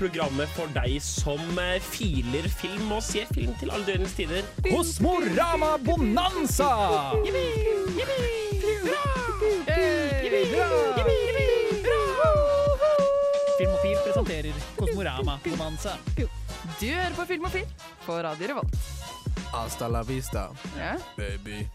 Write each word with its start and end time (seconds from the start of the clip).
programmet 0.00 0.48
for 0.56 0.70
deg 0.74 0.96
som 1.04 1.40
eh, 1.60 1.76
filer 1.92 2.48
film 2.60 2.92
og 2.96 3.02
ser 3.04 3.28
film 3.34 3.52
til 3.60 3.72
alle 3.74 3.86
døgnets 3.92 4.16
tider. 4.18 4.46
Kosmorama 4.66 5.74
Bonanza! 5.84 6.70
Filmofil 13.58 13.96
presenterer 14.04 14.54
Kosmorama 14.78 15.38
Bonanza. 15.44 15.92
Du 16.16 16.86
hører 16.86 17.14
på 17.16 17.26
Filmofil 17.28 17.66
på 18.06 18.16
Radio 18.24 18.48
Revolt. 18.52 18.76
Hasta 19.52 19.88
la 19.88 20.02
vista, 20.06 20.48
Ja. 20.78 20.94
baby. 21.16 21.66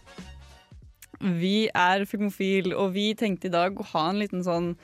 Vi 1.20 1.68
er 1.74 2.04
Filmofil, 2.04 2.74
og 2.74 2.92
vi 2.94 3.14
tenkte 3.14 3.46
i 3.48 3.50
dag 3.50 3.74
å 3.80 3.84
ha 3.92 4.08
en 4.10 4.18
liten 4.18 4.42
sånn 4.44 4.76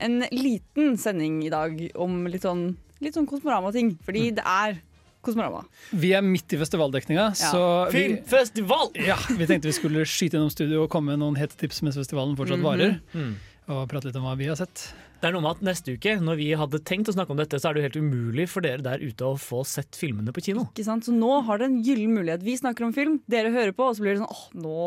En 0.00 0.20
liten 0.32 0.96
sending 0.96 1.42
i 1.44 1.50
dag 1.50 1.76
om 1.94 2.26
litt 2.26 2.40
sånn, 2.42 2.76
litt 3.04 3.16
sånn 3.16 3.28
Kosmorama-ting. 3.28 3.94
Fordi 4.06 4.30
det 4.38 4.44
er 4.46 4.80
Kosmorama. 5.24 5.66
Vi 6.00 6.14
er 6.16 6.24
midt 6.24 6.54
i 6.54 6.58
festivaldekninga, 6.60 7.26
så 7.36 7.62
vi, 7.92 8.06
Filmfestival! 8.06 8.94
ja, 9.04 9.18
vi 9.28 9.48
tenkte 9.48 9.68
vi 9.68 9.76
skulle 9.76 10.06
skyte 10.08 10.38
gjennom 10.38 10.52
studio 10.52 10.86
og 10.86 10.90
komme 10.92 11.12
med 11.12 11.20
noen 11.20 11.36
hete 11.36 11.58
tips 11.60 11.82
mens 11.84 11.98
festivalen 12.00 12.38
fortsatt 12.38 12.64
varer. 12.64 12.98
Mm. 13.12 13.34
Og 13.70 13.86
prate 13.90 14.08
litt 14.08 14.16
om 14.18 14.24
hva 14.26 14.34
vi 14.40 14.48
har 14.48 14.56
sett. 14.58 14.88
Det 15.20 15.28
er 15.28 15.34
noe 15.36 15.44
med 15.44 15.58
at 15.58 15.64
Neste 15.68 15.92
uke, 15.92 16.14
når 16.24 16.38
vi 16.40 16.46
hadde 16.56 16.80
tenkt 16.88 17.10
å 17.12 17.14
snakke 17.14 17.34
om 17.34 17.40
dette, 17.40 17.58
så 17.60 17.68
er 17.68 17.76
det 17.76 17.82
jo 17.82 17.88
helt 17.90 17.98
umulig 18.00 18.46
for 18.48 18.64
dere 18.64 18.80
der 18.80 19.02
ute 19.04 19.26
å 19.28 19.36
få 19.38 19.60
sett 19.68 19.98
filmene 19.98 20.32
på 20.32 20.42
kino. 20.46 20.64
Ikke 20.72 20.86
sant? 20.86 21.04
Så 21.04 21.12
nå 21.12 21.42
har 21.44 21.60
det 21.60 21.68
en 21.68 21.76
gyllen 21.84 22.14
mulighet. 22.16 22.46
Vi 22.46 22.56
snakker 22.56 22.88
om 22.88 22.94
film, 22.96 23.18
dere 23.30 23.52
hører 23.52 23.76
på, 23.76 23.90
og 23.90 23.98
så 23.98 24.06
blir 24.06 24.16
det 24.16 24.22
sånn 24.22 24.32
åh, 24.32 24.46
nå, 24.64 24.78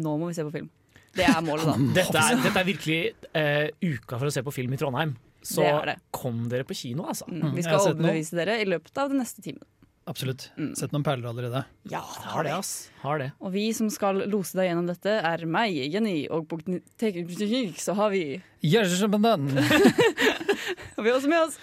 nå 0.00 0.14
må 0.22 0.30
vi 0.30 0.38
se 0.38 0.46
på 0.48 0.54
film. 0.54 0.72
Det 1.12 1.28
er 1.28 1.44
målet, 1.44 1.68
da. 1.68 1.76
Dette 2.00 2.24
er, 2.24 2.40
dette 2.40 2.62
er 2.62 2.68
virkelig 2.70 3.00
eh, 3.36 3.68
uka 3.84 4.16
for 4.16 4.30
å 4.30 4.32
se 4.32 4.40
på 4.46 4.56
film 4.56 4.72
i 4.72 4.80
Trondheim. 4.80 5.12
Så 5.44 5.60
Det 5.60 5.68
er 5.68 5.90
det. 5.92 5.96
Kom 6.22 6.46
dere 6.52 6.66
på 6.68 6.76
kino, 6.78 7.06
altså. 7.10 7.28
Mm, 7.30 7.52
vi 7.56 7.66
skal 7.66 7.82
overbevise 7.82 8.38
dere 8.38 8.60
i 8.62 8.68
løpet 8.68 9.02
av 9.02 9.12
den 9.12 9.22
neste 9.22 9.44
timen. 9.44 9.64
Absolutt. 10.10 10.48
Mm. 10.58 10.72
Sett 10.74 10.90
noen 10.94 11.04
perler 11.06 11.28
allerede. 11.30 11.62
Ja, 11.90 12.00
Har 12.02 12.42
det, 12.42 12.54
ass. 12.56 12.90
Har 13.04 13.20
det. 13.22 13.28
Og 13.38 13.52
vi 13.54 13.68
som 13.76 13.86
skal 13.92 14.24
lose 14.30 14.58
deg 14.58 14.66
gjennom 14.70 14.88
dette, 14.90 15.14
er 15.22 15.44
meg, 15.46 15.76
Jenny, 15.92 16.24
og 16.26 16.48
på 16.50 16.58
teknikk 16.98 17.78
så 17.82 17.94
har 17.98 18.10
vi 18.14 18.24
Gjerdsjøbendan. 18.66 19.46
Har 20.96 21.06
vi 21.06 21.10
også 21.10 21.30
med 21.30 21.40
oss 21.42 21.56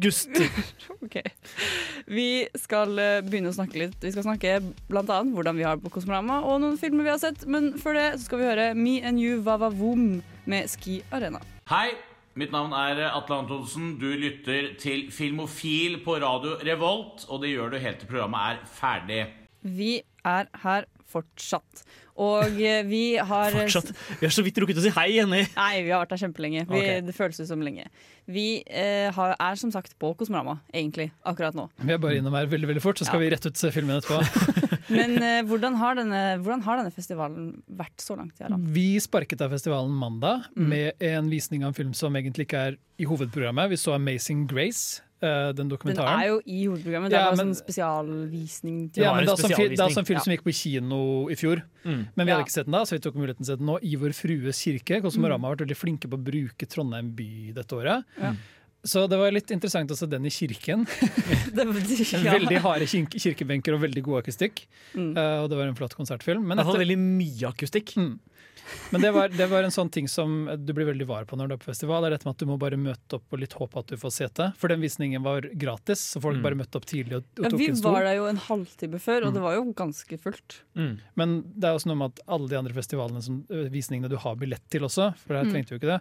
Gusti. 0.00 0.48
Ok. 1.06 1.20
Vi 2.06 2.48
skal 2.58 2.98
eh, 2.98 3.20
begynne 3.22 3.52
å 3.52 3.54
snakke 3.54 3.78
litt. 3.78 3.98
Vi 4.02 4.10
skal 4.10 4.24
snakke 4.24 4.56
blant 4.88 5.10
annet 5.12 5.36
hvordan 5.36 5.58
vi 5.58 5.66
har 5.66 5.76
det 5.76 5.84
på 5.84 5.92
Kosmorama, 5.98 6.40
og 6.42 6.58
noen 6.62 6.78
filmer 6.80 7.06
vi 7.06 7.12
har 7.12 7.20
sett. 7.22 7.44
Men 7.46 7.74
før 7.78 7.94
det 7.98 8.06
så 8.16 8.24
skal 8.26 8.40
vi 8.40 8.48
høre 8.48 8.66
Me 8.74 8.96
and 9.06 9.22
You 9.22 9.42
Vava 9.46 9.70
Voom 9.70 10.22
med 10.50 10.72
Ski 10.72 10.98
Arena. 11.14 11.42
Hei, 11.70 11.92
mitt 12.36 12.52
navn 12.52 12.74
er 12.76 12.98
Atle 13.08 13.40
Antonsen. 13.40 13.94
Du 14.00 14.10
lytter 14.12 14.74
til 14.80 15.06
Filmofil 15.12 16.00
på 16.04 16.18
radio 16.20 16.58
Revolt, 16.68 17.24
og 17.32 17.40
det 17.42 17.54
gjør 17.54 17.72
du 17.72 17.78
helt 17.80 18.02
til 18.02 18.10
programmet 18.10 18.50
er 18.52 18.58
ferdig. 18.76 19.22
Vi 19.64 19.92
er 20.24 20.50
her 20.62 20.86
fortsatt. 21.08 21.84
Og 22.16 22.60
eh, 22.64 22.82
vi 22.88 23.16
har 23.20 23.50
Fortsatt. 23.52 23.90
Vi 24.20 24.24
har 24.26 24.32
så 24.32 24.42
vidt 24.46 24.56
rukket 24.62 24.78
å 24.80 24.84
si 24.86 24.92
hei, 24.96 25.08
Jenny. 25.18 25.42
Nei, 25.56 25.82
vi 25.84 25.90
har 25.92 26.00
vært 26.04 26.14
her 26.16 26.22
kjempelenge. 26.24 26.62
Vi, 26.70 26.78
okay. 26.80 27.00
Det 27.04 27.14
føles 27.16 27.40
ut 27.42 27.48
som 27.50 27.60
lenge. 27.60 27.84
Vi 28.26 28.62
eh, 28.66 29.10
har, 29.14 29.34
er 29.38 29.54
som 29.60 29.70
sagt 29.70 29.92
på 30.00 30.14
Kosmorama, 30.18 30.56
egentlig, 30.74 31.10
akkurat 31.28 31.54
nå. 31.54 31.68
Vi 31.84 31.92
er 31.92 32.00
bare 32.02 32.16
innom 32.18 32.34
her 32.34 32.48
veldig 32.50 32.70
veldig 32.72 32.82
fort, 32.82 32.98
så 32.98 33.04
skal 33.06 33.20
Ja. 33.20 33.24
vi 33.26 33.30
rett 33.36 33.46
ut 33.46 33.56
se 33.60 33.70
filmen 33.74 34.00
etterpå. 34.00 34.22
Men 34.96 35.16
eh, 35.28 35.42
hvordan, 35.46 35.76
har 35.76 35.94
denne, 36.00 36.22
hvordan 36.40 36.62
har 36.66 36.80
denne 36.80 36.94
festivalen 36.94 37.50
vært 37.68 38.00
så 38.02 38.16
langt? 38.16 38.38
Jarand? 38.40 38.66
Vi 38.74 38.96
sparket 39.02 39.44
av 39.44 39.52
festivalen 39.54 39.92
mandag 39.92 40.46
Mm. 40.56 40.68
med 40.68 41.02
en 41.04 41.28
visning 41.30 41.62
av 41.64 41.68
en 41.70 41.74
film 41.76 41.92
som 41.94 42.14
egentlig 42.16 42.46
ikke 42.48 42.58
er 42.70 42.76
i 42.98 43.04
hovedprogrammet. 43.04 43.68
Vi 43.70 43.76
så 43.76 43.92
'Amazing 43.94 44.46
Grace', 44.48 45.00
eh, 45.22 45.52
den 45.52 45.68
Den 45.68 45.98
er 45.98 46.26
jo 46.28 46.40
i 46.46 46.66
hovedprogrammet. 46.66 47.10
Det 47.10 47.16
Ja, 47.16 47.28
er 47.30 47.36
bare 47.36 47.36
men- 47.44 47.54
sånn 47.54 47.64
spesialvisning. 47.64 48.92
Til 48.92 49.02
Ja, 49.04 49.14
men 49.14 49.24
det 49.24 49.28
er, 49.28 49.32
også 49.36 49.44
en 49.46 49.52
er 49.52 49.56
film 49.56 49.72
Ja. 49.72 49.88
som 50.20 50.32
gikk 50.32 50.42
på 50.44 50.54
kino 50.54 51.28
i 51.28 51.34
fjor. 51.34 51.62
Mm. 51.84 52.08
Men 52.16 52.26
vi 52.26 52.30
Ja. 52.30 52.36
hadde 52.36 52.44
ikke 52.46 52.52
sett 52.52 52.66
den 52.66 52.72
da, 52.72 52.82
så 52.82 52.90
vi 52.92 52.98
tok 52.98 53.14
muligheten 53.14 53.44
til 53.44 53.44
å 53.44 53.46
se 53.46 53.56
den 53.56 53.66
nå. 53.66 53.78
I 53.82 53.96
Vår 53.96 54.12
Frues 54.14 54.58
kirke. 54.62 55.02
Kosmorama 55.02 55.48
har 55.48 55.56
vært 55.56 55.66
veldig 55.68 55.76
flinke 55.76 56.08
på 56.08 56.16
å 56.16 56.22
bruke 56.22 56.66
Trondheim 56.68 57.14
by 57.14 57.52
dette 57.54 57.72
året. 57.72 58.04
Ja. 58.20 58.34
Så 58.86 59.08
det 59.10 59.18
var 59.18 59.32
litt 59.34 59.50
interessant 59.50 59.90
å 59.90 59.96
se 59.98 60.06
den 60.06 60.24
i 60.28 60.30
kirken. 60.30 60.86
Veldig 61.56 62.60
harde 62.64 62.86
kirkebenker 62.86 63.74
og 63.76 63.82
veldig 63.86 64.02
god 64.06 64.22
akustikk. 64.24 64.64
Mm. 64.94 65.12
Eh, 65.18 65.38
og 65.42 65.50
det 65.50 65.58
var 65.58 65.66
en 65.70 65.76
flott 65.78 65.96
konsertfilm. 65.98 66.44
Men, 66.46 66.58
etter... 66.60 66.70
Det 66.72 66.78
var 66.78 66.84
veldig 66.86 66.98
mye 67.02 67.50
akustikk. 67.52 67.96
Mm. 67.98 68.14
men 68.90 69.02
det, 69.04 69.10
var, 69.14 69.28
det 69.30 69.46
var 69.46 69.62
en 69.62 69.70
sånn 69.70 69.90
ting 69.94 70.08
som 70.10 70.48
du 70.58 70.72
blir 70.74 70.88
veldig 70.88 71.06
var 71.06 71.26
på 71.30 71.36
når 71.38 71.48
du 71.52 71.54
er 71.54 71.60
på 71.62 71.68
festival. 71.70 72.02
Det 72.02 72.08
er 72.08 72.14
dette 72.16 72.26
med 72.26 72.34
at 72.34 72.40
Du 72.42 72.48
må 72.50 72.56
bare 72.58 72.78
møte 72.80 73.18
opp 73.20 73.34
og 73.36 73.38
litt 73.42 73.54
håpe 73.58 73.78
at 73.82 73.92
du 73.92 73.96
får 74.00 74.14
sete. 74.16 74.48
For 74.58 74.72
den 74.72 74.82
visningen 74.82 75.22
var 75.26 75.46
gratis, 75.54 76.02
så 76.14 76.22
folk 76.24 76.38
Mm. 76.40 76.42
bare 76.48 76.58
møtte 76.62 76.80
opp 76.80 76.86
tidlig 76.90 77.20
og, 77.20 77.28
og 77.38 77.44
Ja, 77.46 77.50
tok 77.52 77.60
vi 77.62 77.68
en 77.70 77.78
stol. 77.78 77.94
var 77.94 78.04
der 78.08 78.16
jo 78.18 78.26
en 78.30 78.42
halvtime 78.48 78.98
før, 79.02 79.20
og 79.22 79.30
Mm. 79.30 79.34
det 79.38 79.42
var 79.46 79.54
jo 79.58 79.64
ganske 79.82 80.18
fullt. 80.20 80.58
Mm. 80.76 80.94
Men 81.16 81.36
det 81.54 81.64
er 81.70 81.74
også 81.78 81.86
noe 81.92 82.00
med 82.02 82.10
at 82.16 82.24
alle 82.28 82.48
de 82.50 82.58
andre 82.58 82.74
festivalene 82.74 83.22
som, 83.22 83.42
visningene 83.70 84.10
du 84.10 84.16
har 84.18 84.34
billett 84.36 84.66
til 84.70 84.82
også, 84.82 85.12
for 85.22 85.34
der 85.38 85.44
Mm. 85.46 85.52
trengte 85.54 85.70
vi 85.70 85.78
jo 85.78 85.80
ikke 85.82 85.94
det, 85.94 86.00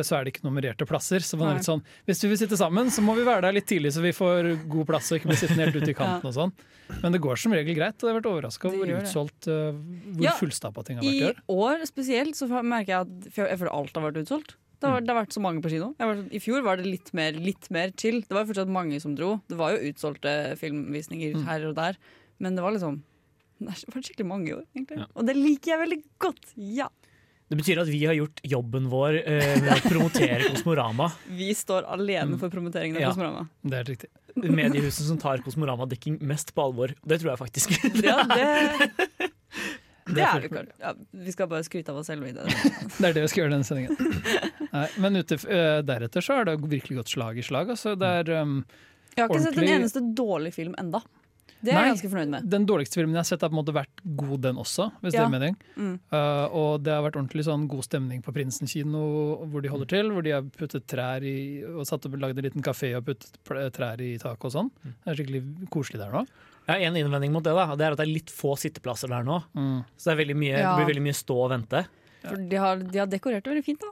så 0.00 0.16
er 0.16 0.24
det 0.24 0.32
ikke 0.32 0.46
nummererte 0.46 0.86
plasser. 0.88 1.20
Så 1.20 1.36
man 1.36 1.50
er 1.52 1.58
litt 1.60 1.68
sånn, 1.68 1.82
hvis 2.08 2.22
vi 2.24 2.30
vil 2.32 2.38
sitte 2.40 2.56
sammen, 2.56 2.88
så 2.90 3.04
må 3.04 3.12
vi 3.18 3.26
være 3.28 3.44
der 3.44 3.52
litt 3.58 3.66
tidlig, 3.68 3.92
så 3.92 4.00
vi 4.04 4.14
får 4.16 4.48
god 4.72 4.86
plass 4.88 5.10
og 5.12 5.18
ikke 5.20 5.28
blir 5.28 5.40
sittende 5.42 5.66
helt 5.68 5.76
ute 5.76 5.92
i 5.92 5.96
kanten 6.00 6.30
og 6.30 6.36
sånn. 6.38 6.54
Men 7.02 7.12
det 7.14 7.20
går 7.24 7.36
som 7.40 7.52
regel 7.56 7.76
greit, 7.76 7.96
og 8.00 8.08
jeg 8.08 8.12
har 8.14 8.18
vært 8.20 8.30
overraska 8.32 8.68
over 8.68 8.80
hvor 8.88 9.02
utsolgt, 9.04 9.46
hvor 9.48 10.24
Ja, 10.24 10.32
fullstappa 10.40 10.82
ting 10.88 10.98
har 11.00 11.04
vært 11.06 11.44
i 11.44 11.54
år. 11.54 11.84
spesielt 11.88 12.36
så 12.40 12.48
merker 12.62 12.92
jeg 12.96 13.00
at 13.06 13.38
jeg 13.38 13.60
føler 13.60 13.72
alt 13.76 13.94
har 13.96 14.08
vært 14.10 14.20
utsolgt. 14.24 14.56
Det 14.82 14.90
har, 14.90 15.00
det 15.04 15.12
har 15.14 15.20
vært 15.22 15.36
så 15.36 15.40
mange 15.44 15.62
på 15.62 15.70
kino. 15.70 15.92
Var, 16.00 16.24
I 16.34 16.40
fjor 16.42 16.64
var 16.66 16.80
det 16.80 16.88
litt 16.90 17.12
mer, 17.14 17.36
litt 17.38 17.68
mer 17.70 17.92
chill. 17.94 18.18
Det 18.26 18.34
var 18.34 18.48
fortsatt 18.48 18.66
mange 18.72 18.98
som 19.00 19.12
dro. 19.14 19.36
Det 19.46 19.54
var 19.60 19.76
jo 19.76 19.92
utsolgte 19.92 20.32
filmvisninger 20.58 21.36
Mm. 21.38 21.44
her 21.46 21.66
og 21.68 21.76
der, 21.78 21.96
men 22.42 22.56
det 22.58 22.64
var 22.64 22.74
liksom 22.74 23.02
det 23.62 23.70
har 23.70 23.94
vært 23.94 24.08
skikkelig 24.08 24.26
mange 24.26 24.48
i 24.50 24.54
år, 24.56 24.64
egentlig. 24.74 24.96
Ja. 24.98 25.06
Og 25.14 25.26
det 25.28 25.36
liker 25.38 25.70
jeg 25.70 25.80
veldig 25.84 25.98
godt. 26.18 26.48
Ja. 26.58 26.88
Det 27.52 27.58
betyr 27.60 27.82
at 27.82 27.88
vi 27.92 27.98
har 28.08 28.16
gjort 28.16 28.40
jobben 28.48 28.86
vår 28.88 29.18
eh, 29.28 29.58
med 29.60 29.72
å 29.74 29.80
promotere 29.84 30.46
Kosmorama. 30.54 31.10
Vi 31.42 31.50
står 31.58 31.84
alene 31.92 32.32
Mm. 32.32 32.38
for 32.40 32.48
promoteringen 32.54 32.96
av 32.96 33.02
Ja. 33.04 33.10
Kosmorama. 33.12 33.42
Det 33.60 33.76
er 33.82 33.84
riktig. 33.90 34.08
Mediehuset 34.40 35.04
som 35.10 35.18
tar 35.20 35.42
Kosmorama-dekking 35.44 36.16
mest 36.24 36.54
på 36.56 36.64
alvor. 36.64 36.94
Det 37.04 37.18
tror 37.20 37.34
jeg 37.34 37.40
faktisk. 37.42 37.74
Ja, 38.00 38.22
det, 38.24 38.46
det 40.16 40.24
er 40.24 40.40
vi 40.40 40.48
fullt 40.48 40.72
Ja, 40.80 40.94
vi 41.26 41.32
skal 41.36 41.50
bare 41.52 41.66
skryte 41.68 41.92
av 41.92 42.00
oss 42.00 42.08
selv 42.08 42.24
i 42.26 42.32
det. 42.32 42.46
Det 42.98 43.10
er 43.10 43.18
det 43.18 43.26
vi 43.26 43.28
skal 43.34 43.44
gjøre 43.44 43.52
denne 43.58 43.68
sendingen. 43.68 44.00
Nei, 44.72 44.86
men 45.04 45.20
ute, 45.20 45.36
ø, 45.44 45.60
deretter 45.84 46.24
så 46.24 46.38
har 46.40 46.48
det 46.48 46.56
virkelig 46.64 47.02
gått 47.02 47.12
slag 47.12 47.36
i 47.38 47.44
slag. 47.44 47.68
Altså. 47.76 47.92
Det 48.00 48.08
er, 48.22 48.32
um, 48.40 48.62
Jeg 49.16 49.26
har 49.26 49.28
ikke 49.34 49.44
sett 49.50 49.60
en 49.60 49.74
eneste 49.76 50.02
dårlig 50.16 50.54
film 50.56 50.72
enda. 50.80 51.02
Det 51.62 51.70
er 51.70 51.76
Nei. 51.78 51.82
jeg 51.86 51.94
ganske 51.94 52.10
fornøyd 52.10 52.30
med. 52.32 52.46
den 52.50 52.64
dårligste 52.66 52.98
filmen 52.98 53.14
jeg 53.14 53.22
har 53.22 53.28
sett, 53.28 53.40
har 53.44 53.50
på 53.52 53.54
en 53.54 53.60
måte 53.64 53.74
vært 53.76 54.00
god, 54.18 54.40
den 54.42 54.56
også. 54.58 54.88
Hvis 55.00 55.14
Ja. 55.14 55.22
det 55.22 55.26
er 55.28 55.32
mening. 55.38 55.56
Mm. 55.76 55.92
Uh, 56.10 56.46
og 56.50 56.82
det 56.82 56.92
har 56.92 57.02
vært 57.06 57.18
ordentlig 57.20 57.44
sånn 57.46 57.68
god 57.70 57.84
stemning 57.86 58.22
på 58.22 58.34
Prinsen 58.34 58.66
kino, 58.66 59.02
hvor 59.46 59.62
de 59.62 59.68
holder 59.70 59.86
til. 59.86 60.10
Hvor 60.10 60.22
de 60.26 60.30
har 60.34 60.42
puttet 60.42 60.86
trær 60.90 61.22
i 61.22 61.62
og 61.64 61.86
satt 61.86 62.04
og 62.06 62.18
lagd 62.18 62.36
en 62.38 62.44
liten 62.50 62.62
kafé 62.66 62.96
og 62.98 63.04
puttet 63.06 63.38
trær 63.72 64.00
i 64.02 64.18
taket 64.18 64.44
og 64.44 64.52
sånn. 64.56 64.70
Det 64.82 65.06
er 65.06 65.14
skikkelig 65.22 65.42
koselig 65.70 66.02
der 66.02 66.10
nå. 66.10 66.26
Jeg 66.66 66.78
har 66.78 66.86
en 66.90 66.96
innvending 66.96 67.32
mot 67.32 67.42
det, 67.42 67.54
da, 67.54 67.70
og 67.72 67.78
det 67.78 67.86
er 67.86 67.92
at 67.92 67.98
det 67.98 68.06
er 68.08 68.12
litt 68.14 68.30
få 68.30 68.56
sitteplasser 68.58 69.08
der 69.10 69.22
nå. 69.26 69.40
Mm. 69.54 69.84
Så 69.96 70.10
det, 70.10 70.12
er 70.14 70.20
veldig 70.24 70.36
mye, 70.38 70.58
Ja. 70.58 70.76
det 70.76 70.84
blir 70.84 70.94
veldig 70.94 71.06
mye 71.06 71.14
stå 71.18 71.36
og 71.44 71.50
vente. 71.50 71.86
For 72.22 72.36
de 72.36 72.56
har, 72.56 72.76
de 72.78 72.98
har 72.98 73.06
dekorert 73.10 73.42
det 73.42 73.50
veldig 73.54 73.64
fint, 73.66 73.80
da. 73.80 73.90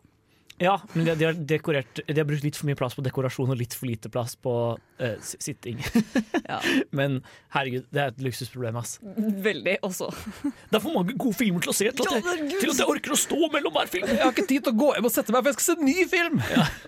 Ja, 0.61 0.77
men 0.95 1.07
de, 1.07 1.15
de, 1.17 1.25
har 1.25 1.33
dekorert, 1.35 2.03
de 2.07 2.15
har 2.15 2.27
brukt 2.29 2.45
litt 2.45 2.55
for 2.55 2.67
mye 2.69 2.77
plass 2.77 2.95
på 2.95 3.03
dekorasjon 3.03 3.49
og 3.51 3.57
litt 3.57 3.73
for 3.75 3.87
lite 3.89 4.11
plass 4.13 4.37
på 4.37 4.53
eh, 5.01 5.17
s- 5.21 5.37
sitting. 5.43 5.81
Ja. 6.51 6.57
Men 6.91 7.21
herregud, 7.55 7.85
det 7.95 8.01
er 8.03 8.09
et 8.11 8.23
luksusproblem. 8.25 8.75
ass. 8.81 8.97
Veldig 9.45 9.77
også. 9.87 10.09
Det 10.43 10.79
er 10.79 10.83
for 10.83 10.97
mange 10.97 11.15
gode 11.21 11.37
filmer 11.39 11.63
til 11.63 11.71
å 11.71 11.75
se 11.77 11.87
til 11.95 12.09
at 12.11 12.27
jeg, 12.27 12.49
til 12.59 12.73
at 12.73 12.81
jeg 12.83 12.89
orker 12.91 13.15
å 13.15 13.19
stå 13.21 13.39
mellom 13.55 13.77
hver 13.77 13.87
film. 13.93 14.09
Jeg 14.11 14.19
har 14.25 14.33
ikke 14.35 14.47
tid 14.51 14.65
til 14.67 14.73
å 14.75 14.79
gå 14.81 14.89
hjem 14.97 15.07
og 15.07 15.13
sette 15.15 15.31
meg, 15.35 15.45
for 15.45 15.53
jeg 15.53 15.59
skal 15.61 15.69
se 15.69 15.77
en 15.79 15.87
ny 15.87 16.07
film! 16.11 16.41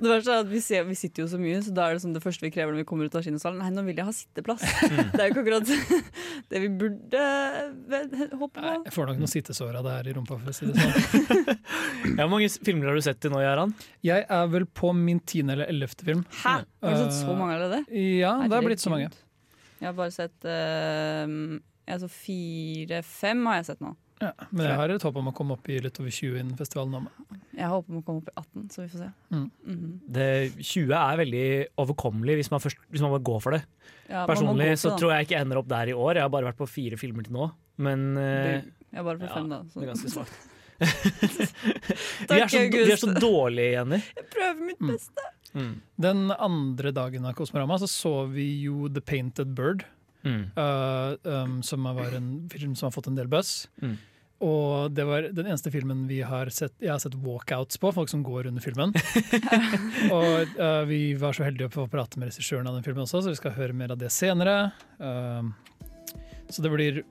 Det 0.02 0.10
verste 0.10 0.34
er 0.34 0.42
at 0.42 0.50
vi, 0.50 0.62
ser, 0.64 0.82
vi 0.88 0.96
sitter 0.98 1.22
jo 1.22 1.28
så 1.30 1.38
mye, 1.38 1.60
så 1.62 1.74
da 1.76 1.86
er 1.92 1.94
det 1.98 2.02
sånn 2.02 2.16
det 2.16 2.24
første 2.24 2.42
vi 2.42 2.50
krever 2.56 2.74
når 2.74 2.82
vi 2.82 2.88
kommer 2.90 3.06
ut 3.06 3.14
av 3.20 3.22
kinosalen. 3.28 3.62
Nei, 3.62 3.70
nå 3.76 3.84
vil 3.86 4.02
jeg 4.02 4.08
ha 4.08 4.16
sitteplass. 4.18 4.64
Det 4.66 5.22
er 5.22 5.30
jo 5.30 5.36
ikke 5.36 5.44
akkurat 5.44 5.70
det 6.56 6.62
vi 6.64 6.72
burde 6.82 7.22
eh, 7.22 8.26
håpe 8.42 8.66
Nei, 8.66 8.74
på. 8.74 8.82
jeg 8.88 8.96
får 8.98 9.10
nok 9.12 9.22
noen 9.22 9.32
sittesår 9.36 9.78
av 9.78 9.86
det 9.86 9.94
her 10.00 10.10
i 10.10 10.16
rumpa, 10.18 10.40
for 10.42 10.50
å 10.50 10.56
si 10.58 10.66
det 10.66 10.74
sånn. 10.82 11.62
Hvor 12.18 12.32
mange 12.34 12.50
filmer 12.58 12.90
har 12.90 12.98
du 12.98 13.04
sett 13.06 13.22
til 13.22 13.30
nå, 13.34 13.38
Jaran? 13.46 13.76
Jeg 14.06 14.26
er 14.26 14.50
vel 14.52 14.66
på 14.66 14.90
min 14.96 15.22
tiende 15.22 15.54
eller 15.56 15.70
ellevte 15.70 16.06
film. 16.10 16.26
Hæ? 16.42 16.58
Har 16.82 16.96
du 16.96 17.04
sett 17.04 17.14
så 17.22 17.36
mange 17.38 17.54
allerede? 17.60 17.84
Ja, 18.22 18.36
det 18.46 18.56
har 18.56 18.64
blitt 18.66 18.82
så 18.82 18.92
mange. 18.92 19.10
Jeg 19.82 19.88
har 19.88 19.96
bare 19.98 20.14
sett 20.14 20.46
eh, 20.46 21.36
jeg 21.90 22.00
så 22.04 22.08
fire-fem 22.12 23.46
har 23.50 23.60
jeg 23.60 23.70
sett 23.72 23.80
nå. 23.82 23.94
Ja, 24.22 24.30
men 24.54 24.68
jeg 24.68 24.76
har 24.78 24.92
et 24.94 25.02
håp 25.02 25.16
om 25.18 25.32
å 25.32 25.34
komme 25.34 25.56
opp 25.56 25.66
i 25.66 25.80
litt 25.82 25.96
over 25.98 26.12
20 26.14 26.36
innen 26.38 26.58
festivalen. 26.58 26.94
Om. 27.00 27.38
Jeg 27.58 27.70
håper 27.72 27.96
å 27.98 28.02
komme 28.06 28.20
opp 28.22 28.28
i 28.30 28.34
18, 28.38 28.68
så 28.70 28.84
vi 28.84 28.90
får 28.92 29.00
se. 29.00 29.08
Mm. 29.34 29.48
Mhm. 29.66 29.88
Det, 30.14 30.26
20 30.60 30.94
er 31.00 31.18
veldig 31.24 31.42
overkommelig 31.82 32.36
hvis 32.38 32.52
man, 32.52 32.62
først, 32.62 32.78
hvis 32.94 33.02
man 33.02 33.10
bare 33.16 33.26
går 33.26 33.42
for 33.42 33.56
det. 33.56 33.62
Ja, 34.06 34.22
Personlig 34.30 34.68
gå 34.70 34.78
så 34.84 34.92
det, 34.92 35.00
tror 35.02 35.14
jeg 35.16 35.26
ikke 35.26 35.34
jeg 35.34 35.48
ender 35.48 35.58
opp 35.58 35.68
der 35.74 35.90
i 35.90 35.96
år. 35.96 36.20
Jeg 36.20 36.26
har 36.28 36.32
bare 36.36 36.50
vært 36.52 36.60
på 36.62 36.70
fire 36.70 37.00
filmer 37.00 37.26
til 37.26 37.34
nå. 37.34 37.50
Men 37.82 38.08
Du, 38.14 38.22
Jeg 38.22 39.02
er 39.02 39.06
bare 39.10 39.18
på 39.18 39.26
ja, 39.26 39.34
fem, 39.34 39.50
da. 39.50 39.62
det 39.66 39.82
er 39.82 39.90
ganske 39.90 40.14
svakt. 40.14 40.48
Takk, 42.30 42.36
vi, 42.36 42.40
er 42.44 42.48
så, 42.54 42.62
vi 42.70 42.92
er 42.94 43.02
så 43.02 43.10
dårlige, 43.16 43.74
Jenny. 43.74 44.02
Jeg 44.22 44.30
prøver 44.36 44.66
mitt 44.70 44.86
Mm. 44.86 44.94
Beste. 45.52 45.80
Den 46.02 46.30
andre 46.32 46.92
dagen 46.92 47.26
av 47.28 47.34
Kosmorama 47.38 47.78
så 47.78 47.88
så 47.90 48.14
vi 48.30 48.62
jo 48.64 48.88
The 48.88 49.00
Painted 49.00 49.54
Bird, 49.58 49.84
Mm. 50.22 50.50
uh, 50.56 51.16
um, 51.26 51.62
som 51.62 51.82
var 51.82 52.14
en 52.14 52.48
film 52.48 52.76
som 52.76 52.86
har 52.86 52.92
fått 52.94 53.08
en 53.10 53.16
del 53.16 53.26
buzz. 53.26 53.68
Mm. 53.82 53.96
Og 54.42 54.90
det 54.94 55.04
var 55.06 55.22
den 55.22 55.46
eneste 55.46 55.70
filmen 55.70 56.04
vi 56.06 56.20
har 56.26 56.46
sett, 56.50 56.74
jeg 56.82 56.90
har 56.90 56.98
sett 57.02 57.14
walkouts 57.14 57.78
på, 57.78 57.92
folk 57.94 58.08
som 58.10 58.22
går 58.22 58.46
under 58.50 58.62
filmen. 58.62 58.94
og 60.16 60.54
uh, 60.58 60.82
vi 60.86 61.14
var 61.18 61.34
så 61.34 61.46
heldige 61.46 61.70
å 61.70 61.74
få 61.74 61.88
prate 61.90 62.18
med 62.18 62.30
regissøren 62.30 62.66
av 62.66 62.74
den 62.78 62.86
filmen 62.86 63.04
også, 63.04 63.22
så 63.22 63.34
vi 63.34 63.38
skal 63.38 63.54
høre 63.58 63.76
mer 63.76 63.94
av 63.94 63.98
det 63.98 64.10
senere. 64.14 64.72
Uh, 65.02 65.46
så 66.50 66.62
det 66.62 66.72
blir 66.74 67.02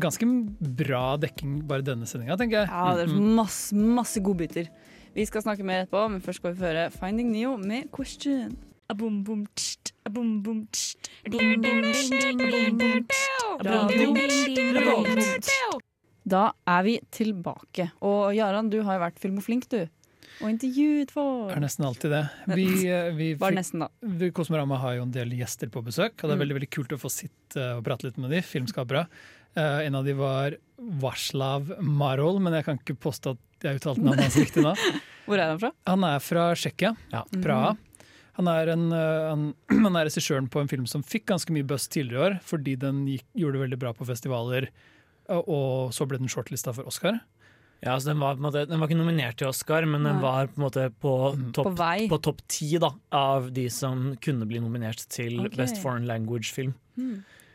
ganske 0.00 0.26
bra 0.60 1.04
dekking 1.20 1.62
bare 1.68 1.84
denne 1.86 2.08
sendinga, 2.08 2.36
tenker 2.40 2.62
jeg. 2.62 2.72
Ja, 2.72 2.96
det 2.98 3.06
er 3.06 3.16
masse, 3.40 3.76
masse 3.76 4.20
godbiter. 4.24 4.68
Vi 5.14 5.22
skal 5.28 5.44
snakke 5.44 5.62
mer 5.66 5.84
etterpå, 5.84 6.00
men 6.10 6.22
først 6.24 6.40
skal 6.40 6.54
vi 6.56 6.64
høre 6.64 6.88
Finding 6.90 7.28
Neo 7.30 7.52
med 7.60 7.86
Question. 7.94 8.56
Tst, 9.54 9.92
tst. 10.64 11.04
Da 16.24 16.44
er 16.66 16.82
vi 16.86 16.94
tilbake. 17.14 17.90
Og 18.02 18.34
Jaran, 18.36 18.70
du 18.72 18.80
har 18.82 18.98
jo 18.98 19.04
vært 19.04 19.22
filmoflink, 19.22 19.68
du. 19.70 19.84
Og 20.42 20.48
intervjuet 20.50 21.12
Det 21.14 21.54
er 21.54 21.62
nesten 21.62 21.86
alltid 21.86 22.10
det. 22.10 22.22
Vi, 22.56 22.66
uh, 22.90 23.10
vi 23.14 23.28
Bare 23.38 23.54
nesten, 23.54 23.84
da. 23.84 23.88
Vi- 24.02 24.32
Kosmorama 24.34 24.80
har 24.82 24.96
jo 24.96 25.02
en 25.06 25.12
del 25.14 25.30
gjester 25.38 25.70
på 25.70 25.84
besøk, 25.84 26.18
og 26.18 26.26
det 26.28 26.32
er 26.32 26.36
Mm. 26.36 26.42
veldig 26.42 26.56
veldig 26.58 26.70
kult 26.70 26.88
å 26.92 26.98
få 26.98 27.10
sitte 27.12 27.76
og 27.76 27.84
prate 27.84 28.04
litt 28.04 28.18
med 28.18 28.30
de, 28.30 28.42
filmskapere. 28.42 29.06
Uh, 29.56 29.86
en 29.86 29.94
av 29.94 30.04
de 30.04 30.12
var 30.14 30.56
Varslav 30.78 31.78
Marol, 31.80 32.40
men 32.40 32.52
jeg 32.54 32.64
kan 32.64 32.78
ikke 32.78 32.98
påstå 32.98 33.30
at 33.36 33.38
jeg 33.68 33.80
uttalte 33.80 34.04
navnet 34.04 34.26
hans 34.28 34.38
riktig 34.40 34.64
nå. 34.64 34.74
Hvor 35.26 35.40
er 35.40 35.54
han 35.54 35.60
fra? 35.62 35.72
Han 35.88 36.06
er 36.06 36.22
fra 36.22 36.46
Tsjekkia, 36.58 36.94
Ja. 37.14 37.24
Praha. 37.40 37.74
Han 38.34 38.48
er, 38.50 38.72
en, 38.72 38.88
eh, 38.92 39.28
han, 39.30 39.44
han 39.86 39.94
er 39.96 40.08
regissøren 40.08 40.48
på 40.50 40.62
en 40.62 40.70
film 40.70 40.88
som 40.90 41.04
fikk 41.06 41.28
ganske 41.30 41.54
mye 41.54 41.66
buzz 41.70 41.86
tidligere 41.86 42.18
i 42.18 42.24
år, 42.28 42.40
fordi 42.46 42.74
den 42.82 43.04
gikk, 43.06 43.28
gjorde 43.38 43.58
det 43.58 43.64
veldig 43.68 43.78
bra 43.84 43.94
på 43.94 44.08
festivaler, 44.08 44.68
og, 45.30 45.94
så 45.94 46.04
ble 46.08 46.18
den 46.20 46.28
shortlista 46.28 46.74
for 46.76 46.90
Oscar. 46.90 47.20
Ja, 47.84 47.94
så 48.00 48.10
den, 48.10 48.20
var, 48.20 48.34
på 48.36 48.42
en 48.42 48.46
måte, 48.46 48.64
den 48.68 48.80
var 48.80 48.88
ikke 48.88 48.98
nominert 48.98 49.38
til 49.40 49.50
Oscar, 49.50 49.84
men 49.88 50.06
den 50.08 50.20
var 50.22 50.48
på 50.48 50.58
en 50.58 50.64
måte 50.64 50.88
på 51.02 51.14
Mm. 51.34 51.50
Topp 51.56 51.78
topp 52.24 52.42
ti 52.48 52.68
av 52.80 53.50
de 53.52 53.64
som 53.70 54.14
kunne 54.24 54.46
bli 54.48 54.60
nominert 54.60 55.04
til 55.12 55.40
okay. 55.44 55.56
Best 55.58 55.80
Foreign 55.82 56.06
Language-film. 56.08 56.74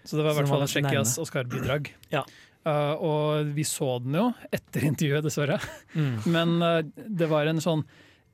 Så 0.04 0.18
det 0.18 0.24
var 0.26 0.32
i 0.32 0.40
hvert 0.40 0.50
fall 0.50 0.66
Tsjekkias. 0.68 1.18
Oscar-bidrag. 1.22 1.92
Ja. 2.14 2.24
Eh, 2.68 2.94
og 3.00 3.54
vi 3.56 3.64
så 3.68 3.96
den 4.04 4.18
jo 4.20 4.28
etter 4.52 4.88
intervjuet, 4.90 5.26
dessverre. 5.26 5.60
Men 6.36 6.58
uh, 6.64 6.82
det 6.84 7.30
var 7.32 7.50
en 7.50 7.64
sånn 7.64 7.86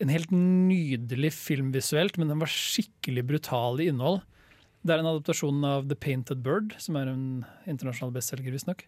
en 0.04 0.12
helt 0.12 0.32
nydelig 0.34 1.30
film 1.32 1.70
visuelt, 1.72 2.18
men 2.20 2.28
den 2.28 2.42
var 2.42 2.52
skikkelig 2.52 3.22
brutal 3.30 3.80
i 3.80 3.86
innhold. 3.88 4.18
Det 4.84 4.92
er 4.92 5.00
en 5.00 5.08
adaptasjon 5.08 5.64
av 5.64 5.88
The 5.88 5.96
Painted 5.96 6.42
Bird, 6.44 6.76
som 6.84 6.98
er 7.00 7.14
en 7.14 7.24
internasjonal 7.64 8.12
bestselger, 8.18 8.52
visstnok. 8.52 8.84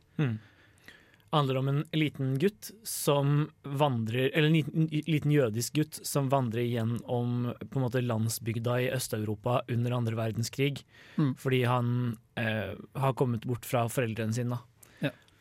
handler 1.32 1.58
om 1.60 1.68
en 1.68 1.80
liten 1.92 2.38
gutt 2.40 2.70
som 2.88 3.50
vandrer 3.64 4.30
Eller 4.30 4.48
en 4.48 4.54
liten, 4.54 4.88
liten 5.08 5.32
jødisk 5.32 5.74
gutt 5.76 6.00
som 6.08 6.30
vandrer 6.32 6.64
gjennom 6.64 7.54
på 7.60 7.80
en 7.80 7.84
måte 7.84 8.02
landsbygda 8.02 8.78
i 8.86 8.90
Øst-Europa 8.96 9.62
under 9.68 9.92
andre 9.98 10.16
verdenskrig. 10.16 10.84
Mm. 11.18 11.36
Fordi 11.36 11.64
han 11.68 12.18
eh, 12.40 12.76
har 12.96 13.14
kommet 13.14 13.46
bort 13.46 13.66
fra 13.68 13.88
foreldrene 13.92 14.34
sine. 14.34 14.56
Ja. 14.56 14.77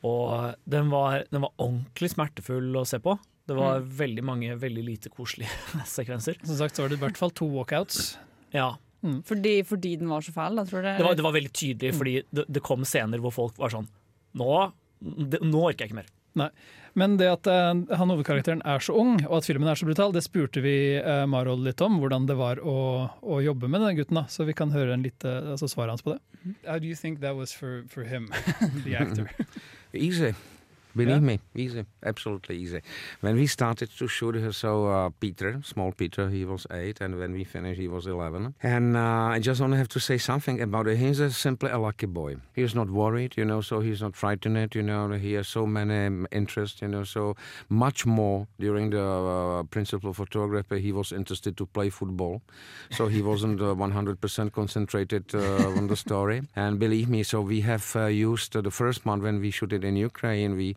Og 0.04 0.54
den 0.68 0.90
var, 0.92 1.24
den 1.32 1.40
var 1.46 1.52
ordentlig 1.58 2.10
smertefull 2.12 2.74
å 2.76 2.84
se 2.86 2.98
på. 3.02 3.16
Det 3.46 3.54
var 3.56 3.78
Mm. 3.80 3.88
veldig 3.96 4.22
mange 4.26 4.56
veldig 4.58 4.84
lite 4.84 5.08
koselige 5.08 5.48
sekvenser. 5.86 6.36
Som 6.44 6.56
sagt 6.58 6.76
så 6.76 6.82
var 6.82 6.88
det 6.90 6.98
i 6.98 7.04
hvert 7.04 7.16
fall 7.18 7.30
to 7.30 7.46
walkouts. 7.46 8.16
Ja, 8.52 8.76
Fordi, 9.24 9.62
fordi 9.62 9.96
den 10.00 10.08
var 10.10 10.20
så 10.24 10.32
fæl, 10.34 10.56
da, 10.56 10.64
tror 10.66 10.82
du? 10.82 10.88
det 10.98 11.04
var, 11.04 11.14
det 11.14 11.22
var 11.22 11.32
veldig 11.36 11.52
tydelig, 11.52 11.94
fordi 11.94 12.14
det, 12.34 12.44
det 12.48 12.62
kom 12.66 12.82
scener 12.84 13.18
hvor 13.22 13.30
folk 13.30 13.58
var 13.60 13.70
sånn 13.70 13.86
Nå, 14.36 14.72
det, 15.00 15.38
nå 15.46 15.60
orker 15.68 15.84
jeg 15.86 15.92
ikke 15.92 16.00
mer. 16.02 16.50
Men 16.96 17.14
det 17.20 17.28
at 17.30 17.46
uh, 17.48 17.70
han 17.96 18.10
hovedkarakteren 18.12 18.60
er 18.66 18.82
så 18.84 18.92
ung, 18.98 19.14
og 19.28 19.38
at 19.38 19.46
filmen 19.48 19.68
er 19.70 19.78
så 19.78 19.86
brutal, 19.88 20.12
det 20.12 20.24
spurte 20.26 20.60
vi 20.64 20.74
uh, 21.00 21.22
Marol 21.28 21.62
litt 21.64 21.80
om, 21.84 21.96
hvordan 22.02 22.26
det 22.28 22.36
var 22.36 22.58
å, 22.60 22.74
å 23.22 23.38
jobbe 23.44 23.68
med 23.70 23.80
denne 23.84 23.94
gutten. 23.96 24.18
da, 24.18 24.26
Så 24.32 24.44
vi 24.48 24.52
kan 24.56 24.72
høre 24.74 24.92
en 24.96 25.04
lite, 25.06 25.28
altså 25.54 25.68
svaret 25.70 25.94
hans 25.94 26.02
på 26.04 26.12
det. 26.16 26.20
How 26.66 26.78
do 26.80 26.86
you 26.88 26.96
think 26.96 27.20
that 27.20 27.36
was 27.36 27.52
for, 27.56 27.84
for 27.88 28.04
him, 28.04 28.28
the 28.84 28.96
actor? 29.00 29.30
Easy. 29.96 30.34
Believe 30.96 31.22
Yeah. 31.22 31.30
me, 31.30 31.36
easy, 31.64 31.84
absolutely 32.10 32.56
easy. 32.64 32.80
When 33.20 33.34
we 33.36 33.46
started 33.46 33.88
to 33.98 34.06
shoot, 34.16 34.34
uh, 34.36 34.52
so 34.52 34.70
uh, 34.96 35.10
Peter, 35.20 35.50
small 35.72 35.90
Peter, 35.92 36.24
he 36.36 36.42
was 36.52 36.62
eight, 36.70 36.96
and 37.04 37.12
when 37.20 37.32
we 37.38 37.44
finished, 37.44 37.78
he 37.84 37.88
was 37.96 38.04
eleven. 38.06 38.42
And 38.62 38.96
uh, 38.96 39.34
I 39.36 39.38
just 39.48 39.60
only 39.60 39.76
have 39.82 39.88
to 39.96 40.00
say 40.00 40.18
something 40.18 40.56
about 40.68 40.86
it. 40.86 40.96
He's 41.04 41.20
a, 41.20 41.30
simply 41.30 41.70
a 41.70 41.78
lucky 41.78 42.06
boy. 42.06 42.36
He's 42.58 42.74
not 42.80 42.88
worried, 43.02 43.32
you 43.36 43.44
know, 43.44 43.60
so 43.60 43.80
he's 43.80 44.00
not 44.06 44.14
frightened, 44.16 44.74
you 44.74 44.82
know. 44.82 45.02
He 45.26 45.32
has 45.38 45.48
so 45.48 45.66
many 45.66 46.06
um, 46.06 46.26
interests, 46.32 46.80
you 46.82 46.88
know, 46.88 47.04
so 47.04 47.22
much 47.68 48.06
more 48.06 48.46
during 48.58 48.90
the 48.90 49.02
uh, 49.04 49.62
principal 49.64 50.12
photography. 50.14 50.80
He 50.80 50.92
was 50.92 51.12
interested 51.12 51.52
to 51.60 51.66
play 51.66 51.88
football, 51.90 52.40
so 52.90 53.02
he 53.08 53.20
wasn't 53.22 53.60
uh, 53.60 53.74
100% 53.74 54.52
concentrated 54.52 55.24
uh, 55.34 55.78
on 55.78 55.86
the 55.88 55.96
story. 55.96 56.42
And 56.56 56.78
believe 56.78 57.08
me, 57.08 57.22
so 57.22 57.40
we 57.42 57.60
have 57.62 57.86
uh, 57.96 58.06
used 58.06 58.56
uh, 58.56 58.60
the 58.62 58.70
first 58.70 59.04
month 59.04 59.22
when 59.22 59.40
we 59.40 59.50
shoot 59.50 59.72
it 59.72 59.84
in 59.84 59.96
Ukraine, 59.96 60.56
we 60.56 60.76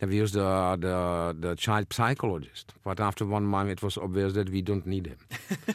have 0.00 0.12
used 0.12 0.34
the, 0.34 0.76
the 0.78 1.36
the 1.48 1.56
child 1.56 1.92
psychologist. 1.92 2.74
But 2.84 3.00
after 3.00 3.24
one 3.24 3.44
month, 3.44 3.70
it 3.70 3.82
was 3.82 3.96
obvious 3.96 4.34
that 4.34 4.50
we 4.50 4.62
don't 4.62 4.86
need 4.86 5.06
him. 5.06 5.18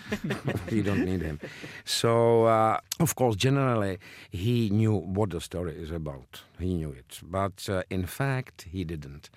we 0.72 0.82
don't 0.82 1.06
need 1.06 1.22
him. 1.22 1.40
So 1.86 2.46
uh, 2.46 2.80
of 3.02 3.16
course, 3.16 3.36
generally, 3.36 3.98
he 4.30 4.70
knew 4.70 4.94
what 4.94 5.32
the 5.32 5.42
story 5.42 5.76
is 5.76 5.90
about. 5.92 6.42
He 6.60 6.76
knew 6.76 6.92
it, 6.92 7.20
but 7.24 7.68
uh, 7.68 7.82
in 7.90 8.06
fact, 8.06 8.68
he 8.72 8.84
didn't, 8.84 9.32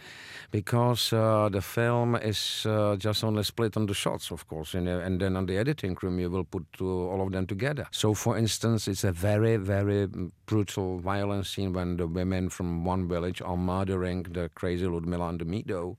because 0.50 1.10
uh, 1.14 1.48
the 1.50 1.62
film 1.62 2.16
is 2.16 2.66
uh, 2.66 2.96
just 2.96 3.24
only 3.24 3.42
split 3.42 3.78
on 3.78 3.86
the 3.86 3.94
shots, 3.94 4.30
of 4.30 4.46
course, 4.46 4.74
and, 4.74 4.86
uh, 4.86 4.98
and 4.98 5.20
then 5.20 5.34
on 5.36 5.46
the 5.46 5.56
editing 5.56 5.96
room 6.02 6.18
you 6.18 6.28
will 6.28 6.44
put 6.44 6.66
uh, 6.82 6.84
all 6.84 7.22
of 7.22 7.32
them 7.32 7.46
together. 7.46 7.86
So, 7.90 8.12
for 8.12 8.36
instance, 8.36 8.86
it's 8.86 9.04
a 9.04 9.12
very, 9.12 9.56
very 9.56 10.06
brutal, 10.44 10.98
violent 10.98 11.46
scene 11.46 11.72
when 11.72 11.96
the 11.96 12.06
women 12.06 12.50
from 12.50 12.84
one 12.84 13.08
village 13.08 13.40
are 13.40 13.56
murdering 13.56 14.24
the 14.24 14.50
crazy 14.54 14.73
Ludmilla 14.82 15.28
and 15.28 15.40
the 15.40 15.44
Mido, 15.44 15.96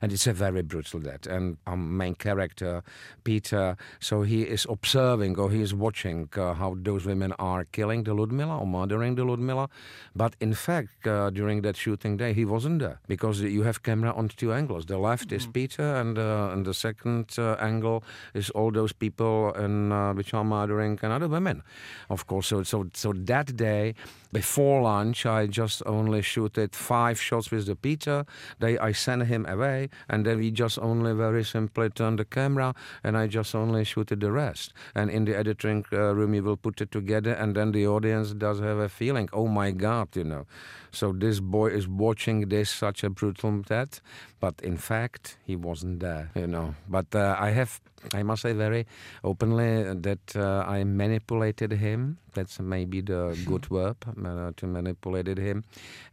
and 0.00 0.12
it's 0.12 0.26
a 0.26 0.32
very 0.32 0.62
brutal 0.62 1.00
death. 1.00 1.26
And 1.26 1.56
our 1.66 1.76
main 1.76 2.14
character, 2.14 2.82
Peter, 3.24 3.76
so 4.00 4.22
he 4.22 4.42
is 4.42 4.66
observing 4.68 5.38
or 5.38 5.50
he 5.50 5.60
is 5.60 5.74
watching 5.74 6.28
uh, 6.36 6.54
how 6.54 6.76
those 6.78 7.04
women 7.04 7.32
are 7.38 7.64
killing 7.64 8.04
the 8.04 8.14
Ludmilla 8.14 8.58
or 8.58 8.66
murdering 8.66 9.14
the 9.14 9.24
Ludmilla, 9.24 9.68
but 10.14 10.36
in 10.40 10.54
fact, 10.54 11.06
uh, 11.06 11.30
during 11.30 11.62
that 11.62 11.76
shooting 11.76 12.16
day, 12.16 12.32
he 12.32 12.44
wasn't 12.44 12.78
there 12.80 13.00
because 13.08 13.40
you 13.40 13.62
have 13.62 13.82
camera 13.82 14.12
on 14.12 14.28
two 14.28 14.52
angles. 14.52 14.86
The 14.86 14.98
left 14.98 15.32
is 15.32 15.46
Peter, 15.46 15.94
and 16.00 16.18
uh, 16.18 16.50
and 16.52 16.64
the 16.64 16.74
second 16.74 17.34
uh, 17.38 17.56
angle 17.60 18.04
is 18.34 18.50
all 18.50 18.70
those 18.70 18.92
people 18.92 19.52
and 19.54 19.92
uh, 19.92 20.12
which 20.12 20.34
are 20.34 20.44
murdering 20.44 20.98
and 21.02 21.12
other 21.12 21.28
women, 21.28 21.62
of 22.08 22.26
course. 22.26 22.46
So 22.48 22.62
so 22.62 22.86
so 22.94 23.12
that 23.12 23.56
day, 23.56 23.94
before 24.32 24.82
lunch, 24.82 25.26
I 25.26 25.46
just 25.46 25.82
only 25.86 26.22
shooted 26.22 26.74
five 26.74 27.20
shots 27.20 27.50
with 27.50 27.66
the 27.66 27.76
Peter. 27.76 28.13
They 28.60 28.78
I 28.78 28.92
sent 28.92 29.22
him 29.32 29.46
away, 29.46 29.88
and 30.08 30.24
then 30.26 30.38
we 30.38 30.50
just 30.50 30.78
only 30.78 31.12
very 31.24 31.44
simply 31.44 31.88
turned 31.90 32.18
the 32.18 32.24
camera, 32.24 32.74
and 33.02 33.16
I 33.16 33.26
just 33.38 33.54
only 33.54 33.84
shooted 33.84 34.20
the 34.20 34.30
rest. 34.30 34.72
And 34.94 35.10
in 35.10 35.24
the 35.24 35.36
editing 35.36 35.84
uh, 35.92 36.14
room, 36.14 36.34
you 36.34 36.42
will 36.42 36.56
put 36.66 36.80
it 36.80 36.90
together, 36.90 37.32
and 37.32 37.54
then 37.56 37.72
the 37.72 37.86
audience 37.86 38.32
does 38.34 38.60
have 38.60 38.78
a 38.78 38.88
feeling, 38.88 39.28
oh 39.32 39.48
my 39.48 39.70
God, 39.70 40.08
you 40.16 40.24
know. 40.24 40.46
So 40.90 41.12
this 41.12 41.40
boy 41.40 41.68
is 41.78 41.88
watching 41.88 42.48
this 42.48 42.70
such 42.70 43.02
a 43.04 43.10
brutal 43.10 43.62
death, 43.62 44.00
but 44.44 44.60
in 44.62 44.76
fact 44.76 45.38
he 45.46 45.56
wasn't 45.56 46.00
there, 46.00 46.30
you 46.34 46.46
know. 46.46 46.74
But 46.86 47.06
uh, 47.14 47.34
I 47.46 47.50
have, 47.52 47.80
I 48.12 48.22
must 48.22 48.42
say 48.42 48.52
very 48.52 48.86
openly 49.22 49.94
that 50.08 50.36
uh, 50.36 50.64
I 50.76 50.84
manipulated 50.84 51.72
him. 51.72 52.18
That's 52.34 52.60
maybe 52.60 53.00
the 53.00 53.22
good 53.46 53.64
verb 53.66 53.96
uh, 54.04 54.50
to 54.56 54.66
manipulated 54.66 55.38
him 55.38 55.64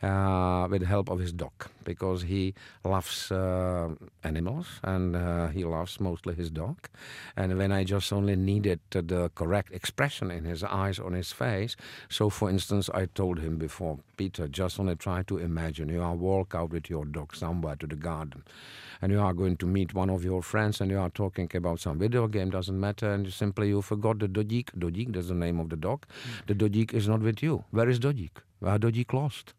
uh, 0.02 0.68
with 0.70 0.82
the 0.82 0.88
help 0.88 1.10
of 1.10 1.20
his 1.20 1.34
dog 1.34 1.52
because 1.84 2.22
he 2.22 2.54
loves 2.86 3.32
uh, 3.32 3.90
animals 4.24 4.68
and 4.84 5.16
uh, 5.16 5.48
he 5.48 5.66
loves 5.66 6.00
mostly 6.00 6.34
his 6.36 6.50
dog. 6.52 6.78
And 7.36 7.58
when 7.58 7.72
I 7.72 7.84
just 7.84 8.14
only 8.14 8.36
needed 8.36 8.80
the 8.92 9.32
correct 9.36 9.74
expression 9.74 10.32
in 10.32 10.46
his 10.46 10.64
eyes 10.64 11.00
on 11.00 11.14
his 11.14 11.32
face, 11.32 11.76
so 12.08 12.30
for 12.30 12.50
instance, 12.50 12.90
I 12.94 13.08
told 13.08 13.40
him 13.40 13.58
before, 13.58 13.98
Peter, 14.16 14.48
just 14.48 14.80
only 14.80 14.96
try 14.96 15.24
to 15.24 15.38
imagine 15.40 15.90
you 15.90 16.04
are 16.04 16.16
walk 16.16 16.54
out 16.56 16.70
with 16.70 16.88
your 16.90 17.06
dog 17.06 17.36
somewhere 17.36 17.76
to 17.78 17.88
the 17.88 17.96
garden, 17.96 18.21
and 19.02 19.12
you 19.12 19.20
are 19.20 19.34
going 19.34 19.58
to 19.58 19.66
meet 19.66 19.94
one 19.94 20.10
of 20.10 20.24
your 20.24 20.42
friends, 20.42 20.82
and 20.82 20.92
you 20.92 21.00
are 21.00 21.10
talking 21.10 21.50
about 21.54 21.80
some 21.80 21.98
video 22.00 22.28
game, 22.28 22.50
doesn't 22.50 22.80
matter, 22.80 23.12
and 23.14 23.26
you 23.26 23.32
simply 23.32 23.70
you 23.70 23.82
forgot 23.82 24.20
the 24.20 24.28
Dojik. 24.28 24.72
Dojik, 24.78 25.14
that's 25.14 25.28
the 25.28 25.34
name 25.34 25.60
of 25.60 25.70
the 25.70 25.76
dog. 25.76 26.06
Mm. 26.08 26.48
The 26.48 26.56
Dojik 26.56 26.94
is 26.94 27.08
not 27.08 27.22
with 27.22 27.42
you. 27.42 27.64
Where 27.72 27.90
is 27.90 28.00
Dojik? 28.00 28.32
Where 28.60 28.78
Dojik 28.78 29.14
lost? 29.14 29.54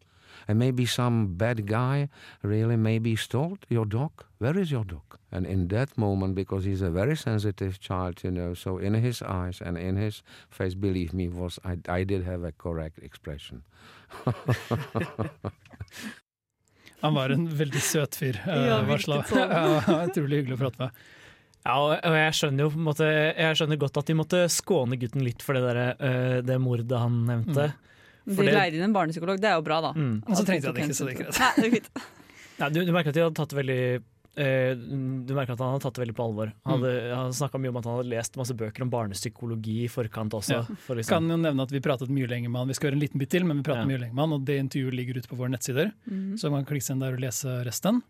And 0.47 0.59
maybe 0.59 0.85
some 0.85 1.35
bad 1.35 1.65
guy 1.67 2.09
really 2.41 2.75
maybe 2.75 3.15
stole 3.15 3.57
your 3.69 3.85
dog. 3.85 4.11
Where 4.39 4.57
is 4.57 4.71
your 4.71 4.83
dog? 4.83 5.19
And 5.31 5.45
in 5.45 5.67
that 5.69 5.97
moment, 5.97 6.35
because 6.35 6.65
he's 6.65 6.81
a 6.81 6.89
very 6.89 7.15
sensitive 7.15 7.79
child, 7.79 8.23
you 8.23 8.31
know, 8.31 8.53
so 8.53 8.77
in 8.77 8.93
his 8.93 9.21
eyes 9.21 9.61
and 9.61 9.77
in 9.77 9.95
his 9.95 10.21
face, 10.49 10.73
believe 10.73 11.13
me, 11.13 11.27
was 11.27 11.59
I, 11.63 11.77
I 11.87 12.03
did 12.03 12.23
have 12.23 12.43
a 12.43 12.51
correct 12.51 12.99
expression. 12.99 13.63
Han 17.03 17.17
var 17.17 17.33
en 17.35 17.47
veldig 17.59 17.81
søt 17.83 18.15
fyr, 18.19 18.39
eh, 18.47 18.65
Ja, 18.69 18.79
Varslav. 18.87 19.25
sånn. 19.29 19.51
Ja, 19.51 19.99
Utrolig 20.07 20.41
hyggelig 20.41 20.57
å 20.57 20.61
prate 20.63 20.81
med. 20.85 21.03
Ja, 21.63 21.75
og 21.79 22.15
jeg 22.19 22.35
skjønner 22.35 22.65
jo 22.65 22.71
på 22.73 22.79
en 22.81 22.87
måte 22.89 23.05
Jeg 23.07 23.55
skjønner 23.55 23.77
godt 23.79 23.99
at 24.01 24.09
de 24.09 24.15
måtte 24.19 24.39
skåne 24.51 24.97
gutten 24.99 25.23
litt 25.23 25.43
for 25.45 25.55
det, 25.55 25.61
der, 25.63 25.79
eh, 25.95 26.39
det 26.43 26.57
mordet 26.59 26.99
han 26.99 27.21
nevnte. 27.29 27.69
De 28.23 28.35
For 28.37 28.47
leide 28.47 28.79
inn 28.79 28.87
en 28.87 28.95
barnepsykolog, 28.95 29.39
det 29.43 29.51
er 29.51 29.59
jo 29.59 29.63
bra, 29.67 29.81
da. 29.83 29.91
Mm. 29.95 30.17
Og 30.27 30.35
så 30.39 30.43
trengte 30.47 30.69
jeg 30.69 30.75
det 30.77 30.87
ikke, 30.87 30.97
så 30.97 31.07
det 31.07 31.15
gikk 31.15 31.25
greit. 31.25 31.39
Nei, 31.39 31.53
det 31.59 31.71
fint. 31.77 32.03
Ja, 32.59 32.69
du, 32.71 32.79
du 32.85 32.91
merker 32.95 33.11
at 33.11 33.17
de 33.17 33.23
hadde 33.25 33.35
tatt 33.39 33.51
det 33.51 33.59
veldig 33.59 33.79
eh, 34.37 34.73
Du 34.75 35.33
merker 35.35 35.53
at 35.53 35.59
han 35.63 35.73
hadde 35.75 35.83
tatt 35.85 35.95
det 35.97 36.03
veldig 36.05 36.15
på 36.17 36.25
alvor. 36.25 36.51
Han 36.65 36.79
hadde, 36.81 36.93
han 37.15 37.33
snakka 37.33 37.59
mye 37.61 37.69
om 37.73 37.77
at 37.81 37.85
han 37.89 37.97
hadde 37.99 38.09
lest 38.13 38.37
masse 38.39 38.55
bøker 38.57 38.85
om 38.85 38.89
barnepsykologi 38.93 39.83
i 39.85 39.89
forkant 39.91 40.33
også. 40.39 40.59
Ja. 40.61 40.77
For 40.87 40.95
liksom, 40.99 41.13
Kan 41.17 41.29
jo 41.29 41.37
nevne 41.37 41.63
at 41.67 41.71
Vi 41.71 41.79
pratet 41.85 42.09
mye 42.13 42.27
lenger 42.29 42.49
med 42.49 42.59
han 42.63 42.67
Vi 42.67 42.73
skal 42.79 42.89
gjøre 42.91 42.99
en 42.99 43.05
liten 43.07 43.19
bit 43.19 43.29
til, 43.33 43.45
men 43.45 43.57
vi 43.61 43.63
pratet 43.69 43.83
Ja. 43.85 43.89
mye 43.93 44.01
lenger 44.05 44.13
med 44.15 44.23
han 44.27 44.33
Og 44.39 44.45
det 44.45 44.59
intervjuet 44.59 44.93
ligger 44.99 45.17
ute 45.21 45.27
på 45.29 45.35
våre 45.39 45.49
nettsider, 45.53 45.91
Mhm. 46.09 46.37
så 46.39 46.49
man 46.51 46.63
kan 46.65 46.73
klikke 46.75 46.83
seg 46.87 46.95
inn 46.95 46.99
der 47.05 47.13
og 47.13 47.19
lese 47.21 47.63
resten. 47.65 48.01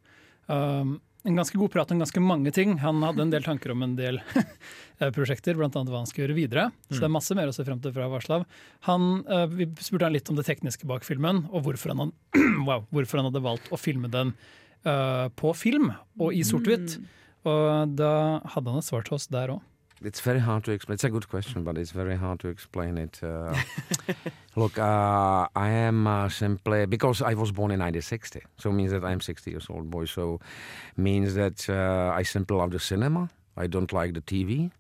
Um, 0.50 1.00
en 1.26 1.38
ganske 1.38 1.56
god 1.56 1.72
prat 1.72 1.90
om 1.92 2.00
ganske 2.00 2.20
mange 2.20 2.52
ting. 2.52 2.78
Han 2.80 3.02
hadde 3.02 3.22
en 3.22 3.30
del 3.32 3.44
tanker 3.44 3.72
om 3.72 3.82
en 3.86 3.96
del 3.96 4.18
eh, 5.00 5.10
prosjekter, 5.16 5.56
bl.a. 5.56 5.70
hva 5.70 6.02
han 6.02 6.06
skal 6.10 6.26
gjøre 6.28 6.36
videre. 6.36 6.66
Så 6.92 7.00
det 7.00 7.08
er 7.08 7.14
masse 7.16 7.34
mer 7.34 7.48
å 7.48 7.54
se 7.56 7.64
frem 7.64 7.80
til 7.80 7.94
fra 7.96 8.10
Varslav. 8.12 8.44
Han, 8.90 9.24
eh, 9.26 9.46
vi 9.48 9.66
spurte 9.80 10.04
han 10.04 10.12
litt 10.12 10.28
om 10.30 10.36
det 10.36 10.44
tekniske 10.46 10.84
bak 10.86 11.06
filmen, 11.08 11.46
og 11.54 11.64
hvorfor 11.64 11.96
han, 11.96 12.12
wow, 12.68 12.84
hvorfor 12.92 13.22
han 13.22 13.30
hadde 13.32 13.42
valgt 13.46 13.72
å 13.72 13.80
filme 13.80 14.12
den 14.12 14.34
eh, 14.86 15.28
på 15.36 15.54
film 15.54 15.92
og 16.20 16.34
i 16.36 16.44
sort-hvitt. 16.44 16.98
Og 17.44 17.98
da 17.98 18.40
hadde 18.54 18.72
han 18.72 18.80
et 18.80 18.88
svar 18.88 19.04
til 19.04 19.20
oss 19.20 19.28
der 19.28 19.58
òg. 19.58 19.62
It's 20.04 20.20
very 20.20 20.40
hard 20.40 20.64
to 20.66 20.72
explain. 20.72 20.96
It's 20.96 21.04
a 21.06 21.10
good 21.10 21.30
question, 21.30 21.64
but 21.64 21.78
it's 21.78 21.92
very 21.92 22.16
hard 22.18 22.40
to 22.40 22.50
explain 22.50 22.98
it. 22.98 23.22
Uh, 23.24 23.56
look, 24.58 24.78
uh, 24.78 25.48
I 25.56 25.70
am 25.70 26.08
uh, 26.08 26.28
simply 26.28 26.86
because 26.86 27.22
I 27.22 27.34
was 27.36 27.54
born 27.54 27.72
in 27.72 27.80
1960, 27.80 28.42
so 28.58 28.70
it 28.70 28.74
means 28.74 28.92
that 28.92 29.06
I'm 29.06 29.22
60 29.22 29.52
years 29.52 29.68
old 29.70 29.90
boy. 29.90 30.06
So 30.06 30.42
means 30.98 31.36
that 31.36 31.70
uh, 31.70 32.12
I 32.14 32.24
simply 32.24 32.58
love 32.58 32.72
the 32.72 32.80
cinema. 32.80 33.30
I 33.56 33.68
don't 33.68 33.94
like 33.94 34.14
the 34.14 34.22
TV. 34.22 34.72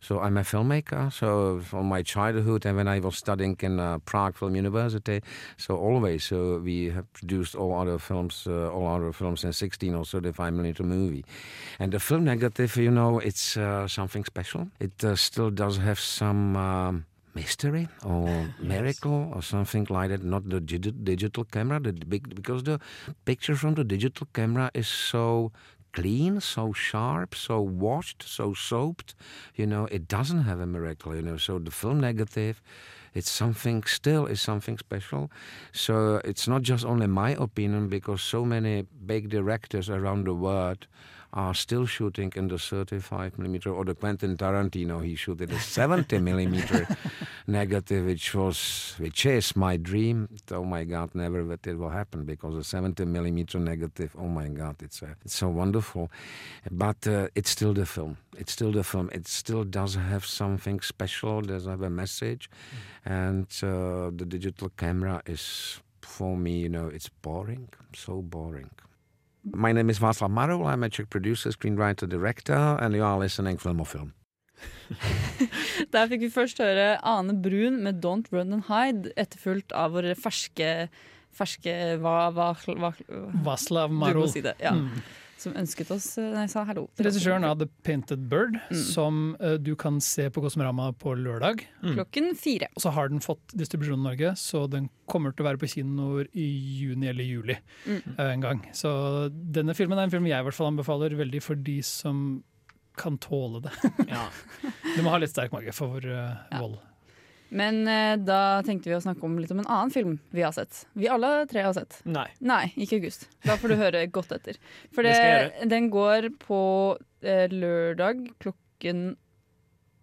So 0.00 0.20
I'm 0.20 0.36
a 0.36 0.42
filmmaker. 0.42 1.12
So 1.12 1.60
from 1.60 1.86
my 1.86 2.02
childhood 2.02 2.66
and 2.66 2.76
when 2.76 2.88
I 2.88 3.00
was 3.00 3.16
studying 3.16 3.56
in 3.60 3.80
uh, 3.80 3.98
Prague 3.98 4.36
Film 4.36 4.54
University, 4.56 5.22
so 5.56 5.76
always 5.76 6.24
so 6.24 6.58
we 6.58 6.90
have 6.90 7.12
produced 7.12 7.54
all 7.54 7.74
other 7.74 7.98
films, 7.98 8.46
uh, 8.46 8.70
all 8.70 8.86
other 8.86 9.12
films 9.12 9.44
in 9.44 9.52
16 9.52 9.94
or 9.94 10.04
35 10.04 10.52
millimeter 10.52 10.82
movie. 10.82 11.24
And 11.78 11.92
the 11.92 12.00
film 12.00 12.24
negative, 12.24 12.76
you 12.76 12.90
know, 12.90 13.18
it's 13.18 13.56
uh, 13.56 13.88
something 13.88 14.24
special. 14.24 14.68
It 14.80 15.02
uh, 15.04 15.16
still 15.16 15.50
does 15.50 15.78
have 15.78 16.00
some. 16.00 16.56
Um, 16.56 17.06
mystery 17.36 17.86
or 18.02 18.48
miracle 18.58 19.30
or 19.34 19.42
something 19.42 19.86
like 19.90 20.08
that 20.08 20.24
not 20.24 20.48
the 20.48 20.58
digi- 20.58 21.04
digital 21.04 21.44
camera 21.44 21.78
the 21.78 21.92
big 21.92 22.34
because 22.34 22.62
the 22.62 22.80
picture 23.26 23.54
from 23.54 23.74
the 23.74 23.84
digital 23.84 24.26
camera 24.32 24.70
is 24.72 24.88
so 24.88 25.52
clean 25.96 26.40
so 26.40 26.72
sharp 26.72 27.34
so 27.34 27.60
washed 27.60 28.22
so 28.22 28.54
soaped. 28.54 29.14
You 29.60 29.66
know 29.66 29.84
it 29.96 30.06
doesn't 30.16 30.42
have 30.50 30.60
a 30.60 30.66
miracle 30.76 31.16
you 31.16 31.22
know 31.22 31.38
so 31.38 31.58
the 31.58 31.70
film 31.70 31.98
negative 32.00 32.62
it's 33.16 33.30
something 33.30 33.82
still 33.84 34.26
is 34.26 34.42
something 34.42 34.76
special. 34.76 35.30
So 35.72 36.20
it's 36.22 36.46
not 36.46 36.60
just 36.60 36.84
only 36.84 37.06
my 37.06 37.30
opinion 37.30 37.88
because 37.88 38.20
so 38.20 38.44
many 38.44 38.84
big 39.06 39.30
directors 39.30 39.88
around 39.88 40.26
the 40.26 40.34
world 40.34 40.86
are 41.32 41.54
still 41.54 41.86
shooting 41.86 42.32
in 42.36 42.48
the 42.48 42.58
35 42.58 43.38
millimeter 43.38 43.70
or 43.70 43.84
the 43.84 43.94
Quentin 43.94 44.36
Tarantino 44.36 45.04
he 45.04 45.14
shot 45.14 45.40
it 45.40 45.50
a 45.50 45.58
70 45.58 46.18
millimeter 46.18 46.86
negative 47.46 48.06
which 48.06 48.34
was 48.34 48.94
which 48.98 49.26
is 49.26 49.54
my 49.56 49.76
dream. 49.76 50.28
Oh 50.50 50.64
my 50.64 50.84
god 50.84 51.14
never 51.14 51.44
that 51.44 51.66
it 51.66 51.78
will 51.78 51.90
happen 51.90 52.24
because 52.24 52.54
a 52.56 52.64
70 52.64 53.04
millimeter 53.04 53.58
negative 53.58 54.14
oh 54.18 54.28
my 54.28 54.48
god 54.48 54.76
it's 54.82 55.02
uh, 55.02 55.14
it's 55.24 55.36
so 55.36 55.48
wonderful. 55.48 56.10
But 56.70 57.06
uh, 57.06 57.28
it's 57.34 57.50
still 57.50 57.74
the 57.74 57.86
film. 57.86 58.16
It's 58.36 58.52
still 58.52 58.72
the 58.72 58.84
film. 58.84 59.10
It 59.12 59.28
still 59.28 59.64
does 59.64 59.94
have 59.94 60.24
something 60.24 60.80
special 60.80 61.42
does 61.42 61.66
have 61.66 61.82
a 61.82 61.90
message. 61.90 62.50
And 63.04 63.46
uh, 63.62 64.10
the 64.14 64.26
digital 64.26 64.70
camera 64.70 65.22
is 65.26 65.80
for 66.06 66.36
me 66.36 66.58
you 66.58 66.68
know 66.68 66.86
it's 66.86 67.08
boring 67.08 67.68
so 67.94 68.22
boring 68.22 68.70
my 69.54 69.72
name 69.72 69.90
is 69.90 69.98
Václav 69.98 70.30
Marul. 70.30 70.66
I'm 70.66 70.82
a 70.82 70.88
Czech 70.88 71.08
producer, 71.08 71.50
screenwriter, 71.50 72.08
director, 72.08 72.78
and 72.80 72.94
you 72.94 73.04
are 73.04 73.18
listening 73.18 73.58
Film 73.58 73.80
og 73.80 73.88
Film. 73.94 74.12
Der 75.92 76.06
fikk 76.08 76.20
vi 76.20 76.30
først 76.30 76.58
høre 76.62 76.96
Ane 77.04 77.34
Brun 77.42 77.82
med 77.82 78.04
'Don't 78.04 78.32
Run 78.32 78.52
and 78.52 78.62
Hide', 78.70 79.12
etterfulgt 79.16 79.72
av 79.72 79.92
våre 79.92 80.14
ferske 80.14 80.88
ferske 81.36 81.74
hva, 82.00 82.30
hva, 82.32 82.52
hva, 82.80 82.92
Vaslav 83.44 83.92
Du 83.92 84.20
må 84.20 84.26
si 84.32 84.40
det, 84.40 84.54
ja. 84.62 84.72
Mm. 84.72 85.02
Som 85.38 85.52
ønsket 85.60 85.90
oss 85.92 86.06
Nei, 86.18 86.46
sa 86.48 86.62
hallo. 86.64 86.86
Regissøren 86.96 87.44
av 87.44 87.58
The 87.60 87.66
Painted 87.84 88.22
Bird, 88.30 88.56
Mm. 88.70 88.78
som 88.80 89.36
uh, 89.40 89.56
du 89.60 89.74
kan 89.76 90.00
se 90.00 90.28
på 90.32 90.40
Kosmorama 90.42 90.90
på 90.96 91.12
lørdag. 91.14 91.60
Klokken 91.82 92.32
fire. 92.40 92.68
Og 92.74 92.82
så 92.82 92.90
har 92.96 93.08
den 93.12 93.20
fått 93.20 93.52
distribusjon 93.54 94.00
i 94.00 94.06
Norge, 94.08 94.32
så 94.40 94.64
den 94.70 94.88
kommer 95.06 95.32
til 95.36 95.44
å 95.44 95.48
være 95.50 95.60
på 95.60 95.68
kinoer 95.74 96.26
i 96.34 96.46
juni 96.80 97.08
eller 97.12 97.24
juli 97.28 97.58
Mm. 97.86 98.00
uh, 98.18 98.24
en 98.32 98.40
gang. 98.40 98.64
Så 98.72 98.90
denne 99.30 99.74
filmen 99.76 99.98
er 99.98 100.04
en 100.08 100.10
film 100.10 100.26
jeg 100.26 100.40
i 100.40 100.44
hvert 100.48 100.54
fall 100.56 100.72
anbefaler 100.72 101.14
veldig 101.16 101.42
for 101.42 101.54
de 101.54 101.80
som 101.82 102.42
kan 102.96 103.18
tåle 103.20 103.60
det. 103.68 103.72
ja. 104.08 104.24
Du 104.96 105.02
må 105.04 105.10
ha 105.12 105.18
litt 105.20 105.28
sterk 105.34 105.52
mage 105.52 105.72
for 105.76 105.98
eh, 106.00 106.32
Ja. 106.50 106.60
vold. 106.62 106.78
Men 107.50 107.82
eh, 107.88 108.16
da 108.18 108.60
tenkte 108.66 108.90
vi 108.90 108.96
å 108.96 109.02
snakke 109.04 109.22
om 109.26 109.36
litt 109.38 109.52
om 109.54 109.60
en 109.62 109.68
annen 109.70 109.92
film 109.94 110.16
vi 110.34 110.42
har 110.42 110.52
sett. 110.56 110.84
Vi 110.98 111.06
alle 111.08 111.44
tre 111.50 111.62
har 111.62 111.72
sett. 111.76 112.00
Nei. 112.04 112.26
Nei, 112.42 112.72
ikke 112.74 112.98
August. 112.98 113.28
Da 113.46 113.54
får 113.60 113.70
du 113.70 113.76
høre 113.84 114.02
godt 114.10 114.32
etter. 114.34 114.58
For 114.94 115.06
Det 115.06 115.12
det, 115.12 115.20
skal 115.20 115.36
jeg 115.62 115.70
den 115.70 115.86
går 115.94 116.30
på 116.42 116.60
eh, 117.22 117.46
lørdag 117.54 118.24
klokken 118.42 119.04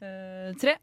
eh, 0.01 0.53
tre. 0.61 0.77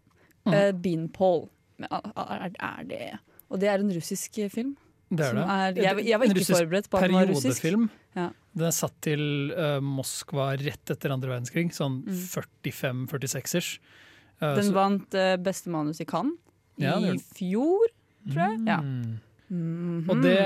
Mhm. 0.45 0.55
Eh, 0.57 0.71
Beanpole. 0.85 1.49
Men 1.81 1.89
er, 2.13 2.53
er 2.61 2.85
det 2.85 3.03
Og 3.49 3.59
det 3.61 3.69
er 3.73 3.81
en 3.81 3.93
russisk 3.97 4.37
film. 4.53 4.75
Det 5.11 5.25
er 5.25 5.33
som 5.33 5.41
det. 5.41 5.47
Er, 5.49 5.81
jeg, 5.81 6.05
jeg 6.07 6.19
var 6.21 6.27
En 6.29 6.31
ikke 6.35 6.41
russisk 6.43 6.59
forberedt 6.61 6.91
på 6.93 6.99
at 7.01 7.03
den 7.09 7.17
var 7.17 7.27
russisk. 7.33 7.63
Periodefilm. 7.65 7.89
Ja. 8.19 8.27
Den 8.61 8.67
er 8.69 8.75
satt 8.77 8.95
til 9.07 9.23
eh, 9.57 9.81
Moskva 9.83 10.51
rett 10.61 10.93
etter 10.93 11.15
andre 11.15 11.33
verdenskrig, 11.33 11.71
sånn 11.75 12.01
Mm. 12.05 12.21
45-46-ers. 12.69 13.73
Eh, 14.43 14.55
Den 14.61 14.71
vant 14.77 15.15
eh, 15.19 15.35
beste 15.41 15.71
manus 15.73 16.01
i 16.03 16.07
Cannes 16.09 16.37
Ja, 16.81 16.97
i 17.01 17.19
fjor, 17.37 17.91
tror 18.31 18.47
jeg. 18.47 18.63
Ja. 18.69 18.81
Mm. 18.81 19.19
-hmm. 19.51 20.11
Og 20.11 20.23
det, 20.23 20.37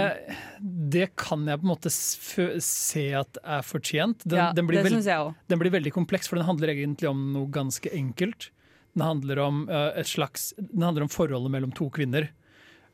det 0.63 1.09
kan 1.21 1.45
jeg 1.49 1.61
på 1.61 1.67
en 1.67 1.73
måte 1.73 1.93
se 1.93 3.05
at 3.19 3.39
er 3.43 3.65
fortjent. 3.67 4.25
Den, 4.25 4.39
ja, 4.41 4.53
den, 4.57 4.67
blir 4.67 4.83
det 4.83 4.91
veld, 4.91 5.35
den 5.49 5.59
blir 5.61 5.75
veldig 5.75 5.93
kompleks, 5.93 6.29
for 6.29 6.41
den 6.41 6.49
handler 6.49 6.73
egentlig 6.73 7.11
om 7.11 7.27
noe 7.35 7.51
ganske 7.53 7.93
enkelt. 7.93 8.51
Den 8.95 9.05
handler 9.05 9.39
om 9.43 9.69
uh, 9.69 9.91
et 9.99 10.07
slags 10.07 10.53
Den 10.57 10.83
handler 10.87 11.03
om 11.03 11.11
forholdet 11.11 11.51
mellom 11.51 11.73
to 11.75 11.91
kvinner. 11.91 12.31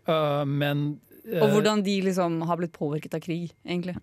Uh, 0.08 0.44
men 0.48 1.00
uh, 1.28 1.42
Og 1.44 1.56
hvordan 1.56 1.84
de 1.84 2.00
liksom 2.08 2.40
har 2.48 2.56
blitt 2.56 2.72
påvirket 2.72 3.14
av 3.14 3.20
krig, 3.20 3.52
egentlig. 3.64 3.98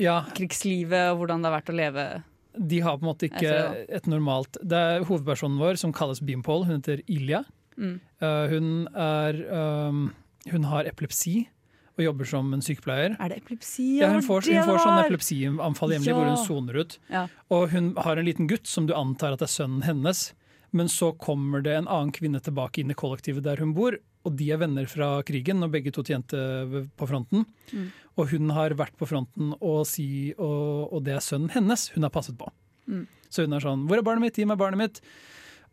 Ja, 0.00 0.22
Krigslivet 0.34 1.12
og 1.12 1.18
hvordan 1.20 1.42
det 1.42 1.50
har 1.50 1.60
vært 1.60 1.72
å 1.72 1.78
leve 1.78 2.04
de 2.52 2.82
har 2.84 2.98
på 2.98 3.06
en 3.06 3.08
måte 3.08 3.28
ikke 3.30 3.52
et 3.88 4.04
normalt 4.10 4.58
Det 4.60 4.76
er 4.76 5.04
hovedpersonen 5.08 5.56
vår 5.56 5.78
som 5.80 5.92
kalles 5.96 6.20
Beampole. 6.20 6.66
Hun 6.68 6.82
heter 6.82 7.00
Ilja. 7.08 7.46
Mm. 7.76 7.96
Eh, 8.22 8.44
hun 8.52 8.68
er 8.94 9.38
um, 9.88 10.04
Hun 10.50 10.64
har 10.70 10.86
epilepsi 10.90 11.48
og 11.92 12.04
jobber 12.06 12.28
som 12.28 12.52
en 12.54 12.62
sykepleier. 12.64 13.16
Er 13.20 13.28
det 13.28 13.42
epilepsi? 13.42 13.98
Ja, 14.00 14.08
hun 14.14 14.24
får, 14.24 14.46
hun 14.48 14.64
får 14.64 14.78
sånn 14.80 15.00
epilepsianfall 15.02 15.92
hjemlig 15.92 16.08
Ja. 16.08 16.14
hvor 16.16 16.30
hun 16.30 16.40
soner 16.40 16.78
ut. 16.80 16.94
Ja. 17.12 17.26
Og 17.52 17.68
hun 17.74 17.92
har 18.00 18.16
en 18.16 18.24
liten 18.24 18.48
gutt 18.48 18.66
som 18.66 18.86
du 18.88 18.94
antar 18.96 19.36
at 19.36 19.44
er 19.44 19.50
sønnen 19.52 19.84
hennes. 19.84 20.32
Men 20.72 20.88
så 20.88 21.10
kommer 21.20 21.60
det 21.60 21.74
en 21.76 21.88
annen 21.88 22.12
kvinne 22.16 22.40
tilbake 22.40 22.80
inn 22.80 22.90
i 22.90 22.96
kollektivet 22.96 23.44
der 23.44 23.60
hun 23.60 23.74
bor, 23.76 23.98
og 24.24 24.36
de 24.38 24.46
er 24.54 24.60
venner 24.62 24.86
fra 24.88 25.18
krigen, 25.26 25.60
og 25.62 25.72
begge 25.74 25.92
to 25.92 26.04
tjente 26.06 26.38
på 26.96 27.08
fronten. 27.10 27.44
Mm. 27.74 27.90
Og 28.16 28.32
hun 28.32 28.54
har 28.56 28.72
vært 28.78 28.96
på 28.96 29.08
fronten, 29.10 29.52
og, 29.60 29.82
si, 29.90 30.32
og, 30.38 30.88
og 30.94 31.04
det 31.04 31.18
er 31.18 31.24
sønnen 31.24 31.52
hennes 31.52 31.90
hun 31.92 32.06
har 32.06 32.14
passet 32.14 32.38
på. 32.40 32.48
Mm. 32.88 33.04
Så 33.28 33.44
hun 33.44 33.52
er 33.52 33.64
sånn 33.64 33.86
'Hvor 33.86 33.98
er 33.98 34.02
barnet 34.06 34.24
mitt? 34.24 34.36
Gi 34.36 34.44
meg 34.48 34.58
barnet 34.58 34.80
mitt.' 34.80 35.00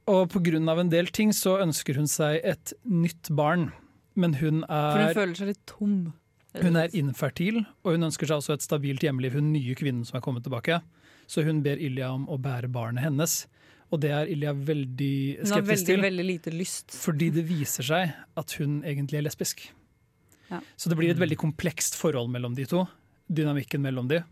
Og 0.10 0.32
pga. 0.34 0.58
en 0.58 0.89
del 0.89 1.08
ting 1.13 1.32
så 1.36 1.60
ønsker 1.62 1.96
hun 1.96 2.08
seg 2.10 2.42
et 2.44 2.74
nytt 2.84 3.30
barn. 3.30 3.72
Men 4.16 4.34
hun 4.39 4.63
er 4.63 4.92
For 4.92 5.00
hun 5.00 5.10
er, 5.10 5.13
føler 5.13 5.36
seg 5.38 5.48
litt 5.51 5.66
tom. 5.70 6.13
hun 6.60 6.75
er 6.75 6.89
infertil, 6.98 7.66
og 7.86 7.94
hun 7.96 8.08
ønsker 8.10 8.28
seg 8.28 8.42
også 8.42 8.56
et 8.58 8.66
stabilt 8.66 9.06
hjemliv, 9.06 9.38
hun 9.38 9.54
nye 9.54 9.75
kvinnen 9.78 10.06
som 10.08 10.18
er 10.18 10.25
kommet 10.25 10.44
tilbake. 10.44 10.82
Så 11.30 11.46
hun 11.46 11.62
ber 11.62 11.78
Ilja 11.78 12.10
om 12.12 12.25
å 12.28 12.39
bære 12.42 12.72
barnet 12.74 13.06
hennes. 13.06 13.44
Og 13.94 14.01
det 14.01 14.10
er 14.13 14.30
Ilja 14.30 14.54
veldig 14.54 15.46
skeptisk 15.46 15.54
Hun 15.54 15.54
har 15.56 15.68
veldig, 15.70 15.86
til, 15.86 16.01
veldig 16.01 16.25
lite 16.25 16.54
lyst. 16.54 16.92
fordi 16.94 17.30
det 17.34 17.46
viser 17.50 17.86
seg 17.86 18.16
at 18.38 18.51
hun 18.60 18.82
egentlig 18.84 19.18
er 19.22 19.25
lesbisk. 19.30 19.70
Ja. 20.50 20.60
Så 20.78 20.89
det 20.89 20.98
blir 20.98 21.13
et 21.13 21.22
veldig 21.22 21.38
komplekst 21.38 21.98
forhold 21.98 22.30
mellom 22.34 22.56
de 22.58 22.66
to. 22.66 22.88
Dynamikken 23.30 23.82
mellom 23.86 24.10
de. 24.10 24.24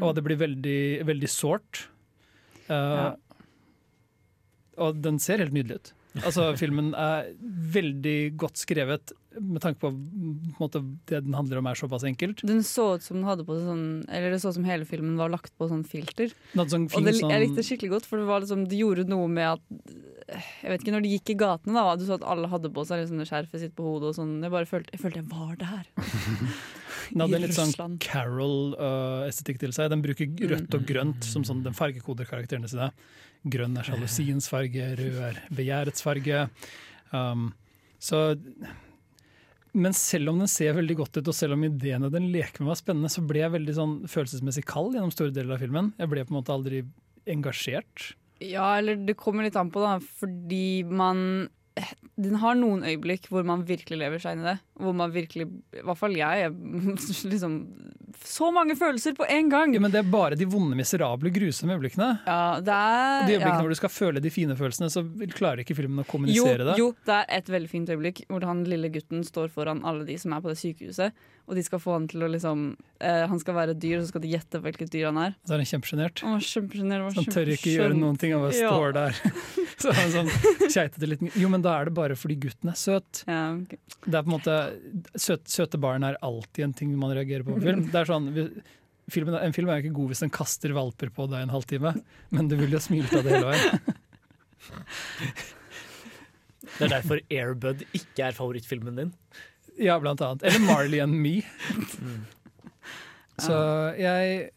Og 0.00 0.14
det 0.16 0.24
blir 0.24 0.36
veldig, 0.40 1.04
veldig 1.08 1.28
sårt. 1.28 1.86
Uh, 2.68 2.72
Ja. 2.72 3.16
Og 4.80 5.02
den 5.04 5.18
ser 5.22 5.42
helt 5.42 5.54
nydelig 5.56 5.80
ut. 5.80 5.92
Altså, 6.20 6.50
filmen 6.60 6.92
er 6.98 7.30
veldig 7.72 8.34
godt 8.40 8.60
skrevet 8.60 9.14
med 9.40 9.62
tanke 9.64 9.80
på, 9.80 9.88
på 9.88 10.60
måte, 10.60 10.82
det 11.08 11.22
den 11.24 11.36
handler 11.36 11.62
om 11.62 11.68
er 11.70 11.78
såpass 11.78 12.04
enkelt. 12.04 12.42
Den 12.44 12.60
så 12.66 12.90
ut 12.98 13.04
som 13.06 13.16
den 13.16 13.24
hadde 13.24 13.46
på 13.48 13.56
sånn 13.56 14.02
Eller 14.12 14.34
det 14.34 14.42
så 14.42 14.52
ut 14.52 14.58
som 14.58 14.66
hele 14.68 14.84
filmen 14.88 15.16
var 15.16 15.32
lagt 15.32 15.54
på 15.56 15.70
sånn 15.70 15.86
filter. 15.88 16.34
Sånn 16.52 16.84
Og 16.90 17.06
det, 17.06 17.14
sånn, 17.16 17.32
jeg 17.32 17.46
likte 17.46 17.62
det 17.62 17.66
skikkelig 17.68 17.94
godt, 17.94 18.08
for 18.10 18.20
det 18.20 18.28
var 18.28 18.44
liksom, 18.44 18.66
det 18.68 18.82
gjorde 18.82 19.06
noe 19.08 19.30
med 19.32 19.54
at 19.54 19.64
Jeg 20.36 20.74
vet 20.74 20.84
ikke, 20.84 20.94
når 20.98 21.06
de 21.06 21.14
gikk 21.14 21.32
i 21.32 21.38
gatene, 21.46 21.78
da, 21.78 21.96
du 21.96 22.04
så 22.08 22.18
at 22.18 22.28
alle 22.34 22.52
hadde 22.52 22.72
på 22.76 22.84
seg 22.88 23.02
liksom 23.02 23.24
skjerfet 23.32 23.64
sitt 23.64 23.74
på 23.78 23.88
hodet 23.88 24.12
og 24.12 24.18
sånn. 24.20 24.36
Jeg 24.44 24.52
bare 24.52 24.68
følte 24.68 24.94
jeg, 24.94 25.02
følte 25.02 25.22
jeg 25.22 25.30
var 25.32 25.56
der. 25.60 25.88
den 27.08 27.24
hadde 27.24 27.40
en 27.40 27.46
litt 27.46 27.56
sånn 27.56 27.98
Carol-estetikk 28.04 29.64
til 29.64 29.74
seg. 29.76 29.90
Den 29.92 30.04
bruker 30.04 30.48
rødt 30.52 30.76
og 30.76 30.86
grønt 30.88 31.28
som 31.28 31.44
sånn 31.48 31.64
den 31.64 31.76
fargekoder 31.76 32.28
karakterene 32.28 32.70
sine. 32.70 32.92
Grønn 33.42 33.74
er 33.78 33.86
sjalusiens 33.88 34.46
farge, 34.50 34.92
rød 34.98 35.18
er 35.28 35.42
begjærets 35.54 36.04
farge. 36.04 36.46
Um, 37.10 37.50
så 38.02 38.30
men 39.72 39.94
selv 39.96 40.28
om 40.28 40.40
den 40.42 40.50
ser 40.52 40.74
veldig 40.76 40.98
godt 40.98 41.16
ut, 41.16 41.28
og 41.30 41.36
selv 41.36 41.56
om 41.56 41.62
ideene 41.64 42.10
den 42.12 42.28
leker 42.32 42.60
med 42.60 42.74
var 42.74 42.80
spennende, 42.80 43.10
så 43.12 43.22
ble 43.24 43.40
jeg 43.40 43.54
veldig 43.54 43.76
sånn 43.78 43.94
følelsesmessig 44.10 44.66
kald 44.68 44.92
gjennom 44.96 45.12
store 45.14 45.32
deler 45.32 45.56
av 45.56 45.64
filmen. 45.64 45.94
Jeg 45.96 46.12
ble 46.12 46.24
på 46.26 46.34
en 46.34 46.38
måte 46.38 46.52
aldri 46.52 46.82
engasjert. 47.32 48.10
Ja, 48.42 48.66
eller 48.76 49.00
det 49.00 49.16
kommer 49.16 49.46
litt 49.46 49.56
an 49.56 49.72
på, 49.72 49.80
da, 49.80 49.96
fordi 50.20 50.82
man 50.84 51.48
Den 52.22 52.36
har 52.42 52.56
noen 52.58 52.82
øyeblikk 52.84 53.28
hvor 53.32 53.44
man 53.46 53.62
virkelig 53.66 53.96
lever 54.02 54.20
seg 54.20 54.36
inn 54.36 54.44
i 54.44 54.48
det. 54.50 54.58
Hvor 54.82 54.94
man 54.96 55.12
virkelig, 55.14 55.46
i 55.48 55.84
hvert 55.86 55.98
fall 55.98 56.14
jeg, 56.16 56.50
liksom 57.32 57.56
Så 58.28 58.50
mange 58.52 58.76
følelser 58.76 59.16
på 59.16 59.26
en 59.30 59.48
gang! 59.52 59.72
Ja, 59.74 59.80
men 59.82 59.94
det 59.94 60.02
er 60.02 60.10
bare 60.12 60.36
de 60.38 60.46
vonde, 60.48 60.76
miserable, 60.78 61.32
grusomme 61.32 61.76
øyeblikkene. 61.78 62.10
Ja, 62.26 62.60
det 62.60 62.76
er 62.76 63.26
De 63.26 63.36
øyeblikkene 63.36 63.56
ja. 63.56 63.64
hvor 63.64 63.72
du 63.72 63.80
skal 63.80 63.94
føle 63.94 64.22
de 64.22 64.32
fine 64.34 64.56
følelsene, 64.58 64.90
så 64.92 65.04
klarer 65.32 65.64
ikke 65.64 65.78
filmen 65.78 66.02
å 66.02 66.06
jo, 66.06 66.10
kommunisere 66.12 66.68
det. 66.68 66.76
jo, 66.80 66.90
det 67.08 67.18
er 67.22 67.28
et 67.40 67.52
veldig 67.56 67.72
fint 67.72 67.92
øyeblikk 67.94 68.24
hvor 68.28 68.44
han 68.48 68.64
lille 68.68 68.92
gutten 68.92 69.24
står 69.26 69.48
foran 69.54 69.80
alle 69.88 70.04
de 70.08 70.18
som 70.20 70.36
er 70.36 70.44
på 70.44 70.52
det 70.52 70.60
sykehuset, 70.60 71.24
og 71.48 71.56
de 71.58 71.62
skal 71.66 71.80
få 71.82 71.92
han 71.96 72.04
til 72.08 72.22
å 72.22 72.28
liksom 72.30 72.60
eh, 73.02 73.24
Han 73.28 73.40
skal 73.42 73.54
være 73.56 73.74
et 73.74 73.80
dyr, 73.82 73.96
og 73.98 74.04
så 74.04 74.12
skal 74.12 74.22
de 74.24 74.30
gjette 74.32 74.60
hvilket 74.62 74.90
dyr 74.94 75.08
han 75.10 75.18
er. 75.18 75.32
Så 75.44 75.54
er 75.56 75.62
han 75.62 75.68
kjempesjenert. 75.72 76.22
Han 76.22 76.36
var 76.36 76.44
kjempesjenert. 76.46 77.16
Han 77.18 77.26
tør 77.34 77.50
ikke 77.56 77.72
gjøre 77.74 77.96
noen 77.98 78.18
ting, 78.22 78.32
han 78.36 78.44
bare 78.44 78.60
Ja. 78.60 78.70
står 78.70 78.94
der. 78.96 79.18
Så 79.82 79.90
han 79.96 80.12
sånn 80.14 80.28
keitete 80.70 81.08
liten 81.10 81.32
Jo, 81.34 81.48
men 81.50 81.64
da 81.64 81.72
er 81.80 81.88
det 81.90 81.94
bare 81.96 82.14
fordi 82.14 82.36
gutten 82.44 82.70
er 82.70 82.78
søt. 82.78 83.24
Ja, 83.26 83.40
okay. 83.56 83.80
Det 84.06 84.14
er 84.14 84.22
på 84.22 84.30
en 84.30 84.36
måte 84.36 84.56
søt, 85.18 85.48
Søte 85.50 85.80
barn 85.82 86.04
er 86.06 86.20
alltid 86.22 86.68
en 86.68 86.76
ting 86.78 86.92
man 87.00 87.10
reagerer 87.16 87.42
på 87.48 87.56
på 87.56 87.64
film. 87.64 87.88
Det 87.90 87.98
er 88.04 88.06
sånn, 88.12 88.30
vi- 88.36 88.62
filmen, 89.10 89.34
en 89.42 89.52
film 89.56 89.68
er 89.72 89.80
jo 89.80 89.88
ikke 89.88 89.96
god 89.98 90.12
hvis 90.12 90.22
den 90.22 90.30
kaster 90.30 90.72
valper 90.76 91.10
på 91.10 91.26
deg 91.32 91.42
en 91.42 91.50
halvtime, 91.56 91.96
men 92.30 92.48
du 92.48 92.54
vil 92.60 92.70
jo 92.70 92.78
smile 92.80 93.10
av 93.10 93.26
det 93.26 93.34
hele 93.34 93.50
veien. 93.50 93.80
Det 96.78 96.86
er 96.86 96.92
derfor 96.94 97.20
Airbud 97.28 97.82
ikke 97.96 98.28
er 98.28 98.36
favorittfilmen 98.36 98.96
din. 99.00 99.10
Ja, 99.80 99.98
blant 100.00 100.20
annet. 100.20 100.42
Eller 100.42 100.64
Marley 100.66 101.00
and 101.02 101.16
Me. 101.16 101.40
Så 103.40 103.56
jeg, 103.98 104.50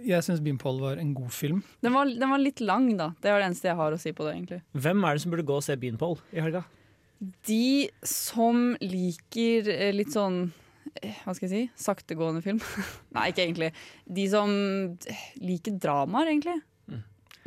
jeg 0.00 0.24
syns 0.26 0.40
Beanpole 0.44 0.80
var 0.82 1.00
en 1.02 1.12
god 1.14 1.32
film. 1.34 1.60
Den, 1.84 1.92
var, 1.94 2.08
den 2.08 2.32
var 2.32 2.40
litt 2.42 2.62
lang, 2.64 2.88
da. 2.98 3.10
Det 3.20 3.32
var 3.32 3.42
det 3.42 3.50
eneste 3.50 3.70
jeg 3.70 3.78
har 3.80 3.96
å 3.96 4.00
si 4.00 4.14
på 4.16 4.26
det. 4.26 4.36
egentlig 4.38 4.62
Hvem 4.86 5.04
er 5.04 5.16
det 5.16 5.24
som 5.24 5.34
burde 5.34 5.46
gå 5.50 5.58
og 5.60 5.66
se 5.66 5.76
Beanpole 5.80 6.22
i 6.32 6.42
helga? 6.44 6.64
De 7.46 7.90
som 8.06 8.70
liker 8.80 9.68
eh, 9.68 9.90
litt 9.92 10.14
sånn 10.16 10.46
eh, 11.02 11.18
hva 11.26 11.34
skal 11.36 11.50
jeg 11.50 11.52
si? 11.52 11.84
Saktegående 11.84 12.40
film. 12.44 12.62
Nei, 13.16 13.28
ikke 13.34 13.44
egentlig. 13.44 13.74
De 14.08 14.24
som 14.32 14.50
eh, 15.04 15.24
liker 15.44 15.76
dramaer, 15.82 16.32
egentlig. 16.32 16.56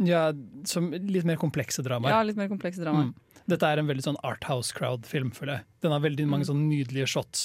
Ja, 0.01 0.27
som 0.65 0.89
Litt 0.93 1.25
mer 1.25 1.37
komplekse 1.41 1.83
dramaer. 1.85 2.13
Ja, 2.15 2.21
Litt 2.25 2.37
mer 2.37 2.49
komplekse 2.51 2.81
dramaer. 2.81 3.11
Mm. 3.11 3.32
Dette 3.49 3.67
er 3.67 3.81
en 3.81 3.89
veldig 3.89 4.05
sånn 4.05 4.19
Arthouse-crowd-film, 4.23 5.33
føler 5.35 5.57
jeg. 5.57 5.67
Den 5.83 5.95
har 5.95 6.03
veldig 6.03 6.27
mange 6.31 6.47
sånne 6.47 6.67
nydelige 6.69 7.09
shots. 7.11 7.41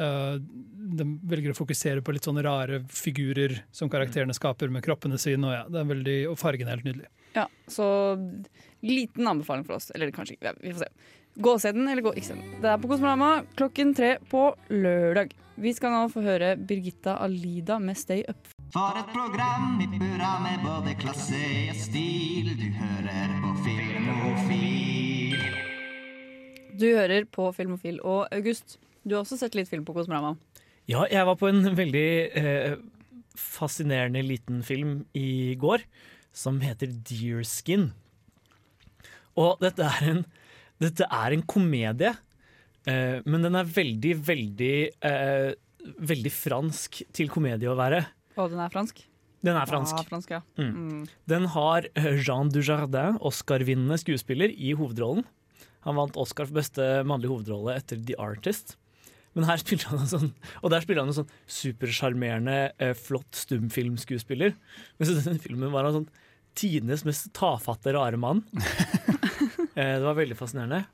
Uh, 0.00 0.38
den 0.40 1.16
velger 1.28 1.54
å 1.54 1.58
fokusere 1.58 2.02
på 2.04 2.14
litt 2.16 2.26
sånne 2.26 2.42
rare 2.46 2.82
figurer 2.90 3.60
som 3.74 3.90
karakterene 3.92 4.34
skaper 4.36 4.72
med 4.74 4.84
kroppene 4.86 5.20
sine. 5.22 5.46
Og, 5.46 5.54
ja, 5.54 5.62
det 5.70 5.82
er 5.82 5.92
veldig, 5.92 6.18
og 6.32 6.40
fargen 6.40 6.66
er 6.66 6.78
helt 6.78 6.88
nydelig. 6.88 7.12
Ja, 7.36 7.46
Så 7.68 7.86
liten 8.82 9.26
anbefaling 9.28 9.64
for 9.68 9.78
oss. 9.78 9.90
Eller 9.94 10.10
kanskje 10.14 10.36
ikke. 10.36 10.50
Ja, 10.50 10.58
vi 10.62 10.74
får 10.74 10.86
se. 10.86 10.90
Gå 11.36 11.52
og 11.52 11.60
se 11.60 11.72
den, 11.76 11.88
eller 11.88 12.02
gå 12.02 12.14
ikke 12.16 12.30
se 12.30 12.38
den. 12.38 12.54
Det 12.62 12.70
er 12.72 12.78
på 12.80 12.88
Kosmorama 12.88 13.30
klokken 13.58 13.92
tre 13.96 14.16
på 14.30 14.48
lørdag. 14.72 15.34
Vi 15.56 15.72
skal 15.76 15.92
nå 15.92 16.02
få 16.12 16.24
høre 16.24 16.54
Birgitta 16.56 17.16
Alida 17.24 17.78
med 17.80 17.96
Stay 17.96 18.24
Up. 18.28 18.50
For 18.72 18.98
et 18.98 19.12
program 19.12 19.78
i 19.80 19.86
burra 19.92 20.34
med 20.44 20.64
både 20.64 20.96
klasse 21.00 21.40
og 21.70 21.80
stil. 21.80 22.52
Du 22.60 22.68
hører 22.80 23.40
på 23.44 23.54
Filmofil. 23.64 24.95
Du 26.76 26.86
hører 26.90 27.24
på 27.32 27.48
Filmofil. 27.56 28.00
Og 28.04 28.26
August, 28.34 28.78
du 29.04 29.16
har 29.16 29.24
også 29.24 29.38
sett 29.40 29.56
litt 29.58 29.70
film 29.70 29.86
på 29.86 29.94
Kosmorama. 29.96 30.34
Ja, 30.86 31.06
jeg 31.10 31.26
var 31.26 31.38
på 31.40 31.48
en 31.50 31.64
veldig 31.74 32.08
eh, 32.38 32.76
fascinerende 33.38 34.22
liten 34.22 34.62
film 34.66 35.00
i 35.16 35.56
går 35.58 35.84
som 36.36 36.60
heter 36.62 36.92
Deerskin. 37.08 37.90
Og 39.36 39.60
dette 39.64 39.84
er 39.84 40.10
en, 40.12 40.22
dette 40.82 41.08
er 41.08 41.34
en 41.34 41.44
komedie, 41.48 42.12
eh, 42.88 43.18
men 43.26 43.46
den 43.46 43.58
er 43.58 43.76
veldig, 43.76 44.16
veldig 44.32 44.74
eh, 45.10 45.54
Veldig 45.86 46.30
fransk 46.34 46.96
til 47.14 47.28
komedie 47.30 47.68
å 47.70 47.76
være. 47.78 48.00
Og 48.42 48.48
den 48.50 48.58
er 48.58 48.72
fransk? 48.72 49.04
Den 49.46 49.54
er 49.54 49.68
fransk. 49.70 49.94
Ah, 49.94 50.06
fransk 50.08 50.32
ja. 50.32 50.40
Mm. 50.58 50.72
Mm. 50.74 51.02
Den 51.30 51.46
har 51.52 51.86
eh, 51.92 52.16
Jean 52.18 52.50
Dujardin, 52.50 53.20
Oscar-vinnende 53.22 53.94
skuespiller, 54.02 54.50
i 54.50 54.72
hovedrollen. 54.74 55.22
Han 55.86 55.98
vant 56.00 56.18
Oscar 56.18 56.48
for 56.48 56.58
beste 56.58 56.84
mannlige 57.06 57.32
hovedrolle 57.32 57.76
etter 57.78 58.00
The 58.02 58.18
Artist. 58.22 58.74
Men 59.36 59.46
her 59.50 59.60
spiller 59.60 59.90
han 59.92 60.02
en 60.02 60.10
sånn, 60.10 60.30
og 60.62 60.72
der 60.72 60.84
spiller 60.84 61.04
han 61.04 61.12
en 61.12 61.18
sånn 61.18 61.32
supersjarmerende, 61.58 62.58
eh, 62.80 62.94
flott 62.96 63.36
stumfilmskuespiller. 63.36 64.54
Mens 64.96 65.12
i 65.12 65.16
denne 65.18 65.42
filmen 65.42 65.74
var 65.74 65.86
han 65.86 65.98
sånn 66.00 66.12
tidenes 66.56 67.04
mest 67.04 67.28
tafatte, 67.36 67.92
rare 67.92 68.16
mann. 68.20 68.42
eh, 69.76 69.98
det 69.98 70.06
var 70.06 70.16
veldig 70.16 70.38
fascinerende. 70.38 70.86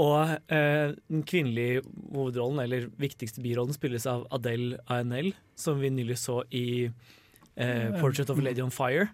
Og 0.00 0.36
eh, 0.52 0.92
den 1.10 1.24
kvinnelige 1.28 1.82
hovedrollen, 2.12 2.60
eller 2.62 2.90
viktigste 3.00 3.42
birollen, 3.44 3.76
spilles 3.76 4.06
av 4.08 4.26
Adele 4.32 4.80
Aynel, 4.92 5.32
som 5.58 5.80
vi 5.80 5.90
nylig 5.92 6.20
så 6.20 6.42
i 6.52 6.66
eh, 7.56 7.88
'Portrait 7.96 8.30
of 8.30 8.38
a 8.38 8.44
Lady 8.44 8.62
on 8.64 8.72
Fire'. 8.72 9.10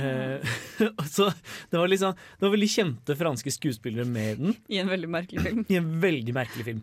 Eh, 0.00 0.54
så 1.16 1.28
det 1.70 1.78
var, 1.78 1.88
liksom, 1.90 2.14
det 2.14 2.46
var 2.46 2.54
veldig 2.54 2.70
kjente 2.70 3.16
franske 3.18 3.52
skuespillere 3.54 4.08
med 4.08 4.40
den, 4.40 4.56
I 4.68 4.80
en 4.82 4.92
veldig 4.92 5.10
merkelig 5.12 5.44
film. 5.44 5.64
i 5.68 5.78
en 5.80 5.90
veldig 6.02 6.36
merkelig 6.36 6.66
film. 6.70 6.82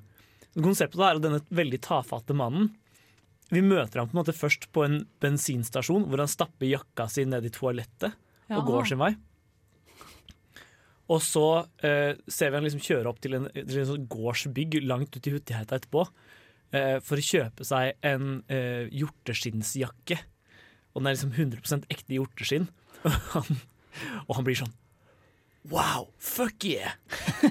Konseptet 0.51 0.99
er 0.99 1.17
at 1.17 1.23
denne 1.23 1.39
veldig 1.47 1.79
tafatte 1.85 2.35
mannen 2.35 2.73
Vi 3.51 3.61
møter 3.63 4.01
ham 4.01 4.09
på 4.09 4.17
en 4.17 4.19
måte 4.19 4.35
først 4.35 4.67
på 4.75 4.83
en 4.83 5.01
bensinstasjon, 5.23 6.05
hvor 6.07 6.23
han 6.23 6.31
stapper 6.31 6.69
jakka 6.69 7.07
si 7.11 7.25
ned 7.27 7.47
i 7.47 7.51
toalettet 7.51 8.15
og 8.51 8.67
går 8.67 8.89
sin 8.89 8.99
vei. 8.99 9.13
Og 11.11 11.19
så 11.23 11.45
eh, 11.83 12.13
ser 12.31 12.51
vi 12.51 12.59
han 12.59 12.65
liksom 12.65 12.83
kjøre 12.83 13.11
opp 13.11 13.19
til 13.23 13.35
en, 13.35 13.47
til 13.51 13.81
en 13.81 13.89
sånn 13.89 14.07
gårdsbygg 14.11 14.79
langt 14.87 15.15
ut 15.17 15.27
i 15.27 15.33
hutigheta 15.33 15.79
etterpå 15.79 16.05
eh, 16.71 16.97
for 17.03 17.19
å 17.19 17.25
kjøpe 17.25 17.67
seg 17.67 17.97
en 18.07 18.37
eh, 18.51 18.87
hjorteskinnsjakke. 18.95 20.19
Og 20.91 21.01
den 21.01 21.09
er 21.09 21.15
liksom 21.17 21.33
100% 21.33 21.89
ekte 21.93 22.17
hjorteskinn. 22.17 22.69
Og 23.03 23.11
han, 23.35 23.59
og 24.27 24.37
han 24.37 24.47
blir 24.47 24.59
sånn 24.61 24.73
Wow! 25.69 26.07
Fuck 26.17 26.65
yeah! 26.65 26.95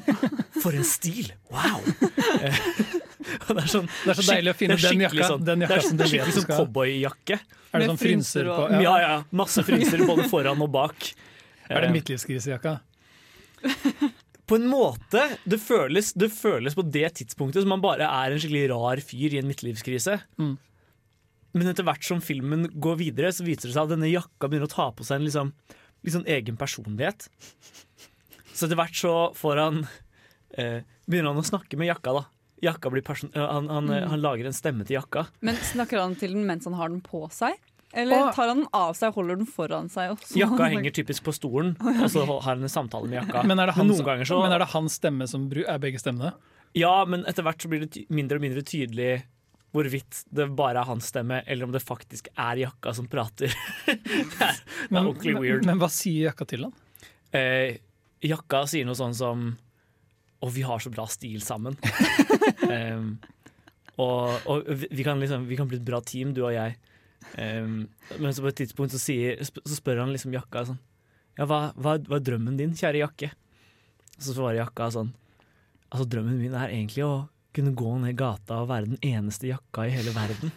For 0.63 0.75
en 0.75 0.87
stil! 0.87 1.31
Wow! 1.53 1.85
Det 3.21 3.55
er 3.55 3.69
sånn 3.71 3.87
Det 3.87 4.13
er 4.13 4.19
så 4.19 4.25
deilig 4.33 4.53
å 4.53 4.57
finne 4.59 4.77
den 4.81 5.03
jakka, 5.05 5.27
Sånn, 5.29 5.43
den 5.47 5.63
jakka 5.63 5.77
det 5.77 5.81
er 5.83 5.87
som 5.87 5.99
du 5.99 6.03
vet 6.03 6.11
skikkelig 6.11 6.35
sånn 6.39 6.47
cowboyjakke. 6.49 7.37
Er 7.37 7.83
det 7.83 7.83
Med 7.83 7.91
sånn 7.93 8.01
frynser 8.01 8.49
frynser 8.49 8.51
på 8.51 8.65
ja. 8.73 8.81
Ja, 8.83 8.95
ja. 9.05 9.17
Masse 9.39 9.65
frynser 9.67 10.03
både 10.09 10.25
foran 10.31 10.65
og 10.65 10.73
bak. 10.75 11.11
Er 11.69 11.85
det 11.85 11.91
Eh, 11.91 11.95
midtlivskrisejakka? 11.95 12.73
På 14.51 14.59
en 14.59 14.67
måte. 14.67 15.23
Det 15.47 15.61
føles, 15.63 16.11
det 16.19 16.33
føles 16.35 16.75
på 16.75 16.83
det 16.83 17.13
tidspunktet 17.21 17.63
som 17.63 17.71
man 17.71 17.85
bare 17.85 18.09
er 18.09 18.35
en 18.35 18.43
skikkelig 18.43 18.65
rar 18.73 19.05
fyr 19.05 19.37
i 19.37 19.39
en 19.39 19.47
midtlivskrise. 19.47 20.17
Mm. 20.41 20.57
Men 21.57 21.71
etter 21.71 21.87
hvert 21.87 22.07
som 22.07 22.23
filmen 22.23 22.69
går 22.81 22.99
videre, 23.01 23.33
så 23.35 23.47
viser 23.47 23.69
det 23.69 23.75
seg 23.75 23.87
at 23.87 23.95
denne 23.95 24.11
jakka 24.11 24.49
begynner 24.49 24.69
å 24.69 24.73
ta 24.73 24.91
på 24.95 25.07
seg 25.07 25.21
en 25.21 25.27
liksom, 25.27 25.53
sånn 26.17 26.29
egen 26.31 26.59
personlighet. 26.61 27.27
Så 28.53 28.67
etter 28.67 28.79
hvert 28.79 28.99
så 28.99 29.15
får 29.39 29.63
han 29.63 29.83
eh, 30.59 30.83
Begynner 31.11 31.33
han 31.33 31.43
å 31.43 31.47
snakke 31.47 31.79
med 31.81 31.89
jakka, 31.91 32.13
da. 32.21 32.27
Jakka 32.63 32.93
blir 32.93 33.03
person 33.03 33.33
eh, 33.35 33.43
han, 33.43 33.71
han, 33.73 33.89
mm. 33.91 34.11
han 34.13 34.23
lager 34.23 34.47
en 34.47 34.55
stemme 34.55 34.87
til 34.87 35.01
jakka. 35.01 35.27
Men 35.43 35.59
snakker 35.73 35.99
han 36.03 36.15
til 36.21 36.37
den 36.37 36.47
mens 36.47 36.69
han 36.69 36.79
har 36.79 36.93
den 36.93 37.03
på 37.03 37.25
seg? 37.35 37.59
Eller 37.93 38.31
tar 38.31 38.47
han 38.53 38.61
den 38.61 38.69
av 38.77 38.95
seg 38.95 39.11
og 39.11 39.19
holder 39.19 39.41
den 39.41 39.49
foran 39.51 39.91
seg? 39.91 40.15
Også? 40.15 40.37
Jakka 40.39 40.69
henger 40.77 40.95
typisk 40.95 41.27
på 41.27 41.35
stolen, 41.35 41.75
og 41.81 42.07
så 42.13 42.23
har 42.29 42.45
han 42.53 42.63
en 42.63 42.71
samtale 42.71 43.11
med 43.11 43.25
jakka. 43.25 43.43
Men 43.49 43.59
er 43.59 43.73
det, 43.73 43.77
han, 43.81 43.91
noen 43.91 44.05
som- 44.05 44.37
så 44.37 44.41
men 44.45 44.55
er 44.55 44.63
det 44.63 44.71
hans 44.77 45.01
stemme 45.01 45.27
som 45.31 45.49
er 45.51 45.83
begge 45.83 45.99
stemmene? 46.03 46.35
Ja, 46.79 47.01
men 47.09 47.25
etter 47.27 47.43
hvert 47.43 47.63
så 47.63 47.71
blir 47.71 47.83
det 47.83 48.05
mindre 48.15 48.39
og 48.39 48.45
mindre 48.45 48.63
tydelig 48.63 49.25
hvorvidt 49.75 50.25
det 50.35 50.49
bare 50.59 50.83
er 50.83 50.89
hans 50.89 51.11
stemme, 51.13 51.41
eller 51.47 51.69
om 51.69 51.75
det 51.75 51.83
faktisk 51.85 52.31
er 52.35 52.63
jakka 52.65 52.95
som 52.97 53.09
prater. 53.11 53.53
det 53.87 53.95
er, 53.95 54.61
det 54.91 54.97
er 54.97 55.01
ordentlig 55.01 55.37
weird. 55.39 55.63
Men, 55.63 55.75
men 55.75 55.83
hva 55.83 55.91
sier 55.93 56.31
jakka 56.31 56.47
til 56.51 56.67
han? 56.67 56.75
Eh, 57.37 57.79
jakka 58.27 58.65
sier 58.71 58.89
noe 58.89 58.99
sånn 58.99 59.15
som 59.15 59.51
Å, 60.41 60.49
vi 60.49 60.65
har 60.65 60.81
så 60.81 60.89
bra 60.89 61.05
stil 61.11 61.43
sammen. 61.45 61.75
um, 62.97 63.11
og 64.01 64.47
og 64.49 64.71
vi, 64.73 65.05
kan 65.05 65.21
liksom, 65.21 65.45
vi 65.51 65.59
kan 65.59 65.69
bli 65.69 65.77
et 65.77 65.85
bra 65.85 66.01
team, 66.01 66.33
du 66.33 66.41
og 66.47 66.55
jeg. 66.55 66.79
Um, 67.37 67.83
men 68.17 68.33
så 68.33 68.41
på 68.41 68.49
et 68.49 68.63
tidspunkt 68.63 68.95
så, 68.95 69.01
sier, 69.03 69.37
så 69.45 69.77
spør 69.77 70.01
han 70.01 70.15
liksom 70.15 70.33
jakka 70.33 70.63
sånn 70.71 70.79
Ja, 71.37 71.45
hva, 71.45 71.59
hva, 71.77 71.99
hva 72.09 72.17
er 72.17 72.25
drømmen 72.25 72.57
din, 72.57 72.73
kjære 72.73 73.03
jakke? 73.03 73.29
Så 74.17 74.33
svarer 74.33 74.63
jakka 74.63 74.89
sånn 74.95 75.11
Altså, 75.91 76.07
drømmen 76.09 76.41
min 76.41 76.57
er 76.57 76.73
egentlig 76.73 77.05
å 77.05 77.13
kunne 77.57 77.75
gå 77.77 77.95
ned 78.03 78.19
gata 78.19 78.63
og 78.63 78.71
være 78.71 78.93
den 78.93 79.01
eneste 79.17 79.51
jakka 79.51 79.87
i 79.87 79.95
hele 79.95 80.15
verden. 80.17 80.53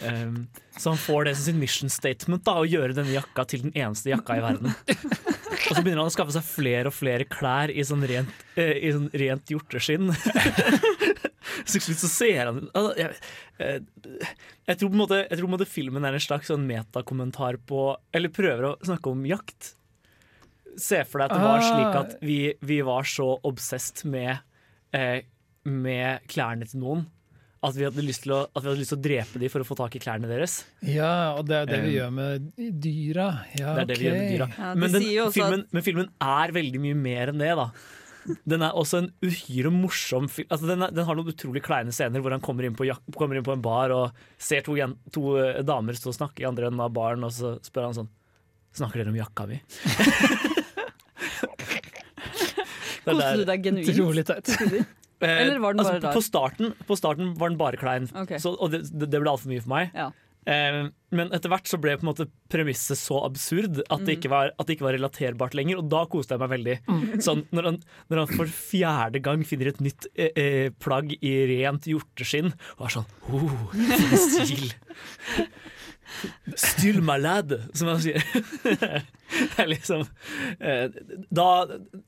Um, 0.00 0.46
så 0.80 0.94
han 0.94 1.00
får 1.00 1.28
det 1.28 1.34
som 1.36 1.50
sin 1.50 1.60
mission 1.60 1.92
statement, 1.92 2.44
da, 2.46 2.56
å 2.60 2.68
gjøre 2.68 2.96
denne 2.96 3.12
jakka 3.14 3.44
til 3.50 3.66
den 3.66 3.74
eneste 3.76 4.12
jakka 4.12 4.38
i 4.38 4.44
verden. 4.44 4.72
Og 4.72 5.76
så 5.76 5.82
begynner 5.82 6.02
han 6.02 6.08
å 6.08 6.14
skaffe 6.14 6.34
seg 6.34 6.46
flere 6.46 6.90
og 6.90 6.96
flere 6.96 7.26
klær 7.28 7.72
i 7.72 7.84
sånn 7.86 8.06
rent, 8.08 8.32
uh, 8.56 8.74
i 8.74 8.92
sånn 8.96 9.10
rent 9.22 9.52
hjorteskinn. 9.52 10.12
så 11.64 11.76
til 11.76 11.84
slutt 11.84 12.02
så 12.02 12.10
ser 12.10 12.40
han 12.46 12.62
altså, 12.76 12.92
jeg, 12.98 13.18
eh, 13.62 14.30
jeg, 14.68 14.78
tror 14.78 14.88
på 14.90 14.94
en 14.94 15.02
måte, 15.02 15.20
jeg 15.24 15.36
tror 15.36 15.46
på 15.46 15.50
en 15.50 15.56
måte 15.56 15.68
filmen 15.68 16.06
er 16.06 16.16
en 16.16 16.24
slags 16.24 16.50
sånn 16.50 16.66
metakommentar 16.68 17.58
på 17.68 17.84
Eller 18.16 18.32
prøver 18.32 18.68
å 18.70 18.76
snakke 18.86 19.12
om 19.12 19.26
jakt. 19.28 19.74
Se 20.80 21.02
for 21.08 21.20
deg 21.20 21.30
at 21.30 21.36
det 21.36 21.44
var 21.44 21.64
slik 21.66 21.98
at 21.98 22.16
vi, 22.24 22.38
vi 22.64 22.80
var 22.86 23.08
så 23.08 23.32
obsessed 23.46 24.04
med, 24.10 24.40
eh, 24.96 25.26
med 25.68 26.22
klærne 26.30 26.68
til 26.70 26.80
noen 26.82 27.06
at 27.60 27.74
vi, 27.76 27.84
hadde 27.84 28.00
lyst 28.06 28.22
til 28.24 28.32
å, 28.32 28.38
at 28.56 28.62
vi 28.64 28.70
hadde 28.70 28.80
lyst 28.80 28.94
til 28.94 28.96
å 28.96 29.02
drepe 29.04 29.40
dem 29.42 29.50
for 29.52 29.60
å 29.60 29.66
få 29.68 29.76
tak 29.76 29.92
i 29.92 30.00
klærne 30.00 30.24
deres. 30.30 30.54
Ja, 30.88 31.34
og 31.36 31.44
det 31.50 31.58
er 31.58 31.66
det 31.68 31.80
vi 31.84 31.90
Um, 31.90 31.96
gjør 31.98 32.12
med 32.16 32.46
dyra. 32.80 33.26
Ja, 33.58 33.74
Det 33.76 33.82
er 33.82 33.88
det 33.90 33.96
vi 34.00 34.06
gjør 34.06 34.14
med 34.16 34.30
dyra. 34.32 34.46
Ja, 34.56 34.70
men, 34.80 34.94
den, 34.94 35.04
filmen, 35.34 35.64
men 35.76 35.84
filmen 35.84 36.08
er 36.24 36.54
veldig 36.56 36.80
mye 36.80 36.96
mer 36.96 37.34
enn 37.34 37.42
det, 37.42 37.50
da. 37.60 37.66
Den 38.48 38.64
er 38.64 38.72
også 38.80 39.02
en 39.02 39.10
uhyre 39.24 39.68
morsom 39.76 40.30
film. 40.32 40.48
Altså, 40.52 40.70
den, 40.72 40.86
er, 40.86 40.94
den 40.96 41.04
har 41.08 41.18
noen 41.20 41.28
utrolig 41.34 41.60
kleine 41.66 41.92
scener 41.92 42.24
hvor 42.24 42.32
han 42.32 42.40
kommer 42.44 42.64
inn 42.64 42.76
på, 42.80 42.88
kommer 43.16 43.36
inn 43.36 43.44
på 43.44 43.52
en 43.52 43.64
bar 43.64 43.92
og 43.92 44.16
ser 44.40 44.64
to, 44.64 44.78
jen- 44.80 44.96
to 45.12 45.34
eh, 45.40 45.60
damer 45.60 45.96
stå 46.00 46.14
og 46.14 46.16
snakke 46.16 46.40
i 46.44 46.48
andre 46.48 46.68
enden 46.72 46.80
av 46.84 46.92
baren, 46.96 47.24
og 47.28 47.32
så 47.36 47.58
spør 47.64 47.90
han 47.90 47.98
sånn 48.00 48.08
Snakker 48.72 49.00
dere 49.02 49.10
om 49.12 49.16
jakka 49.18 49.44
mi? 49.50 49.56
Koste 53.04 53.36
du 53.40 53.44
deg 53.48 53.62
genuint? 53.68 53.88
Utrolig 53.90 54.24
teit. 54.28 54.52
Eh, 55.20 55.36
Eller 55.44 55.60
var 55.60 55.74
den 55.76 55.84
bare 55.84 55.98
altså, 55.98 56.08
rar? 56.08 56.16
På 56.16 56.24
starten, 56.24 56.74
på 56.88 56.96
starten 56.96 57.34
var 57.38 57.52
den 57.52 57.60
bare 57.60 57.76
klein, 57.80 58.08
okay. 58.16 58.40
så, 58.40 58.54
og 58.56 58.72
det, 58.72 58.86
det 58.88 59.20
ble 59.20 59.28
altfor 59.30 59.52
mye 59.52 59.62
for 59.64 59.72
meg. 59.74 59.90
Ja. 59.94 60.10
Eh, 60.48 60.78
men 61.12 61.34
etter 61.36 61.52
hvert 61.52 61.68
så 61.68 61.76
ble 61.76 61.92
på 61.98 62.06
en 62.06 62.08
måte 62.08 62.24
premisset 62.48 62.96
så 62.96 63.18
absurd 63.26 63.82
at 63.82 64.00
det, 64.06 64.14
Mm. 64.14 64.16
ikke 64.16 64.30
var, 64.32 64.52
at 64.56 64.66
det 64.66 64.78
ikke 64.78 64.86
var 64.86 64.96
relaterbart 64.96 65.52
lenger, 65.58 65.82
og 65.82 65.90
da 65.92 66.04
koste 66.08 66.32
jeg 66.32 66.40
meg 66.40 66.52
veldig. 66.54 66.76
Sånn, 67.26 67.42
når, 67.52 67.68
han, 67.68 67.78
når 68.08 68.22
han 68.22 68.32
for 68.38 68.54
fjerde 68.56 69.20
gang 69.22 69.44
finner 69.44 69.68
et 69.74 69.82
nytt 69.84 70.08
eh, 70.14 70.32
eh, 70.40 70.70
plagg 70.80 71.12
i 71.20 71.34
rent 71.52 71.84
hjorteskinn, 71.90 72.54
og 72.78 72.86
er 72.88 72.96
sånn 72.96 73.10
oh, 73.28 73.76
stil! 74.16 74.70
Still 76.58 77.00
my 77.04 77.16
lad, 77.20 77.54
som 77.76 77.90
han 77.92 78.00
sier. 78.02 78.24
det 79.30 79.62
er 79.62 79.68
liksom 79.70 80.02
eh, 80.58 80.90
Da 81.30 81.48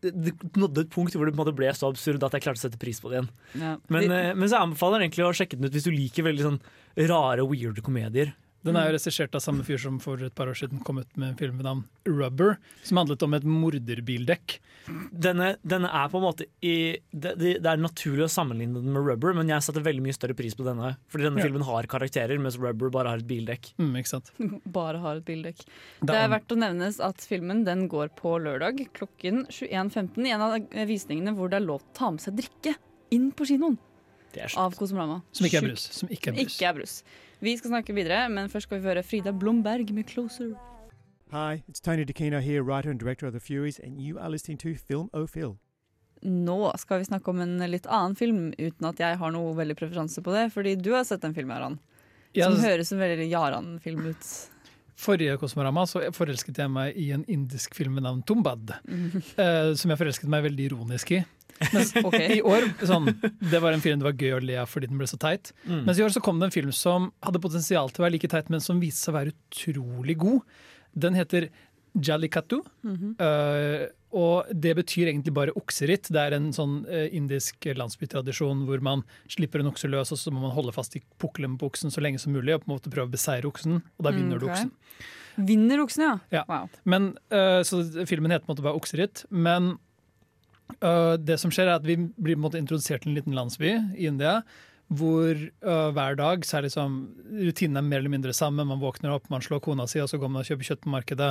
Det 0.02 0.32
nådde 0.58 0.84
et 0.84 0.92
punkt 0.92 1.14
hvor 1.14 1.28
det 1.28 1.56
ble 1.56 1.70
så 1.76 1.92
absurd 1.92 2.24
at 2.26 2.34
jeg 2.36 2.44
klarte 2.44 2.60
å 2.60 2.64
sette 2.64 2.80
pris 2.82 3.00
på 3.02 3.12
det 3.12 3.20
igjen. 3.20 3.30
Ja. 3.62 3.74
Men, 3.92 4.08
eh, 4.10 4.32
men 4.34 4.50
så 4.50 4.62
anbefaler 4.62 5.00
jeg 5.00 5.12
egentlig 5.12 5.28
å 5.28 5.34
sjekke 5.36 5.58
den 5.58 5.68
ut 5.68 5.76
hvis 5.76 5.86
du 5.86 5.92
liker 5.94 6.26
veldig 6.26 6.48
sånn 6.48 6.62
rare, 7.08 7.46
weird 7.48 7.80
komedier. 7.84 8.34
Den 8.62 8.76
er 8.78 8.86
jo 8.86 8.92
regissert 8.94 9.34
av 9.34 9.42
samme 9.42 9.64
fyr 9.66 9.80
som 9.82 9.96
for 10.02 10.20
et 10.22 10.34
par 10.38 10.46
år 10.46 10.54
siden 10.54 10.78
kom 10.86 11.00
ut 11.02 11.16
med 11.18 11.32
en 11.32 11.38
film 11.40 11.56
med 11.58 11.66
navn 11.66 11.80
Rubber, 12.06 12.56
som 12.86 13.00
handlet 13.00 13.22
om 13.26 13.34
et 13.34 13.42
morderbildekk. 13.44 14.56
Denne, 15.10 15.56
denne 15.66 15.90
er 15.90 16.08
på 16.12 16.18
en 16.20 16.24
måte 16.28 16.46
i, 16.62 16.96
det, 17.10 17.32
det 17.38 17.58
er 17.66 17.82
naturlig 17.82 18.24
å 18.26 18.30
sammenligne 18.30 18.78
den 18.82 18.94
med 18.94 19.02
Rubber, 19.06 19.34
men 19.34 19.50
jeg 19.50 19.62
setter 19.66 19.82
veldig 19.86 20.04
mye 20.06 20.14
større 20.16 20.36
pris 20.38 20.54
på 20.58 20.66
denne. 20.66 20.92
Fordi 21.10 21.26
denne 21.28 21.42
Ja. 21.42 21.46
filmen 21.48 21.66
har 21.66 21.90
karakterer, 21.90 22.38
mens 22.42 22.58
Rubber 22.62 22.90
bare 22.94 23.08
har 23.16 23.22
et 23.22 23.26
bildekk. 23.30 23.72
Mm, 23.82 23.92
ikke 24.02 24.12
sant? 24.14 24.32
Bare 24.78 24.98
har 25.02 25.18
et 25.20 25.26
bildekk. 25.26 25.64
Det 26.02 26.14
er 26.14 26.24
er- 26.28 26.32
verdt 26.36 26.54
å 26.54 26.58
nevnes 26.62 27.00
at 27.02 27.18
filmen 27.26 27.64
den 27.66 27.88
går 27.90 28.14
på 28.18 28.36
lørdag 28.42 28.84
klokken 28.94 29.44
21.15 29.50 30.26
i 30.26 30.30
en 30.34 30.40
av 30.48 30.58
visningene 30.88 31.34
hvor 31.34 31.50
det 31.50 31.58
er 31.60 31.66
lov 31.66 31.82
til 31.82 31.90
å 31.90 31.98
ta 31.98 32.10
med 32.14 32.20
seg 32.22 32.38
drikke 32.38 32.76
inn 33.12 33.30
på 33.34 33.46
kinoen 33.50 33.78
av 34.56 34.74
Kosmorama. 34.76 35.22
Som 35.32 35.46
ikke 35.46 35.58
er 35.62 35.68
brus. 35.68 35.88
Som 35.92 36.08
ikke 36.08 36.30
er 36.30 36.36
brus. 36.36 36.54
Ikke 36.56 36.68
er 36.68 36.74
brus. 36.74 37.02
Vi 37.42 37.56
skal 37.58 37.70
snakke 37.70 37.94
videre, 37.94 38.28
men 38.30 38.48
først 38.48 38.68
skal 38.68 38.80
vi 38.80 38.88
høre 38.88 39.02
Frida 39.02 39.32
Blomberg 39.32 39.90
med 39.92 40.06
'Closer'. 40.06 40.54
Hi, 41.32 41.62
it's 41.68 41.80
Tony 41.80 42.04
DeKino 42.04 42.40
here, 42.40 42.62
writer 42.62 42.90
and 42.90 43.00
director 43.00 43.26
of 43.26 43.32
The 43.32 43.40
Furies, 43.40 43.78
and 43.78 44.00
you 44.00 44.18
are 44.18 44.28
listening 44.30 44.58
to 44.58 44.74
Film 44.74 45.08
O 45.14 45.26
Phil. 45.26 45.56
Nå 46.22 46.72
skal 46.78 46.98
vi 47.00 47.04
snakke 47.04 47.28
om 47.28 47.40
en 47.40 47.58
litt 47.70 47.86
annen 47.86 48.14
film, 48.16 48.52
uten 48.58 48.86
at 48.86 48.98
jeg 49.00 49.16
har 49.18 49.32
noe 49.32 49.54
veldig 49.58 49.74
preferanse 49.76 50.22
på 50.22 50.30
det. 50.32 50.52
Fordi 50.52 50.76
du 50.80 50.92
har 50.92 51.04
sett 51.04 51.20
den 51.24 51.34
filmen, 51.34 51.56
Aran. 51.56 51.78
Ja, 52.34 52.44
Som 52.44 52.54
altså- 52.54 52.68
høres 52.68 52.86
som 52.88 53.00
en 53.00 53.08
veldig 53.08 53.30
Jaran-film 53.30 54.06
ut. 54.06 54.48
Forrige 54.96 55.36
Kosmorama 55.38 55.82
så 55.86 56.12
forelsket 56.14 56.54
jeg 56.58 56.70
meg 56.70 56.96
i 56.96 57.10
en 57.12 57.24
indisk 57.24 57.74
film 57.74 57.94
med 57.94 58.04
navn 58.04 58.22
Tumbad. 58.22 58.70
Mhm. 58.86 59.16
eh, 59.38 59.74
som 59.74 59.90
jeg 59.90 59.98
forelsket 59.98 60.28
meg 60.28 60.44
veldig 60.44 60.70
ironisk 60.70 61.10
i. 61.10 61.24
Mens 61.72 61.94
okay. 62.08 62.38
i 62.38 62.42
år 62.42 62.68
sånn, 62.88 63.10
Det 63.52 63.60
var 63.62 63.72
en 63.72 63.82
film 63.84 64.02
det 64.02 64.08
var 64.08 64.18
gøy 64.18 64.36
å 64.36 64.42
le 64.42 64.60
av 64.62 64.70
fordi 64.70 64.90
den 64.90 65.00
ble 65.00 65.08
så 65.10 65.18
teit. 65.20 65.52
Mm. 65.64 65.84
Mens 65.86 66.00
i 66.00 66.04
år 66.06 66.14
så 66.14 66.22
kom 66.24 66.40
det 66.40 66.50
en 66.50 66.54
film 66.54 66.72
som 66.76 67.10
hadde 67.24 67.42
potensial 67.42 67.92
til 67.92 68.02
å 68.02 68.06
være 68.06 68.16
like 68.16 68.30
teit, 68.32 68.50
men 68.52 68.62
som 68.64 68.80
viste 68.82 69.04
seg 69.04 69.14
å 69.14 69.18
være 69.20 69.34
utrolig 69.36 70.18
god. 70.22 70.40
Den 71.06 71.18
heter 71.18 71.50
Jallikattu. 71.92 72.62
-hmm. 72.82 73.12
uh, 73.20 73.88
og 74.12 74.44
det 74.52 74.74
betyr 74.76 75.08
egentlig 75.08 75.32
bare 75.32 75.52
okseritt. 75.56 76.08
Det 76.12 76.20
er 76.20 76.32
en 76.36 76.52
sånn 76.52 76.86
uh, 76.88 77.08
indisk 77.14 77.64
landsbytradisjon 77.64 78.64
hvor 78.66 78.80
man 78.80 79.02
slipper 79.28 79.60
en 79.60 79.66
okse 79.66 79.88
løs, 79.88 80.12
og 80.12 80.18
så 80.18 80.30
må 80.30 80.40
man 80.40 80.50
holde 80.56 80.72
fast 80.72 80.96
i 80.96 81.02
pukkelen 81.18 81.58
på 81.58 81.66
oksen 81.66 81.90
så 81.90 82.00
lenge 82.00 82.18
som 82.18 82.32
mulig 82.32 82.54
og 82.54 82.64
på 82.64 82.70
en 82.70 82.76
måte 82.76 82.92
prøve 82.92 83.08
å 83.08 83.12
beseire 83.12 83.48
oksen, 83.48 83.82
og 83.98 84.04
da 84.04 84.10
vinner 84.10 84.36
Mm, 84.36 84.40
du 84.40 84.46
oksen. 84.46 84.70
Vinner 85.36 85.80
oksen, 85.80 86.02
ja? 86.04 86.18
Ja. 86.30 86.44
Wow. 86.48 86.68
Men, 86.84 87.16
uh, 87.32 87.62
så 87.62 88.06
filmen 88.06 88.30
heter 88.30 88.44
på 88.44 88.52
en 88.52 88.56
måte 88.56 88.62
bare 88.62 88.76
Okseritt. 88.76 89.24
Men 89.30 89.78
øh, 90.80 91.16
det 91.20 91.38
som 91.40 91.52
skjer 91.52 91.68
er 91.68 91.78
at 91.78 91.88
vi 91.88 91.96
blir 91.98 92.40
måte 92.40 92.60
introdusert 92.60 93.04
til 93.04 93.12
en 93.12 93.18
liten 93.18 93.36
landsby 93.36 93.72
i 93.96 94.06
India. 94.10 94.40
Hvor 94.92 95.32
uh, 95.64 95.88
hver 95.96 96.16
dag 96.18 96.42
så 96.44 96.58
er 96.58 96.66
liksom 96.66 96.96
rutinene 97.32 97.80
er 97.80 97.86
mer 97.86 98.02
eller 98.02 98.12
mindre 98.12 98.34
samme. 98.36 98.66
Man 98.68 98.82
våkner 98.82 99.14
opp, 99.14 99.30
man 99.32 99.40
slår 99.40 99.62
kona 99.64 99.86
si, 99.88 100.02
og 100.02 100.10
så 100.10 100.18
går 100.20 100.28
man 100.28 100.42
og 100.42 100.50
kjøper 100.50 100.68
kjøtt 100.68 100.82
på 100.84 100.92
markedet. 100.92 101.30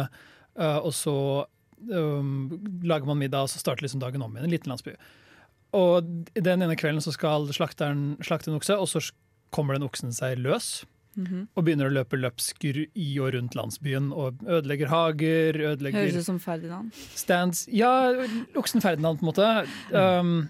Uh, 0.57 0.79
og 0.79 0.95
så 0.97 1.15
um, 1.91 2.47
lager 2.81 3.05
man 3.05 3.19
middag, 3.21 3.45
og 3.45 3.51
så 3.53 3.61
starter 3.61 3.85
liksom 3.85 4.01
dagen 4.01 4.23
om 4.25 4.33
igjen. 4.33 4.47
En 4.47 4.55
liten 4.55 4.73
landsby. 4.73 4.95
Og 5.77 6.09
den 6.33 6.65
ene 6.65 6.79
kvelden 6.79 7.05
så 7.05 7.13
skal 7.13 7.45
slakteren 7.53 8.15
slakte 8.25 8.49
en 8.49 8.57
okse, 8.57 8.79
og 8.81 8.89
så 8.89 9.03
kommer 9.53 9.77
den 9.77 9.85
oksen 9.85 10.15
seg 10.15 10.41
løs 10.41 10.81
Mhm. 11.15 11.47
og 11.55 11.65
begynner 11.65 11.89
å 11.89 11.93
løpe 11.93 12.15
løpsker 12.15 12.85
i 12.95 13.09
og 13.19 13.33
rundt 13.35 13.55
landsbyen 13.57 14.13
og 14.15 14.39
ødelegger 14.47 14.87
hager, 14.87 15.57
Høres 15.59 15.75
ødelegger 15.75 16.19
ut 16.19 16.25
som 16.25 16.39
Ferdinand. 16.39 16.93
stands 17.15 17.67
Ja, 17.67 18.13
oksen 18.55 18.81
Ferdinand, 18.81 19.19
på 19.19 19.27
en 19.27 19.31
måte. 19.33 19.67
Um, 19.91 20.49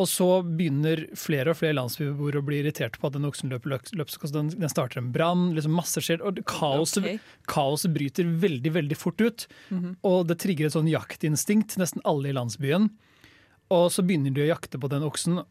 og 0.00 0.08
så 0.08 0.26
begynner 0.40 1.04
flere 1.20 1.52
og 1.52 1.58
flere 1.60 1.76
landsbybeboere 1.76 2.40
å 2.40 2.46
bli 2.46 2.62
irritert 2.62 2.96
på 2.98 3.10
at 3.10 3.16
den 3.16 3.28
oksen 3.28 3.52
løper 3.52 3.74
løps, 3.74 3.92
løps 3.98 4.16
den, 4.32 4.48
den 4.48 4.72
starter 4.72 5.02
en 5.02 5.12
brann. 5.12 5.50
Liksom 5.56 5.74
masse 5.76 6.00
skjer, 6.00 6.22
og 6.24 6.40
kaoset, 6.48 7.04
okay. 7.04 7.20
kaoset 7.50 7.92
bryter 7.92 8.30
veldig 8.42 8.72
veldig 8.78 8.98
fort 8.98 9.20
ut. 9.20 9.46
Mhm. 9.68 9.98
Og 10.08 10.26
det 10.30 10.40
trigger 10.42 10.66
et 10.66 10.76
sånn 10.76 10.90
jaktinstinkt, 10.90 11.76
nesten 11.80 12.02
alle 12.08 12.32
i 12.32 12.36
landsbyen. 12.36 12.88
Og 13.72 13.86
så 13.92 14.04
begynner 14.04 14.32
de 14.34 14.46
å 14.46 14.50
jakte 14.50 14.80
på 14.80 14.90
den 14.92 15.04
oksen, 15.06 15.42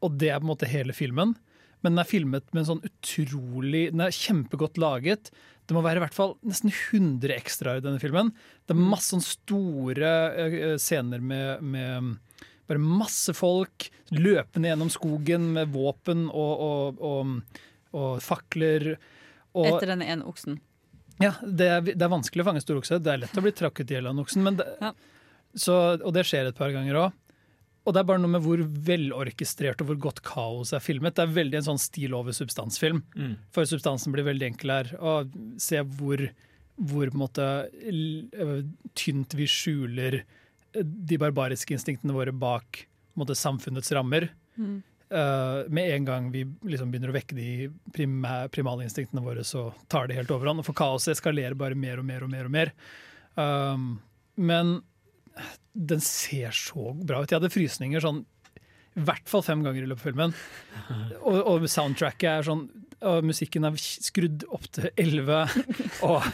og 0.00 0.18
det 0.18 0.32
er 0.32 0.40
på 0.40 0.48
en 0.48 0.52
måte 0.54 0.68
hele 0.68 0.96
filmen. 0.96 1.36
Men 1.82 1.94
den 1.94 2.02
er 2.02 2.08
filmet 2.10 2.44
med 2.52 2.62
en 2.62 2.68
sånn 2.74 2.82
utrolig 2.84 3.86
Den 3.94 4.02
er 4.04 4.12
kjempegodt 4.12 4.76
laget. 4.80 5.30
Det 5.66 5.76
må 5.76 5.80
være 5.84 6.00
i 6.00 6.04
hvert 6.04 6.16
fall 6.16 6.34
nesten 6.44 6.72
100 6.72 7.32
ekstraer 7.36 7.78
i 7.80 7.84
denne 7.84 8.00
filmen. 8.02 8.32
Det 8.66 8.74
er 8.74 8.80
masse 8.82 9.12
sånn 9.14 9.22
store 9.24 10.10
eh, 10.44 10.74
scener 10.82 11.22
med, 11.24 11.62
med 11.62 12.16
bare 12.70 12.82
masse 12.82 13.32
folk 13.34 13.88
løpende 14.14 14.70
gjennom 14.72 14.90
skogen 14.92 15.48
med 15.56 15.72
våpen 15.74 16.26
og, 16.28 16.64
og, 16.66 17.00
og, 17.06 17.62
og 17.96 18.20
fakler. 18.22 18.92
Etter 19.54 19.90
denne 19.94 20.06
ene 20.10 20.26
oksen. 20.30 20.58
ja, 21.22 21.32
det 21.42 21.66
er, 21.70 21.80
det 21.88 22.02
er 22.06 22.12
vanskelig 22.12 22.44
å 22.44 22.50
fange 22.50 22.62
storokse. 22.62 23.00
Det 23.02 23.14
er 23.14 23.24
lett 23.24 23.38
å 23.40 23.42
bli 23.46 23.54
trakket 23.56 23.90
i 23.90 23.96
hjel 23.98 24.06
av 24.10 24.14
en 24.14 24.22
oksen. 24.26 24.44
Men 24.46 24.60
det, 24.60 24.68
Ja. 24.82 24.92
så, 25.54 25.80
og 25.98 26.12
det 26.14 26.26
skjer 26.28 26.50
et 26.50 26.58
par 26.58 26.70
ganger 26.74 26.98
òg. 27.06 27.16
Og 27.86 27.94
det 27.94 28.02
er 28.02 28.08
bare 28.10 28.20
noe 28.20 28.34
med 28.34 28.44
hvor 28.44 28.60
velorkestrert 28.60 29.80
og 29.80 29.88
hvor 29.88 30.00
godt 30.08 30.20
kaos 30.26 30.74
er 30.76 30.82
filmet. 30.84 31.16
Det 31.16 31.24
er 31.24 31.38
veldig 31.38 31.60
en 31.60 31.68
sånn 31.70 31.80
stil 31.80 32.12
over 32.18 32.36
substansfilm. 32.36 33.00
Mm. 33.16 33.32
For 33.54 33.68
substansen 33.68 34.12
blir 34.12 34.26
veldig 34.28 34.50
enkel 34.50 34.74
her. 34.74 34.90
Og 35.00 35.32
se 35.62 35.80
hvor, 35.96 36.26
hvor 36.76 37.08
på 37.08 37.16
en 37.16 37.22
måte 37.24 37.46
tynt 39.00 39.36
vi 39.38 39.48
skjuler 39.48 40.20
de 40.76 41.18
barbariske 41.18 41.74
instinktene 41.74 42.14
våre 42.14 42.36
bak 42.36 42.84
på 42.84 43.18
en 43.18 43.24
måte, 43.24 43.38
samfunnets 43.38 43.90
rammer. 43.96 44.28
Mm. 44.60 44.76
Uh, 45.10 45.66
med 45.72 45.90
en 45.90 46.04
gang 46.06 46.28
vi 46.30 46.44
liksom 46.70 46.92
begynner 46.92 47.10
å 47.10 47.16
vekke 47.16 47.34
de 47.34 47.48
primæ- 47.90 48.84
instinktene 48.84 49.24
våre, 49.24 49.42
så 49.42 49.72
tar 49.90 50.06
det 50.06 50.20
helt 50.20 50.30
overhånd. 50.30 50.62
For 50.68 50.76
kaoset 50.76 51.16
eskalerer 51.16 51.58
bare 51.58 51.74
mer 51.74 51.98
og 51.98 52.06
mer 52.06 52.22
og 52.22 52.30
mer. 52.30 52.44
og 52.46 52.54
mer. 52.54 52.70
Um, 53.34 53.90
men 54.36 54.78
den 55.72 56.02
ser 56.04 56.54
så 56.56 56.90
bra 56.94 57.22
ut. 57.22 57.30
Jeg 57.30 57.40
hadde 57.40 57.52
frysninger 57.52 58.02
sånn 58.02 58.24
i 58.98 59.04
hvert 59.06 59.28
fall 59.30 59.44
fem 59.46 59.60
ganger 59.62 59.84
i 59.84 59.88
løpet 59.88 60.02
av 60.02 60.08
filmen. 60.08 60.32
Og, 61.28 61.36
og 61.46 61.66
soundtracket 61.70 62.30
er 62.32 62.46
sånn 62.48 62.64
og 63.00 63.24
Musikken 63.24 63.64
er 63.64 63.76
skrudd 63.80 64.44
opp 64.52 64.66
til 64.76 64.90
11. 65.00 65.38
Og 66.04 66.26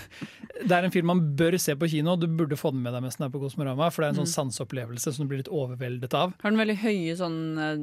det 0.64 0.72
er 0.72 0.86
en 0.86 0.92
film 0.92 1.08
man 1.10 1.20
bør 1.36 1.56
se 1.60 1.74
på 1.78 1.88
kino. 1.90 2.14
Du 2.16 2.26
burde 2.26 2.56
få 2.58 2.70
den 2.72 2.82
med 2.84 2.94
deg 2.94 3.02
mens 3.04 3.18
den 3.18 3.26
er 3.26 3.32
på 3.32 3.40
Kosmorama. 3.42 3.88
For 3.92 4.02
det 4.02 4.06
er 4.06 4.14
en 4.14 4.20
sånn 4.20 4.28
mm. 4.28 4.34
sanseopplevelse 4.34 5.12
som 5.12 5.24
du 5.24 5.30
blir 5.30 5.40
litt 5.42 5.52
overveldet 5.52 6.14
av. 6.16 6.34
Har 6.42 6.52
den 6.52 6.60
veldig 6.60 6.76
høye 6.82 7.16
sånn, 7.18 7.38
eh, 7.60 7.74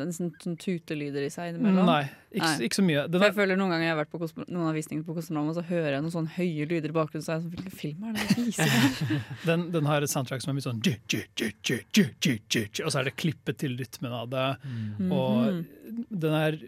den, 0.00 0.12
sånn, 0.16 0.30
sånn 0.42 0.56
tutelyder 0.60 1.26
i 1.26 1.32
seg 1.32 1.52
innimellom? 1.52 1.88
Nei, 1.88 2.04
ikke, 2.30 2.46
Nei. 2.46 2.68
ikke 2.68 2.78
så 2.78 2.86
mye. 2.86 3.04
Den 3.10 3.20
for 3.20 3.28
jeg 3.28 3.38
føler 3.40 3.60
Noen 3.60 3.74
ganger 3.74 3.86
jeg 3.86 3.94
har 3.94 4.00
vært 4.00 4.14
på 4.14 4.20
noen 4.44 4.62
av 4.62 4.70
avvisninger 4.72 5.04
på 5.08 5.16
Kosmorama, 5.18 5.56
så 5.56 5.66
hører 5.68 5.90
jeg 5.96 6.06
noen 6.06 6.16
sånne 6.16 6.34
høye 6.38 6.68
lyder 6.70 6.94
i 6.94 6.96
bakgrunnen. 7.00 7.26
Så 7.26 7.34
er 7.34 7.36
jeg 7.36 7.44
sånn, 7.44 7.52
Hvilken 7.54 7.76
film 7.82 8.08
er 8.08 8.16
det? 8.16 8.24
Viser 8.38 8.66
den, 9.50 9.68
den 9.74 9.90
har 9.90 10.06
et 10.06 10.14
soundtrack 10.14 10.44
som 10.44 10.54
er 10.54 10.58
mye 10.58 10.68
sånn 10.68 10.82
Og 12.84 12.90
så 12.90 12.98
er 13.00 13.10
det 13.10 13.14
klippet 13.20 13.60
til 13.62 13.78
rytmen 13.80 14.16
av 14.16 14.32
det. 14.32 14.48
Mm. 14.64 15.12
Og 15.12 15.36
mm 15.44 15.60
-hmm. 15.60 16.04
den 16.24 16.40
er 16.40 16.58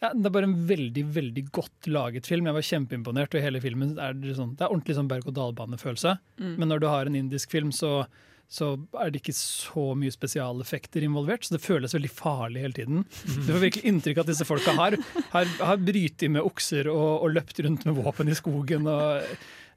ja, 0.00 0.12
Det 0.14 0.30
er 0.30 0.32
bare 0.32 0.48
en 0.48 0.56
veldig 0.68 1.04
veldig 1.14 1.44
godt 1.52 1.90
laget 1.92 2.26
film. 2.30 2.48
Jeg 2.48 2.56
var 2.56 2.66
kjempeimponert. 2.70 3.36
Og 3.36 3.44
hele 3.44 3.60
filmen 3.60 3.94
er 4.00 4.16
det, 4.16 4.34
sånn, 4.38 4.54
det 4.56 4.64
er 4.64 4.72
ordentlig 4.72 4.96
sånn 4.96 5.10
berg-og-dal-bane-følelse. 5.12 6.16
Men 6.60 6.72
når 6.72 6.80
du 6.80 6.88
har 6.88 7.06
en 7.10 7.18
indisk 7.20 7.52
film, 7.52 7.68
så, 7.76 8.06
så 8.48 8.72
er 8.96 9.12
det 9.12 9.20
ikke 9.20 9.36
så 9.36 9.90
mye 10.00 10.14
spesialeffekter 10.14 11.04
involvert. 11.04 11.44
Så 11.44 11.58
det 11.58 11.64
føles 11.64 11.94
veldig 11.96 12.12
farlig 12.16 12.64
hele 12.64 12.78
tiden. 12.80 13.04
Du 13.44 13.52
får 13.52 13.64
virkelig 13.68 13.92
inntrykk 13.92 14.22
av 14.22 14.24
at 14.24 14.32
disse 14.32 14.48
folka 14.48 14.76
har, 14.80 14.96
har, 15.36 15.56
har 15.60 15.84
brytet 15.84 16.32
med 16.32 16.48
okser 16.48 16.88
og, 16.92 17.10
og 17.26 17.34
løpt 17.36 17.60
rundt 17.66 17.84
med 17.88 18.00
våpen 18.00 18.32
i 18.32 18.38
skogen. 18.40 18.88
og 18.88 19.20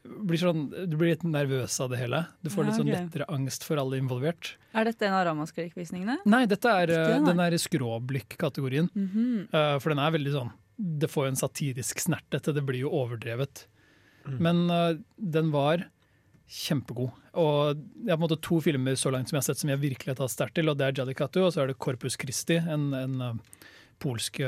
blir 0.04 0.40
sånn, 0.42 0.64
Du 0.90 0.98
blir 1.00 1.14
litt 1.14 1.24
nervøs 1.24 1.80
av 1.84 1.92
det 1.94 2.00
hele. 2.02 2.26
Du 2.44 2.50
får 2.52 2.64
Ja, 2.64 2.70
litt 2.70 2.80
sånn 2.80 2.90
okay. 2.90 3.06
lettere 3.06 3.28
angst 3.32 3.64
for 3.64 3.80
alle 3.80 4.00
involvert. 4.02 4.56
Er 4.76 4.86
dette 4.90 5.08
en 5.08 5.14
av 5.14 5.26
Ramaskrik-visningene? 5.30 6.18
Nei, 6.26 6.46
dette 6.46 6.66
er, 6.68 6.88
det, 6.88 6.98
eh, 6.98 7.20
nei. 7.20 7.30
den 7.32 7.40
er 7.40 7.56
i 7.56 7.62
skråblikk-kategorien. 7.62 8.90
Mhm. 8.94 9.48
Eh, 9.54 9.80
for 9.80 9.90
den 9.90 10.00
er 10.00 10.12
veldig 10.12 10.34
sånn 10.34 10.52
Det 10.76 11.08
får 11.08 11.28
en 11.28 11.36
satirisk 11.36 12.00
snert, 12.02 12.26
dette. 12.32 12.52
Det 12.52 12.66
blir 12.66 12.80
jo 12.80 12.90
overdrevet. 12.90 13.68
Men 14.26 14.70
eh, 14.72 14.98
den 15.20 15.52
var 15.52 15.86
kjempegod. 16.50 17.12
Og 17.36 17.78
jeg 17.78 18.10
har 18.10 18.18
på 18.18 18.24
en 18.24 18.30
måte 18.30 18.42
to 18.42 18.60
filmer 18.60 18.94
så 18.94 19.12
langt 19.12 19.30
som 19.30 19.38
jeg 19.38 19.44
har 19.44 19.54
sett 19.54 19.60
som 19.60 19.70
jeg 19.70 19.80
virkelig 19.80 20.08
har 20.08 20.16
tatt 20.16 20.32
sterkt 20.34 20.56
til, 20.56 20.68
og 20.70 20.78
det 20.78 20.88
er 20.88 21.06
Jadikatu, 21.06 21.46
og 21.46 21.54
så 21.54 21.62
er 21.62 21.68
det 21.68 21.78
Corpus 21.78 22.18
Christi, 22.18 22.58
en, 22.58 22.94
en 22.94 23.40
polsk 24.00 24.42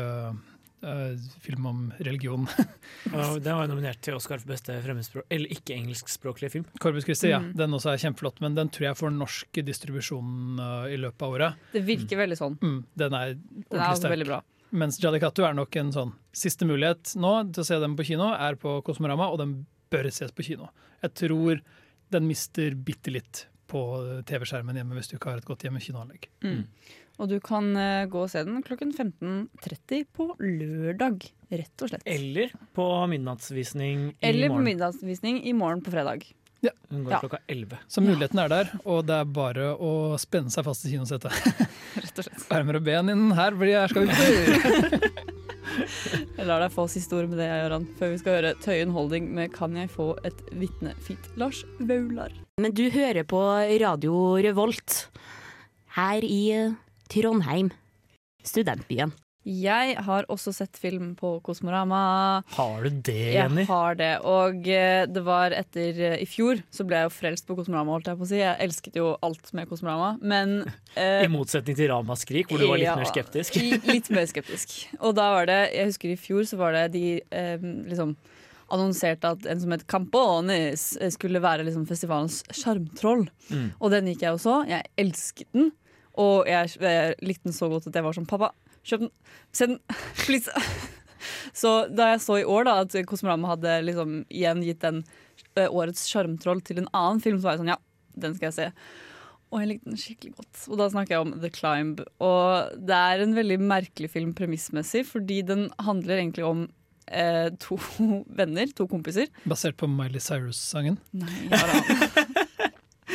eh, 0.85 1.01
eh, 1.11 1.27
film 1.43 1.67
om 1.69 1.83
religion. 1.99 2.47
Den 3.45 3.59
var 3.59 3.67
nominert 3.67 3.99
til 4.05 4.15
Oscar 4.17 4.39
for 4.41 4.53
beste 4.53 4.77
fremmedspråk 4.81 5.27
Eller 5.33 5.51
ikke-engelskspråklig 5.53 6.51
film. 6.53 6.65
Corpus 6.81 7.07
Christi, 7.07 7.33
ja. 7.33 7.41
Mm. 7.43 7.51
Den 7.59 7.77
også 7.77 7.91
er 7.93 8.01
kjempeflott, 8.05 8.39
men 8.45 8.55
den 8.57 8.71
tror 8.73 8.89
jeg 8.89 8.99
får 9.01 9.13
norsk 9.15 9.61
distribusjon 9.67 10.61
uh, 10.61 10.87
i 10.91 10.97
løpet 10.99 11.25
av 11.27 11.37
året. 11.37 11.63
Det 11.73 11.83
virker 11.85 12.21
veldig 12.23 12.37
sånn. 12.39 12.59
Mm, 12.61 12.79
den 13.03 13.17
er 13.19 13.25
er 13.25 13.37
ordentlig 13.69 13.99
sterk. 13.99 14.13
veldig 14.15 14.27
bra. 14.29 14.41
Mens 14.75 14.99
Jallikattu 15.01 15.43
er 15.47 15.55
nok 15.55 15.75
en 15.79 15.91
sånn 15.95 16.13
siste 16.35 16.67
mulighet 16.67 17.15
nå 17.21 17.33
til 17.53 17.63
å 17.63 17.67
se 17.67 17.79
dem 17.81 17.95
på 17.97 18.05
kino, 18.07 18.31
er 18.33 18.57
på 18.59 18.79
Kosmorama, 18.85 19.29
og 19.31 19.39
den 19.41 19.57
bør 19.93 20.09
ses 20.11 20.33
på 20.35 20.45
kino. 20.47 20.69
Jeg 21.03 21.13
tror 21.21 21.61
den 22.13 22.27
mister 22.29 22.75
bitte 22.75 23.13
litt 23.13 23.45
på 23.71 23.81
TV-skjermen 24.29 24.77
hjemme 24.77 24.97
hvis 24.97 25.09
du 25.09 25.17
ikke 25.17 25.31
har 25.33 25.41
et 25.41 25.47
godt 25.47 25.65
hjemmekinoanlegg. 25.65 26.27
Mm. 26.45 26.65
Og 27.19 27.29
du 27.31 27.37
kan 27.39 27.69
eh, 27.79 28.05
gå 28.11 28.23
og 28.25 28.29
se 28.31 28.41
den 28.43 28.61
klokken 28.65 28.91
15.30 28.91 30.05
på 30.15 30.29
lørdag, 30.41 31.21
rett 31.51 31.83
og 31.85 31.91
slett. 31.93 32.03
Eller 32.05 32.51
på 32.75 32.87
midnattsvisning 33.11 34.09
i 34.11 34.15
Eller 34.31 34.51
på 34.51 34.59
midnattsvisning 34.65 35.39
i 35.47 35.53
morgen 35.55 35.81
på 35.85 35.93
fredag. 35.95 36.25
Ja. 36.65 36.71
Den 36.89 37.03
går 37.05 37.11
Ja. 37.15 37.19
klokka 37.21 37.39
11. 37.47 37.77
Så 37.87 38.01
muligheten 38.01 38.39
er 38.41 38.49
der, 38.49 38.71
og 38.85 39.05
det 39.05 39.15
er 39.21 39.25
bare 39.25 39.71
å 39.77 40.17
spenne 40.19 40.49
seg 40.51 40.65
fast 40.65 40.85
i 40.87 40.91
kinosetet. 40.95 41.31
Rett 42.03 42.19
og 42.19 42.25
slett. 42.25 42.47
Armer 42.51 42.79
og 42.79 42.83
ben 42.87 43.09
inn 43.13 43.31
her, 43.37 43.51
fordi 43.55 43.75
her 43.77 43.87
skal 43.93 44.07
vi 44.07 44.11
Jeg 46.37 46.47
lar 46.47 46.61
deg 46.63 46.71
få 46.73 46.85
siste 46.91 47.15
ord 47.17 47.29
med 47.31 47.39
det, 47.41 47.47
Gøran, 47.49 47.85
før 47.99 48.11
vi 48.13 48.19
skal 48.21 48.37
høre 48.37 48.53
Tøyen 48.63 48.91
Holding 48.95 49.27
med 49.35 49.51
'Kan 49.53 49.75
jeg 49.75 49.89
få 49.91 50.15
et 50.27 50.39
vitnefint? 50.55 51.29
Lars 51.37 51.63
Vaular. 51.79 52.31
Men 52.61 52.71
du 52.75 52.89
hører 52.89 53.23
på 53.27 53.39
Radio 53.81 54.35
Revolt 54.41 55.09
her 55.97 56.23
i 56.23 56.75
Trondheim, 57.11 57.69
studentbyen. 58.45 59.13
Jeg 59.45 59.93
har 60.01 60.25
også 60.33 60.49
sett 60.57 60.77
film 60.81 61.11
på 61.13 61.35
Kosmorama. 61.45 62.41
Har 62.55 62.87
du 62.87 62.95
det, 63.05 63.35
Jenny? 63.35 63.61
Jeg 63.61 63.69
har 63.69 63.97
det. 63.99 64.13
Og 64.25 64.65
eh, 64.73 65.03
det 65.05 65.21
var 65.21 65.53
etter 65.53 65.99
eh, 66.01 66.15
I 66.23 66.25
fjor 66.25 66.63
så 66.73 66.81
ble 66.87 67.03
jeg 67.03 67.05
jo 67.05 67.13
frelst 67.13 67.45
på 67.45 67.57
Kosmorama, 67.59 67.93
holdt 67.93 68.09
jeg 68.09 68.17
på 68.17 68.25
å 68.25 68.29
si. 68.31 68.39
Jeg 68.39 68.57
elsket 68.65 68.97
jo 68.97 69.11
alt 69.21 69.53
med 69.53 69.69
Kosmorama, 69.69 70.15
men 70.25 70.55
eh, 70.97 71.27
I 71.27 71.29
motsetning 71.29 71.77
til 71.77 71.91
Ramaskrik, 71.93 72.49
hvor 72.49 72.63
du 72.63 72.65
var 72.71 72.81
litt 72.81 72.89
ja, 72.89 72.97
mer 72.97 73.11
skeptisk. 73.11 73.61
Litt 73.85 74.09
mer 74.09 74.25
skeptisk. 74.33 74.73
Og 74.97 75.13
da 75.19 75.29
var 75.37 75.51
det 75.51 75.59
Jeg 75.75 75.91
husker 75.93 76.15
i 76.15 76.17
fjor 76.17 76.49
så 76.49 76.57
var 76.63 76.73
det 76.79 76.87
de 76.97 77.05
eh, 77.21 77.69
liksom 77.85 78.17
annonserte 78.73 79.29
at 79.35 79.45
en 79.45 79.61
som 79.61 79.73
het 79.75 79.85
Campones 79.85 80.95
eh, 80.97 81.13
skulle 81.13 81.41
være 81.43 81.67
liksom 81.67 81.85
festivalens 81.85 82.41
sjarmtroll. 82.49 83.27
Mm. 83.53 83.67
Og 83.77 83.93
den 83.93 84.09
gikk 84.09 84.25
jeg 84.25 84.39
også. 84.39 84.63
Jeg 84.73 84.89
elsket 85.05 85.51
den. 85.53 85.69
Og 86.21 86.47
jeg, 86.49 86.75
jeg 86.81 87.15
likte 87.25 87.49
den 87.49 87.55
så 87.57 87.69
godt 87.71 87.87
at 87.89 87.97
jeg 87.97 88.05
var 88.05 88.15
sånn 88.17 88.27
Pappa, 88.29 88.51
kjøp 88.87 89.05
den! 89.07 89.11
Se 89.55 89.69
den! 89.71 89.79
Please! 90.25 90.51
Så 91.57 91.71
da 91.89 92.11
jeg 92.11 92.21
så 92.21 92.35
i 92.37 92.45
år 92.45 92.67
da 92.67 92.75
at 92.83 92.93
Kosmorama 93.09 93.53
hadde 93.53 93.79
liksom 93.87 94.17
igjen 94.29 94.59
gitt 94.65 94.83
den 94.83 94.99
eh, 95.57 95.65
årets 95.65 96.03
sjarmtroll 96.11 96.59
til 96.65 96.81
en 96.83 96.89
annen 96.93 97.21
film, 97.23 97.39
så 97.39 97.47
var 97.47 97.55
jeg 97.55 97.63
sånn 97.63 97.71
ja, 97.71 97.77
den 98.21 98.35
skal 98.35 98.49
jeg 98.51 98.55
se. 98.57 98.67
Og 99.49 99.61
jeg 99.61 99.69
likte 99.71 99.89
den 99.89 100.01
skikkelig 100.01 100.33
godt. 100.35 100.61
Og 100.69 100.79
da 100.81 100.87
snakker 100.91 101.15
jeg 101.15 101.23
om 101.23 101.33
The 101.41 101.51
Climb. 101.55 102.01
Og 102.23 102.75
det 102.89 102.97
er 102.97 103.23
en 103.23 103.35
veldig 103.37 103.57
merkelig 103.63 104.09
film 104.13 104.33
premissmessig, 104.37 105.05
fordi 105.07 105.39
den 105.47 105.67
handler 105.85 106.19
egentlig 106.19 106.45
om 106.45 106.65
eh, 107.07 107.47
to 107.63 107.79
venner, 108.41 108.69
to 108.75 108.85
kompiser. 108.91 109.31
Basert 109.49 109.79
på 109.81 109.89
Miley 109.89 110.21
Cyrus-sangen. 110.21 110.99
Nei, 111.15 111.47
Ja, 111.49 111.63
da. 111.71 112.27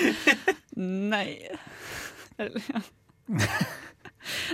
Nei. 0.80 1.26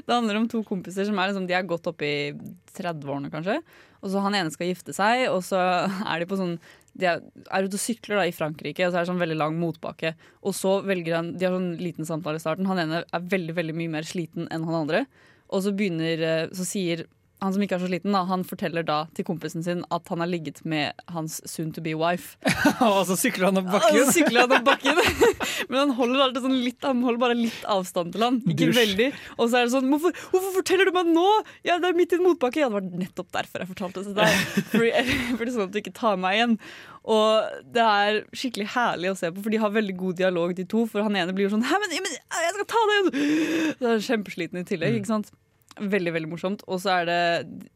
Det 0.07 0.13
handler 0.13 0.39
om 0.39 0.47
to 0.51 0.63
kompiser 0.67 1.07
som 1.09 1.19
er, 1.19 1.31
liksom, 1.31 1.47
de 1.49 1.55
er 1.57 1.67
godt 1.67 1.89
opp 1.91 2.03
i 2.07 2.33
30-årene, 2.77 3.31
kanskje. 3.33 3.59
Og 4.03 4.13
så 4.13 4.23
Han 4.23 4.37
ene 4.39 4.53
skal 4.55 4.71
gifte 4.71 4.95
seg, 4.95 5.27
og 5.33 5.41
så 5.45 5.59
er 5.59 6.23
de 6.23 6.29
på 6.31 6.39
sånn 6.39 6.57
De 6.97 7.09
er, 7.11 7.25
er 7.51 7.67
ute 7.67 7.79
og 7.79 7.83
sykler 7.83 8.21
da, 8.21 8.27
i 8.29 8.37
Frankrike, 8.37 8.87
og 8.87 8.93
så 8.93 9.01
er 9.01 9.05
det 9.05 9.11
sånn 9.11 9.23
veldig 9.23 9.39
lang 9.41 9.59
motbakke. 9.61 10.15
Og 10.47 10.55
så 10.57 10.79
velger 10.87 11.19
han 11.19 11.33
De 11.37 11.49
har 11.49 11.57
sånn 11.57 11.75
liten 11.83 12.09
samtale 12.09 12.41
i 12.41 12.45
starten. 12.45 12.69
Han 12.71 12.85
ene 12.85 13.03
er 13.05 13.31
veldig 13.35 13.57
veldig 13.59 13.77
mye 13.81 13.97
mer 13.99 14.09
sliten 14.09 14.49
enn 14.55 14.69
han 14.69 14.83
andre. 14.85 15.07
Og 15.51 15.63
så 15.63 15.73
begynner 15.77 16.27
eh, 16.27 16.49
Så 16.57 16.67
sier 16.69 17.07
han 17.43 17.53
som 17.53 17.63
ikke 17.63 17.77
er 17.77 17.83
så 17.83 17.89
sliten, 17.91 18.15
da, 18.17 18.23
han 18.31 18.45
forteller 18.49 18.85
da 18.87 18.99
til 19.17 19.27
kompisen 19.29 19.65
sin 19.65 19.83
at 19.93 20.09
han 20.09 20.23
har 20.23 20.31
ligget 20.31 20.63
med 20.65 20.97
hans 21.13 21.37
soon 21.45 21.69
to 21.77 21.83
be 21.85 21.93
wife. 21.99 22.39
og 22.87 23.03
så 23.11 23.17
sykler 23.21 23.51
han 23.51 23.61
opp 23.61 23.69
Og 23.69 23.77
bakken! 23.77 23.99
så 24.09 24.15
sykler 24.17 24.47
han 24.47 24.55
opp 24.57 24.65
bakken. 24.71 25.01
Men 25.71 25.79
han 25.83 25.95
holder, 25.99 26.23
alltid 26.27 26.47
sånn 26.47 26.57
litt, 26.65 26.81
han 26.87 27.05
holder 27.05 27.23
bare 27.27 27.37
litt 27.39 27.63
avstand 27.77 28.17
til 28.17 28.25
han. 28.25 28.41
Ikke 28.47 28.71
Dusch. 28.71 28.81
veldig. 28.81 29.11
Og 29.37 29.51
så 29.53 29.61
er 29.61 29.69
det 29.69 29.75
sånn 29.77 29.93
hvorfor, 29.93 30.17
hvorfor 30.33 30.57
forteller 30.63 30.89
du 30.89 30.97
meg 30.97 31.13
nå?! 31.13 31.29
Ja, 31.69 31.77
det 31.83 31.93
er 31.93 32.01
midt 32.01 32.17
i 32.17 32.21
en 32.21 32.27
motbakke! 32.27 32.65
Ja, 32.65 32.73
det 32.73 32.79
var 32.81 32.91
nettopp 33.05 33.33
derfor 33.37 33.65
jeg 33.65 33.73
fortalte 33.75 34.03
det 34.03 34.11
til 34.11 34.21
deg. 34.23 34.67
Fordi, 34.73 34.93
fordi 35.37 35.57
sånn 35.59 35.69
at 35.69 35.75
du 35.77 35.81
ikke 35.85 35.97
tar 36.01 36.21
meg 36.21 36.41
igjen. 36.41 36.59
Og 37.07 37.63
det 37.77 37.85
er 37.85 38.23
skikkelig 38.35 38.71
herlig 38.75 39.13
å 39.13 39.19
se 39.19 39.29
på, 39.31 39.45
for 39.45 39.55
de 39.55 39.61
har 39.63 39.77
veldig 39.77 39.95
god 40.01 40.19
dialog, 40.25 40.57
de 40.59 40.65
to. 40.67 40.89
For 40.91 41.05
han 41.07 41.21
ene 41.21 41.37
blir 41.37 41.47
jo 41.47 41.55
sånn 41.55 41.67
Hæ, 41.69 41.79
men, 41.85 41.93
men 42.03 42.17
jeg 42.17 42.55
skal 42.57 42.71
ta 42.73 42.87
deg 42.91 42.97
igjen! 42.97 43.75
Så 43.77 43.85
er 43.85 43.93
han 43.93 44.07
kjempesliten 44.09 44.63
i 44.65 44.71
tillegg, 44.73 44.97
ikke 44.99 45.13
sant. 45.13 45.31
Veldig, 45.77 46.13
veldig 46.15 46.31
morsomt. 46.31 46.63
Og 46.71 46.81
så 46.81 46.95
er 47.01 47.09
det 47.09 47.19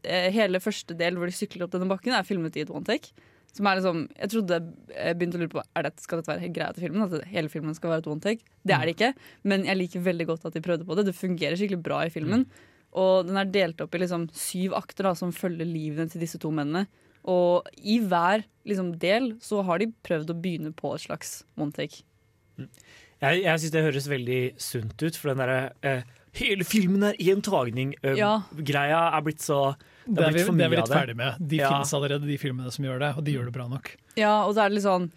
eh, 0.09 0.31
hele 0.33 0.61
første 0.63 0.95
del 0.97 1.19
hvor 1.19 1.29
de 1.29 1.35
sykler 1.37 1.67
opp 1.67 1.75
denne 1.75 1.89
bakken, 1.89 2.15
er 2.17 2.25
filmet 2.25 2.57
i 2.57 2.65
et 2.65 2.73
one 2.73 2.87
take. 2.87 3.13
Som 3.51 3.67
er 3.67 3.77
liksom, 3.77 4.05
jeg 4.15 4.31
trodde 4.31 4.57
jeg 4.95 5.17
begynte 5.19 5.37
å 5.37 5.41
lure 5.41 5.51
på 5.51 5.63
er 5.75 5.85
det, 5.85 5.91
Skal 5.99 6.21
dette 6.21 6.31
være 6.31 6.51
greia 6.55 6.71
til 6.75 6.87
filmen. 6.87 7.03
At 7.05 7.27
hele 7.29 7.51
filmen 7.51 7.75
skal 7.77 7.93
være 7.93 8.05
et 8.05 8.11
one 8.13 8.23
take. 8.23 8.47
Det 8.63 8.75
er 8.77 8.87
det 8.87 8.95
ikke, 8.95 9.11
men 9.43 9.67
jeg 9.67 9.79
liker 9.79 10.05
veldig 10.07 10.27
godt 10.31 10.47
at 10.49 10.57
de 10.57 10.63
prøvde 10.63 10.87
på 10.87 10.97
det. 10.97 11.07
Det 11.09 11.17
fungerer 11.17 11.59
skikkelig 11.59 11.83
bra 11.83 12.01
i 12.07 12.13
filmen. 12.13 12.47
Og 12.97 13.27
den 13.27 13.39
er 13.39 13.51
delt 13.51 13.83
opp 13.83 13.93
i 13.95 14.01
liksom 14.01 14.27
syv 14.35 14.75
akter 14.79 15.07
da, 15.07 15.13
som 15.15 15.35
følger 15.35 15.67
livene 15.67 16.11
til 16.11 16.23
disse 16.23 16.39
to 16.41 16.51
mennene. 16.55 16.87
Og 17.29 17.67
i 17.77 17.99
hver 18.01 18.47
liksom, 18.67 18.95
del 18.99 19.35
så 19.43 19.61
har 19.67 19.81
de 19.81 19.91
prøvd 20.07 20.33
å 20.33 20.39
begynne 20.41 20.73
på 20.75 20.95
et 20.95 21.05
slags 21.05 21.41
one 21.59 21.75
take. 21.75 22.01
Jeg, 23.21 23.43
jeg 23.43 23.61
syns 23.61 23.73
det 23.75 23.85
høres 23.85 24.09
veldig 24.09 24.41
sunt 24.61 24.95
ut, 24.97 25.17
for 25.17 25.31
den 25.31 25.43
derre 25.43 25.59
eh, 25.85 26.07
Hele 26.33 26.63
filmen 26.63 27.03
er 27.09 27.17
én 27.19 27.41
tagning-greia 27.43 28.15
Ja. 28.17 29.17
er 29.17 29.21
blitt 29.21 29.41
så 29.43 29.75
Det 30.07 30.15
Det 30.15 30.23
er, 30.23 30.31
vi, 30.31 30.43
blitt 30.43 30.57
det 30.57 30.65
er 30.65 30.69
vi 30.69 30.75
litt 30.77 30.89
ferdig 30.89 31.15
med. 31.15 31.47
De 31.47 31.57
Ja. 31.57 31.69
finnes 31.69 31.93
allerede, 31.93 32.25
de 32.25 32.37
filmene 32.37 32.71
som 32.71 32.85
gjør 32.85 32.99
det, 32.99 33.17
og 33.17 33.23
de 33.23 33.33
gjør 33.33 33.45
det 33.45 33.53
bra 33.53 33.67
nok. 33.67 33.95
Ja, 34.17 34.45
og 34.45 34.55
så 34.55 34.65
er 34.65 34.69
det 34.69 34.75
litt 34.75 34.83
sånn 34.87 35.11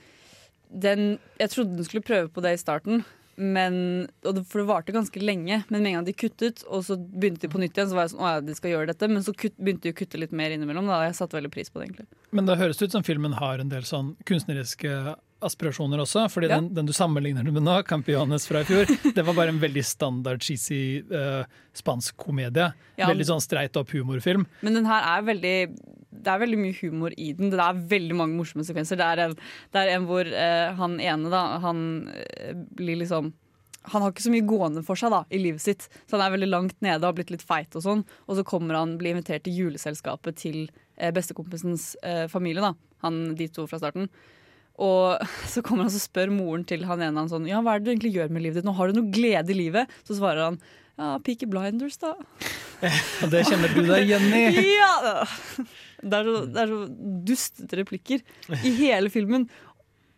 den, 0.77 1.19
Jeg 1.39 1.51
trodde 1.51 1.77
den 1.77 1.85
skulle 1.85 2.03
prøve 2.03 2.29
på 2.29 2.43
det 2.43 2.53
i 2.55 2.57
starten, 2.63 3.05
men, 3.37 4.09
og 4.25 4.35
det, 4.37 4.47
for 4.47 4.59
det 4.63 4.69
varte 4.69 4.93
ganske 4.95 5.19
lenge, 5.23 5.65
men 5.69 5.83
med 5.83 5.91
en 5.91 5.95
gang 5.99 6.05
de 6.07 6.13
kuttet, 6.13 6.63
og 6.69 6.85
så 6.87 6.97
begynte 6.97 7.41
de 7.43 7.49
på 7.49 7.59
nytt 7.59 7.75
igjen, 7.75 7.89
så 7.91 7.95
var 7.95 8.05
jeg 8.07 8.13
sånn 8.15 8.21
Å 8.23 8.29
ja, 8.35 8.41
de 8.41 8.55
skal 8.55 8.71
gjøre 8.71 8.87
dette. 8.93 9.09
Men 9.11 9.23
så 9.27 9.35
kutt, 9.35 9.57
begynte 9.59 9.83
de 9.83 9.93
å 9.93 9.99
kutte 9.99 10.19
litt 10.19 10.33
mer 10.33 10.51
innimellom, 10.55 10.87
da, 10.87 11.01
og 11.01 11.07
jeg 11.09 11.15
satte 11.19 11.39
veldig 11.39 11.51
pris 11.51 11.71
på 11.71 11.81
det, 11.81 11.89
egentlig. 11.89 12.07
Men 12.33 12.47
det 12.47 12.59
høres 12.59 12.83
ut 12.83 12.93
som 12.95 13.03
filmen 13.03 13.33
har 13.35 13.59
en 13.59 13.69
del 13.69 13.83
sånn 13.83 14.15
kunstneriske 14.27 15.17
aspirasjoner 15.47 16.01
også. 16.03 16.27
fordi 16.33 16.49
Ja. 16.51 16.59
den, 16.61 16.73
den 16.75 16.87
du 16.87 16.93
sammenligner 16.93 17.45
med 17.45 17.63
nå, 17.63 17.77
Campiones 17.87 18.47
fra 18.49 18.63
i 18.65 18.69
fjor, 18.69 18.87
det 19.17 19.25
var 19.25 19.35
bare 19.35 19.53
en 19.55 19.61
veldig 19.61 19.85
standard 19.85 20.43
cheesy 20.43 21.03
uh, 21.13 21.45
spansk 21.73 22.17
komedie. 22.17 22.73
Ja. 22.97 23.09
Veldig 23.11 23.29
sånn 23.33 23.45
streit 23.45 23.77
opp 23.77 23.93
humorfilm. 23.95 24.47
Men 24.63 24.81
den 24.81 24.87
her 24.91 25.07
er 25.19 25.23
veldig 25.27 25.57
Det 26.15 26.31
er 26.31 26.39
veldig 26.39 26.59
mye 26.61 26.77
humor 26.79 27.15
i 27.19 27.33
den. 27.35 27.51
Det 27.51 27.59
er 27.61 27.81
veldig 27.91 28.15
mange 28.17 28.39
morsomme 28.39 28.65
sekvenser. 28.65 28.97
Det 28.97 29.07
er 29.07 29.23
en, 29.27 29.33
det 29.75 29.81
er 29.81 29.95
en 29.97 30.05
hvor 30.07 30.29
uh, 30.31 30.75
han 30.79 31.01
ene, 31.03 31.33
da, 31.33 31.59
han 31.65 31.81
uh, 32.09 32.53
blir 32.79 33.01
liksom 33.03 33.33
han 33.93 34.01
har 34.01 34.15
ikke 34.15 34.23
så 34.25 34.31
mye 34.33 34.47
gående 34.49 34.81
for 34.81 34.97
seg 34.97 35.11
da, 35.13 35.19
i 35.29 35.37
livet 35.43 35.61
sitt, 35.61 35.83
så 36.09 36.17
han 36.17 36.23
er 36.25 36.31
veldig 36.33 36.47
langt 36.49 36.79
nede 36.81 37.03
og 37.03 37.11
har 37.11 37.17
blitt 37.19 37.33
litt 37.35 37.43
feit. 37.45 37.69
Og 37.77 37.83
sånn 37.85 38.05
Og 38.25 38.39
så 38.39 38.45
kommer 38.49 38.79
han, 38.79 38.95
blir 38.97 39.13
invitert 39.13 39.45
til 39.45 39.59
juleselskapet 39.59 40.39
til 40.41 40.71
bestekompisens 41.13 41.91
eh, 42.03 42.25
familie. 42.33 42.63
da 42.65 42.73
Han 43.05 43.35
De 43.37 43.49
to 43.53 43.67
fra 43.69 43.77
starten. 43.83 44.09
Og 44.83 45.21
så 45.53 45.63
kommer 45.65 45.87
han 45.87 45.93
og 45.93 46.03
spør 46.03 46.33
moren 46.35 46.65
til 46.69 46.87
han 46.89 47.03
ene 47.05 47.23
han 47.23 47.31
sånn 47.31 47.49
Ja, 47.51 47.63
hva 47.65 47.77
er 47.77 47.83
det 47.83 47.89
du 47.89 47.93
egentlig 47.95 48.15
gjør 48.17 48.33
med 48.35 48.47
livet 48.47 48.61
ditt 48.61 48.69
nå? 48.69 48.75
Har 48.79 48.91
du 48.91 48.99
noe 48.99 49.13
glede 49.15 49.55
i 49.55 49.59
livet? 49.59 49.93
Så 50.07 50.19
svarer 50.19 50.49
han 50.49 50.59
ja, 50.95 51.17
Peaky 51.27 51.49
Blinders, 51.51 51.99
da. 52.03 52.15
Og 53.25 53.31
det 53.33 53.45
kjenner 53.49 53.73
du 53.75 53.83
deg 53.89 54.07
igjen 54.07 54.29
i. 54.31 54.45
Ja! 54.79 55.27
Det 56.05 56.19
er 56.19 56.27
så, 56.29 56.41
det 56.53 56.61
er 56.61 56.71
så 56.71 56.81
dustete 57.25 57.79
replikker 57.81 58.25
i 58.61 58.75
hele 58.77 59.11
filmen. 59.11 59.47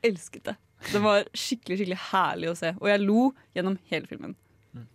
Elsket 0.05 0.49
det. 0.49 0.57
Det 0.91 1.01
var 1.03 1.25
skikkelig 1.33 1.79
skikkelig 1.79 2.01
herlig 2.11 2.51
å 2.51 2.57
se. 2.59 2.73
Og 2.81 2.91
jeg 2.91 3.05
lo 3.05 3.31
gjennom 3.57 3.79
hele 3.93 4.11
filmen. 4.11 4.35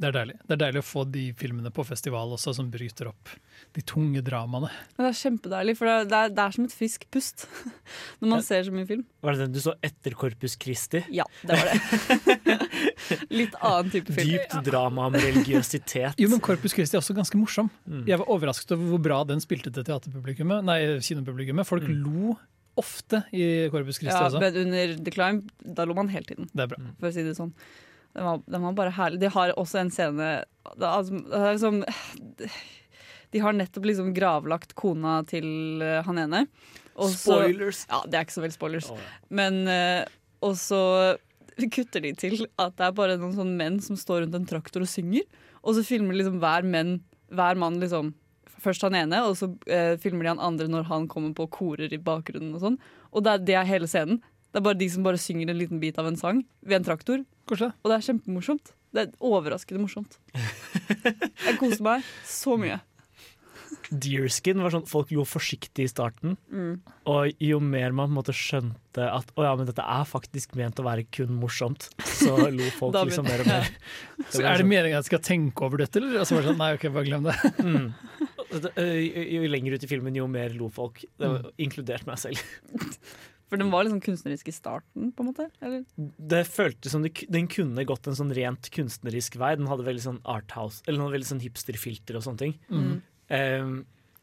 Det 0.01 0.09
er 0.09 0.15
deilig 0.15 0.35
Det 0.45 0.55
er 0.55 0.59
deilig 0.65 0.81
å 0.83 0.85
få 0.87 1.03
de 1.09 1.23
filmene 1.37 1.71
på 1.73 1.85
festival 1.87 2.35
også, 2.35 2.53
som 2.57 2.69
bryter 2.73 3.09
opp 3.11 3.31
de 3.75 3.83
tunge 3.87 4.21
dramaene. 4.25 4.69
Det 4.97 5.05
er 5.07 5.15
kjempedeilig, 5.15 5.75
for 5.79 5.87
det 5.87 5.93
er, 5.93 6.07
det 6.11 6.17
er, 6.17 6.33
det 6.35 6.43
er 6.43 6.55
som 6.57 6.67
et 6.67 6.75
frisk 6.75 7.05
pust 7.13 7.45
når 8.19 8.33
man 8.33 8.45
ser 8.45 8.65
så 8.67 8.73
mye 8.75 8.87
film. 8.89 9.03
Var 9.23 9.37
det 9.37 9.45
den 9.45 9.55
du 9.55 9.61
så 9.63 9.75
etter 9.85 10.15
Corpus 10.17 10.57
Christi? 10.59 11.03
Ja, 11.13 11.25
det 11.47 11.59
var 11.59 11.71
det. 11.71 12.57
Litt 13.41 13.57
annen 13.59 13.91
type 13.93 14.15
film. 14.15 14.35
Dypt 14.35 14.57
drama 14.67 15.07
om 15.09 15.17
religiøsitet. 15.17 16.19
Jo, 16.21 16.31
men 16.31 16.43
Corpus 16.43 16.75
Christi 16.75 16.97
er 16.97 17.03
også 17.03 17.15
ganske 17.17 17.39
morsom. 17.39 17.69
Mm. 17.85 18.05
Jeg 18.09 18.21
var 18.21 18.31
overrasket 18.33 18.75
over 18.75 18.95
hvor 18.95 19.03
bra 19.09 19.21
den 19.29 19.43
spilte 19.43 19.73
til 19.73 19.87
teaterpublikummet. 19.87 20.65
Nei, 20.67 20.79
kinopublikummet. 21.05 21.69
Folk 21.69 21.87
lo 21.87 22.35
ofte 22.79 23.23
i 23.35 23.69
Corpus 23.71 23.99
Christi 23.99 24.15
Ja, 24.15 24.27
også. 24.27 24.39
men 24.39 24.57
under 24.65 24.97
The 25.03 25.11
Climb, 25.11 25.47
da 25.63 25.85
lo 25.85 25.95
man 25.97 26.11
hele 26.11 26.27
tiden. 26.27 26.49
Det 26.53 26.65
er 26.65 26.71
bra. 26.71 26.81
For 26.99 27.11
å 27.11 27.15
si 27.15 27.25
det 27.25 27.35
sånn. 27.37 27.51
Den 28.15 28.27
var, 28.27 28.41
den 28.45 28.65
var 28.65 28.77
bare 28.77 28.93
herlig. 28.95 29.21
De 29.21 29.31
har 29.31 29.53
også 29.59 29.81
en 29.81 29.91
scene 29.93 30.29
det 30.77 30.85
er, 30.85 30.91
altså, 30.91 31.17
det 31.25 31.39
er 31.39 31.55
liksom, 31.55 31.81
De 33.31 33.41
har 33.41 33.55
nettopp 33.55 33.87
liksom 33.87 34.13
gravlagt 34.13 34.75
kona 34.77 35.21
til 35.27 35.81
eh, 35.83 36.01
han 36.05 36.19
ene. 36.21 36.45
Også, 36.95 37.23
Spoilers! 37.23 37.85
Ja, 37.89 38.01
det 38.05 38.17
er 38.19 38.25
ikke 38.27 38.35
så 38.35 38.43
veldig 38.43 38.57
spoilers. 38.57 38.89
Oh, 38.91 38.99
ja. 38.99 39.19
Men 39.41 39.61
eh, 39.71 40.01
Og 40.43 40.57
så 40.59 40.81
kutter 41.71 42.03
de 42.03 42.13
til 42.17 42.45
at 42.59 42.75
det 42.79 42.87
er 42.87 42.97
bare 42.97 43.19
noen 43.19 43.35
sånne 43.37 43.57
menn 43.57 43.79
som 43.83 43.97
står 43.99 44.25
rundt 44.25 44.37
en 44.37 44.47
traktor 44.49 44.83
og 44.83 44.89
synger. 44.89 45.25
Og 45.61 45.77
så 45.77 45.85
filmer 45.85 46.17
liksom 46.17 46.39
hver, 46.41 46.65
menn, 46.67 46.99
hver 47.33 47.59
mann 47.59 47.79
liksom 47.81 48.15
Først 48.61 48.83
han 48.85 48.93
ene, 48.93 49.17
og 49.25 49.31
så 49.39 49.47
eh, 49.73 49.95
filmer 49.97 50.27
de 50.27 50.29
han 50.35 50.41
andre 50.45 50.67
når 50.69 50.83
han 50.85 51.07
kommer 51.09 51.31
på 51.33 51.47
korer 51.49 51.89
i 51.89 51.97
bakgrunnen. 51.97 52.51
Og 52.53 52.61
sånn 52.61 52.75
Og 53.09 53.23
det 53.25 53.31
er, 53.31 53.39
det 53.47 53.55
er 53.57 53.65
hele 53.65 53.87
scenen. 53.89 54.19
Det 54.51 54.59
er 54.59 54.65
bare 54.67 54.77
de 54.77 54.89
som 54.93 55.01
bare 55.07 55.17
synger 55.17 55.49
en 55.49 55.57
liten 55.57 55.79
bit 55.81 55.97
av 55.97 56.05
en 56.05 56.19
sang 56.19 56.43
ved 56.61 56.77
en 56.77 56.85
traktor. 56.85 57.23
Koselig. 57.51 57.73
Og 57.83 57.91
det 57.91 57.97
er 57.99 58.07
kjempemorsomt. 58.07 58.71
Det 58.91 59.03
er 59.05 59.11
overraskende 59.23 59.83
morsomt. 59.83 60.17
Jeg 60.35 61.57
koser 61.59 61.83
meg 61.85 62.07
så 62.27 62.57
mye. 62.59 62.79
Deerskin 63.91 64.59
var 64.63 64.71
sånn 64.71 64.85
folk 64.87 65.09
lo 65.15 65.23
forsiktig 65.27 65.83
i 65.83 65.89
starten. 65.91 66.37
Mm. 66.51 66.77
Og 67.11 67.41
jo 67.43 67.57
mer 67.63 67.91
man 67.95 68.07
på 68.07 68.11
en 68.13 68.17
måte 68.17 68.35
skjønte 68.35 69.03
at 69.07 69.31
å 69.39 69.43
ja, 69.47 69.51
men 69.59 69.67
dette 69.67 69.83
er 69.83 70.05
faktisk 70.07 70.55
ment 70.59 70.79
å 70.79 70.85
være 70.87 71.03
kun 71.11 71.31
morsomt, 71.39 71.89
så 72.07 72.35
lo 72.55 72.67
folk 72.77 72.95
liksom 72.99 73.27
mer 73.27 73.43
og 73.43 73.49
mer. 73.51 73.67
Så 74.31 74.43
er 74.43 74.47
det 74.47 74.63
sånn- 74.63 74.71
meningen 74.71 74.95
at 74.99 75.03
jeg 75.03 75.09
skal 75.11 75.23
tenke 75.27 75.67
over 75.67 75.83
dette, 75.83 75.99
eller? 75.99 76.21
Og 76.23 76.27
så 76.29 76.37
var 76.37 76.45
det 76.45 76.51
sånn, 76.53 76.61
nei, 76.63 76.71
ok, 76.77 76.87
bare 76.95 77.09
glem 77.09 77.27
det. 77.27 77.37
Mm. 77.71 77.91
Jo 78.51 79.37
jo 79.39 79.47
lenger 79.47 79.77
ut 79.77 79.83
i 79.85 79.87
filmen, 79.87 80.15
jo 80.19 80.25
mer 80.27 80.51
lo 80.59 80.67
folk. 80.75 80.97
Det 81.15 81.23
var 81.27 81.45
Mm. 81.45 81.51
Inkludert 81.63 82.03
meg 82.07 82.19
selv. 82.19 82.41
For 83.51 83.59
den 83.59 83.69
var 83.73 83.83
liksom 83.83 83.99
kunstnerisk 84.01 84.47
i 84.47 84.53
starten, 84.55 85.09
på 85.11 85.21
en 85.25 85.27
måte? 85.33 85.49
Eller? 85.59 85.81
Det 86.31 86.45
føltes 86.47 86.93
som 86.95 87.03
det, 87.03 87.11
den 87.27 87.49
kunne 87.51 87.83
gått 87.85 88.07
en 88.07 88.15
sånn 88.15 88.31
rent 88.33 88.69
kunstnerisk 88.71 89.35
vei. 89.41 89.53
Den 89.59 89.67
hadde 89.67 89.83
veldig 89.83 90.05
sånn 90.05 90.21
arthouse, 90.23 90.79
eller 90.87 91.01
noen 91.03 91.11
veldig 91.17 91.27
sånn 91.33 91.43
hipsterfilter 91.43 92.15
og 92.15 92.23
sånne 92.23 92.39
ting. 92.45 92.55
Mm. 92.71 92.93
Um, 93.27 93.73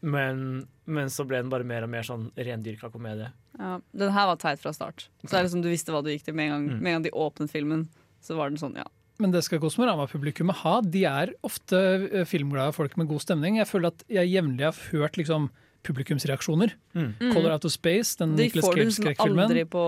men, 0.01 0.41
men 0.89 1.09
så 1.13 1.25
ble 1.29 1.41
den 1.43 1.51
bare 1.53 1.67
mer 1.67 1.85
og 1.85 1.91
mer 1.93 2.05
sånn 2.07 2.29
rendyrka 2.39 2.89
komedie. 2.89 3.29
Ja, 3.59 3.75
den 4.01 4.13
her 4.15 4.29
var 4.31 4.39
teit 4.41 4.61
fra 4.63 4.71
start. 4.73 5.09
Så 5.21 5.29
det 5.33 5.39
er 5.41 5.47
liksom 5.49 5.61
Du 5.65 5.69
visste 5.69 5.91
hva 5.93 6.01
du 6.05 6.09
gikk 6.13 6.23
til 6.29 6.37
med 6.39 6.47
en 6.49 6.55
gang, 6.55 6.67
Mm. 6.69 6.79
med 6.81 6.89
en 6.89 6.95
gang 6.97 7.03
de 7.09 7.11
åpnet 7.11 7.51
filmen. 7.51 7.87
Så 8.23 8.35
var 8.35 8.49
den 8.49 8.57
sånn, 8.57 8.75
ja. 8.79 8.85
Men 9.19 9.31
det 9.31 9.43
skal 9.43 9.59
Kosmorama-publikummet 9.59 10.55
ha. 10.63 10.77
De 10.81 11.03
er 11.05 11.33
ofte 11.43 11.75
eh, 11.75 12.23
filmglade 12.25 12.73
folk 12.73 12.95
med 12.97 13.09
god 13.11 13.19
stemning. 13.21 13.57
Jeg 13.59 13.67
føler 13.67 13.91
at 13.91 14.03
jeg 14.07 14.31
jevnlig 14.31 14.63
har 14.63 14.79
hørt 14.93 15.17
liksom, 15.19 15.49
publikumsreaksjoner. 15.87 16.73
Mm. 16.93 17.11
Mm. 17.19 17.33
Color 17.33 17.55
Out 17.55 17.67
of 17.69 17.73
Space, 17.73 18.15
den 18.19 18.35
De 18.35 18.47
Nicholas 18.47 18.69
Cage-skrekkfilmen. 18.75 19.45
aldri 19.45 19.65
på 19.69 19.83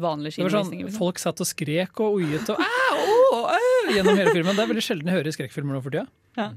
vanlige 0.00 0.48
sånn. 0.48 0.70
Liksom. 0.72 0.92
folk 0.96 1.20
satt 1.22 1.42
og 1.44 1.48
skrek 1.48 2.00
og 2.00 2.20
oiet 2.20 2.52
og 2.52 2.60
oh, 2.60 3.50
au», 3.52 3.64
gjennom 3.92 4.16
hele 4.16 4.32
filmen. 4.32 4.54
Det 4.54 4.64
er 4.64 4.70
veldig 4.72 4.86
sjelden 4.86 5.10
jeg 5.10 5.20
hører 5.20 5.32
i 5.32 5.36
skrekkfilmer 5.36 5.76
nå 5.76 5.82
for 5.84 5.94
tida. 5.94 6.06
Ja. 6.38 6.52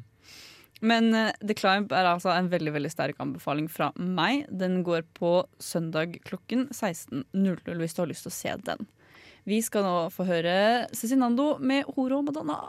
Men 0.86 1.10
uh, 1.16 1.32
The 1.42 1.56
Climb 1.58 1.94
er 1.96 2.06
altså 2.06 2.30
en 2.36 2.52
veldig 2.52 2.76
veldig 2.76 2.92
sterk 2.94 3.18
anbefaling 3.24 3.66
fra 3.72 3.90
meg. 3.98 4.46
Den 4.54 4.84
går 4.86 5.08
på 5.18 5.40
søndag 5.64 6.20
klokken 6.28 6.68
16.00 6.70 7.82
hvis 7.82 7.98
du 7.98 8.04
har 8.04 8.12
lyst 8.12 8.28
til 8.28 8.34
å 8.34 8.38
se 8.38 8.56
den. 8.70 8.88
Vi 9.48 9.62
skal 9.64 9.86
nå 9.88 9.98
få 10.14 10.28
høre 10.28 10.88
Cezinando 10.96 11.56
med 11.64 11.88
Horo 11.96 12.22
Madonna. 12.26 12.60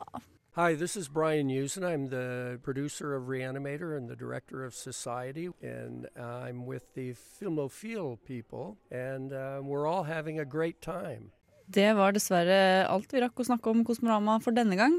Hi, 0.58 0.74
this 0.74 0.96
is 0.96 1.08
Brian 1.08 1.48
Usen. 1.48 1.84
I'm 1.84 2.08
the 2.08 2.58
producer 2.64 3.14
of 3.14 3.28
Reanimator 3.28 3.96
and 3.96 4.08
the 4.10 4.16
director 4.16 4.64
of 4.64 4.74
Society, 4.74 5.48
and 5.62 6.08
I'm 6.18 6.66
with 6.66 6.82
the 6.94 7.14
Filmophile 7.14 8.18
people, 8.26 8.76
and 8.90 9.32
uh, 9.32 9.60
we're 9.62 9.86
all 9.86 10.02
having 10.02 10.40
a 10.40 10.44
great 10.44 10.80
time. 10.82 11.30
Det 11.70 11.92
var 11.94 12.16
dessverre 12.16 12.58
alt 12.90 13.12
vi 13.12 13.20
rakk 13.22 13.38
å 13.38 13.44
snakke 13.46 13.70
om 13.70 13.84
Kosmorama 13.86 14.38
for 14.42 14.56
denne 14.56 14.74
gang. 14.80 14.94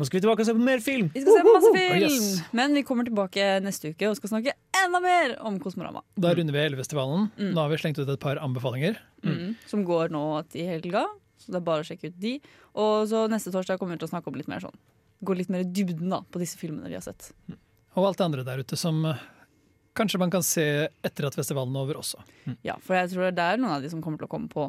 Nå 0.00 0.06
skal 0.08 0.18
vi 0.18 0.22
tilbake 0.24 0.42
og 0.42 0.48
se 0.48 0.54
på 0.56 0.66
mer 0.66 0.80
film! 0.82 1.10
Vi 1.14 1.20
skal 1.22 1.36
se 1.36 1.42
masse 1.46 1.70
Oh, 1.70 1.76
film! 1.78 2.06
yes. 2.08 2.30
Men 2.56 2.74
vi 2.74 2.82
kommer 2.88 3.06
tilbake 3.06 3.44
neste 3.62 3.92
uke 3.94 4.08
og 4.10 4.16
skal 4.18 4.32
snakke 4.32 4.56
enda 4.80 5.02
mer 5.04 5.36
om 5.46 5.60
Kosmorama. 5.62 6.02
Da 6.18 6.32
runder 6.34 6.56
vi 6.56 6.64
Elvefestivalen. 6.64 7.28
Mm. 7.38 7.52
Nå 7.52 7.60
har 7.62 7.70
vi 7.70 7.78
slengt 7.84 8.00
ut 8.02 8.08
et 8.08 8.24
par 8.24 8.40
anbefalinger. 8.42 8.98
Mm. 9.22 9.54
Som 9.70 9.84
går 9.86 10.10
nå 10.16 10.24
til 10.50 10.66
helga, 10.72 11.04
så 11.38 11.52
det 11.54 11.60
er 11.60 11.68
bare 11.70 11.84
å 11.84 11.88
sjekke 11.92 12.10
ut 12.10 12.18
de. 12.24 12.34
Og 12.82 13.04
så 13.12 13.28
neste 13.30 13.52
torsdag 13.54 13.78
kommer 13.78 13.94
vi 13.94 14.02
til 14.02 14.08
å 14.10 14.14
snakke 14.16 14.32
om 14.32 14.40
litt 14.40 14.50
mer 14.50 14.64
sånn 14.64 14.74
Gå 15.24 15.36
litt 15.38 15.50
mer 15.52 15.64
i 15.64 15.68
dybden 15.68 16.10
da, 16.12 16.20
på 16.30 16.40
disse 16.42 16.58
filmene 16.60 16.88
vi 16.90 16.96
har 16.98 17.04
sett. 17.04 17.30
Og 17.94 18.06
alt 18.08 18.18
det 18.20 18.24
andre 18.26 18.44
der 18.46 18.62
ute 18.64 18.76
som 18.78 19.04
eh, 19.08 19.20
kanskje 19.96 20.18
man 20.20 20.32
kan 20.34 20.42
se 20.46 20.64
etter 21.06 21.28
at 21.28 21.36
festivalen 21.38 21.74
er 21.76 21.84
over 21.86 22.00
også. 22.00 22.22
Ja, 22.66 22.74
For 22.82 22.96
jeg 22.98 23.12
tror 23.14 23.30
det 23.34 23.44
er 23.44 23.60
noen 23.62 23.76
av 23.76 23.84
de 23.84 23.90
som 23.92 24.02
kommer 24.02 24.18
til 24.22 24.26
å 24.28 24.32
komme 24.34 24.50
på 24.52 24.66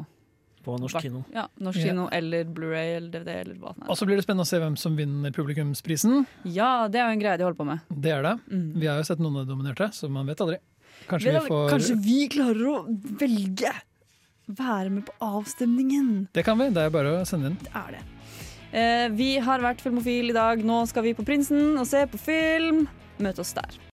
På 0.66 0.76
norsk 0.82 0.98
kino. 1.02 1.24
Ja, 1.34 1.44
norsk 1.62 1.78
Ja. 1.78 1.90
kino 1.92 2.08
eller 2.14 2.44
Blu-ray 2.50 2.96
eller 2.96 3.10
DVD 3.14 3.34
eller 3.44 3.58
hva. 3.62 3.74
Og 3.86 3.94
så 3.98 4.06
blir 4.08 4.16
det 4.18 4.24
spennende 4.26 4.46
å 4.46 4.50
se 4.50 4.58
hvem 4.58 4.76
som 4.78 4.96
vinner 4.98 5.30
publikumsprisen. 5.34 6.24
Ja, 6.44 6.88
det 6.88 6.98
er 7.02 7.06
jo 7.10 7.18
en 7.18 7.22
greie 7.22 7.38
de 7.38 7.44
holder 7.46 7.58
på 7.60 7.66
med. 7.68 7.84
Det 7.90 8.10
er 8.14 8.22
det. 8.26 8.32
Mm. 8.50 8.72
Vi 8.80 8.86
har 8.90 8.98
jo 8.98 9.06
sett 9.06 9.22
noen 9.22 9.36
av 9.38 9.46
de 9.46 9.52
dominerte, 9.54 9.90
så 9.94 10.10
man 10.10 10.26
vet 10.26 10.40
aldri. 10.42 10.58
Kanskje 11.06 11.30
vi, 11.30 11.38
vi 11.38 11.46
får 11.52 11.70
Kanskje 11.70 11.98
vi 12.02 12.18
klarer 12.32 12.66
å 12.72 12.76
velge! 13.20 13.74
Være 14.46 14.90
med 14.94 15.06
på 15.06 15.12
avstemningen. 15.26 16.28
Det 16.32 16.44
kan 16.46 16.58
vi. 16.58 16.68
Det 16.70 16.82
er 16.86 16.90
bare 16.94 17.16
å 17.20 17.24
sende 17.26 17.50
inn. 17.50 17.56
Det 17.62 17.72
er 17.74 17.96
det. 17.98 18.02
Eh, 18.76 19.08
vi 19.16 19.36
har 19.40 19.62
vært 19.64 19.80
Filmofil 19.80 20.30
i 20.30 20.36
dag. 20.36 20.60
Nå 20.66 20.82
skal 20.90 21.06
vi 21.06 21.16
på 21.16 21.24
Prinsen 21.24 21.78
og 21.80 21.86
se 21.88 22.04
på 22.12 22.20
film. 22.20 22.84
Møt 23.24 23.40
oss 23.40 23.54
der. 23.56 23.78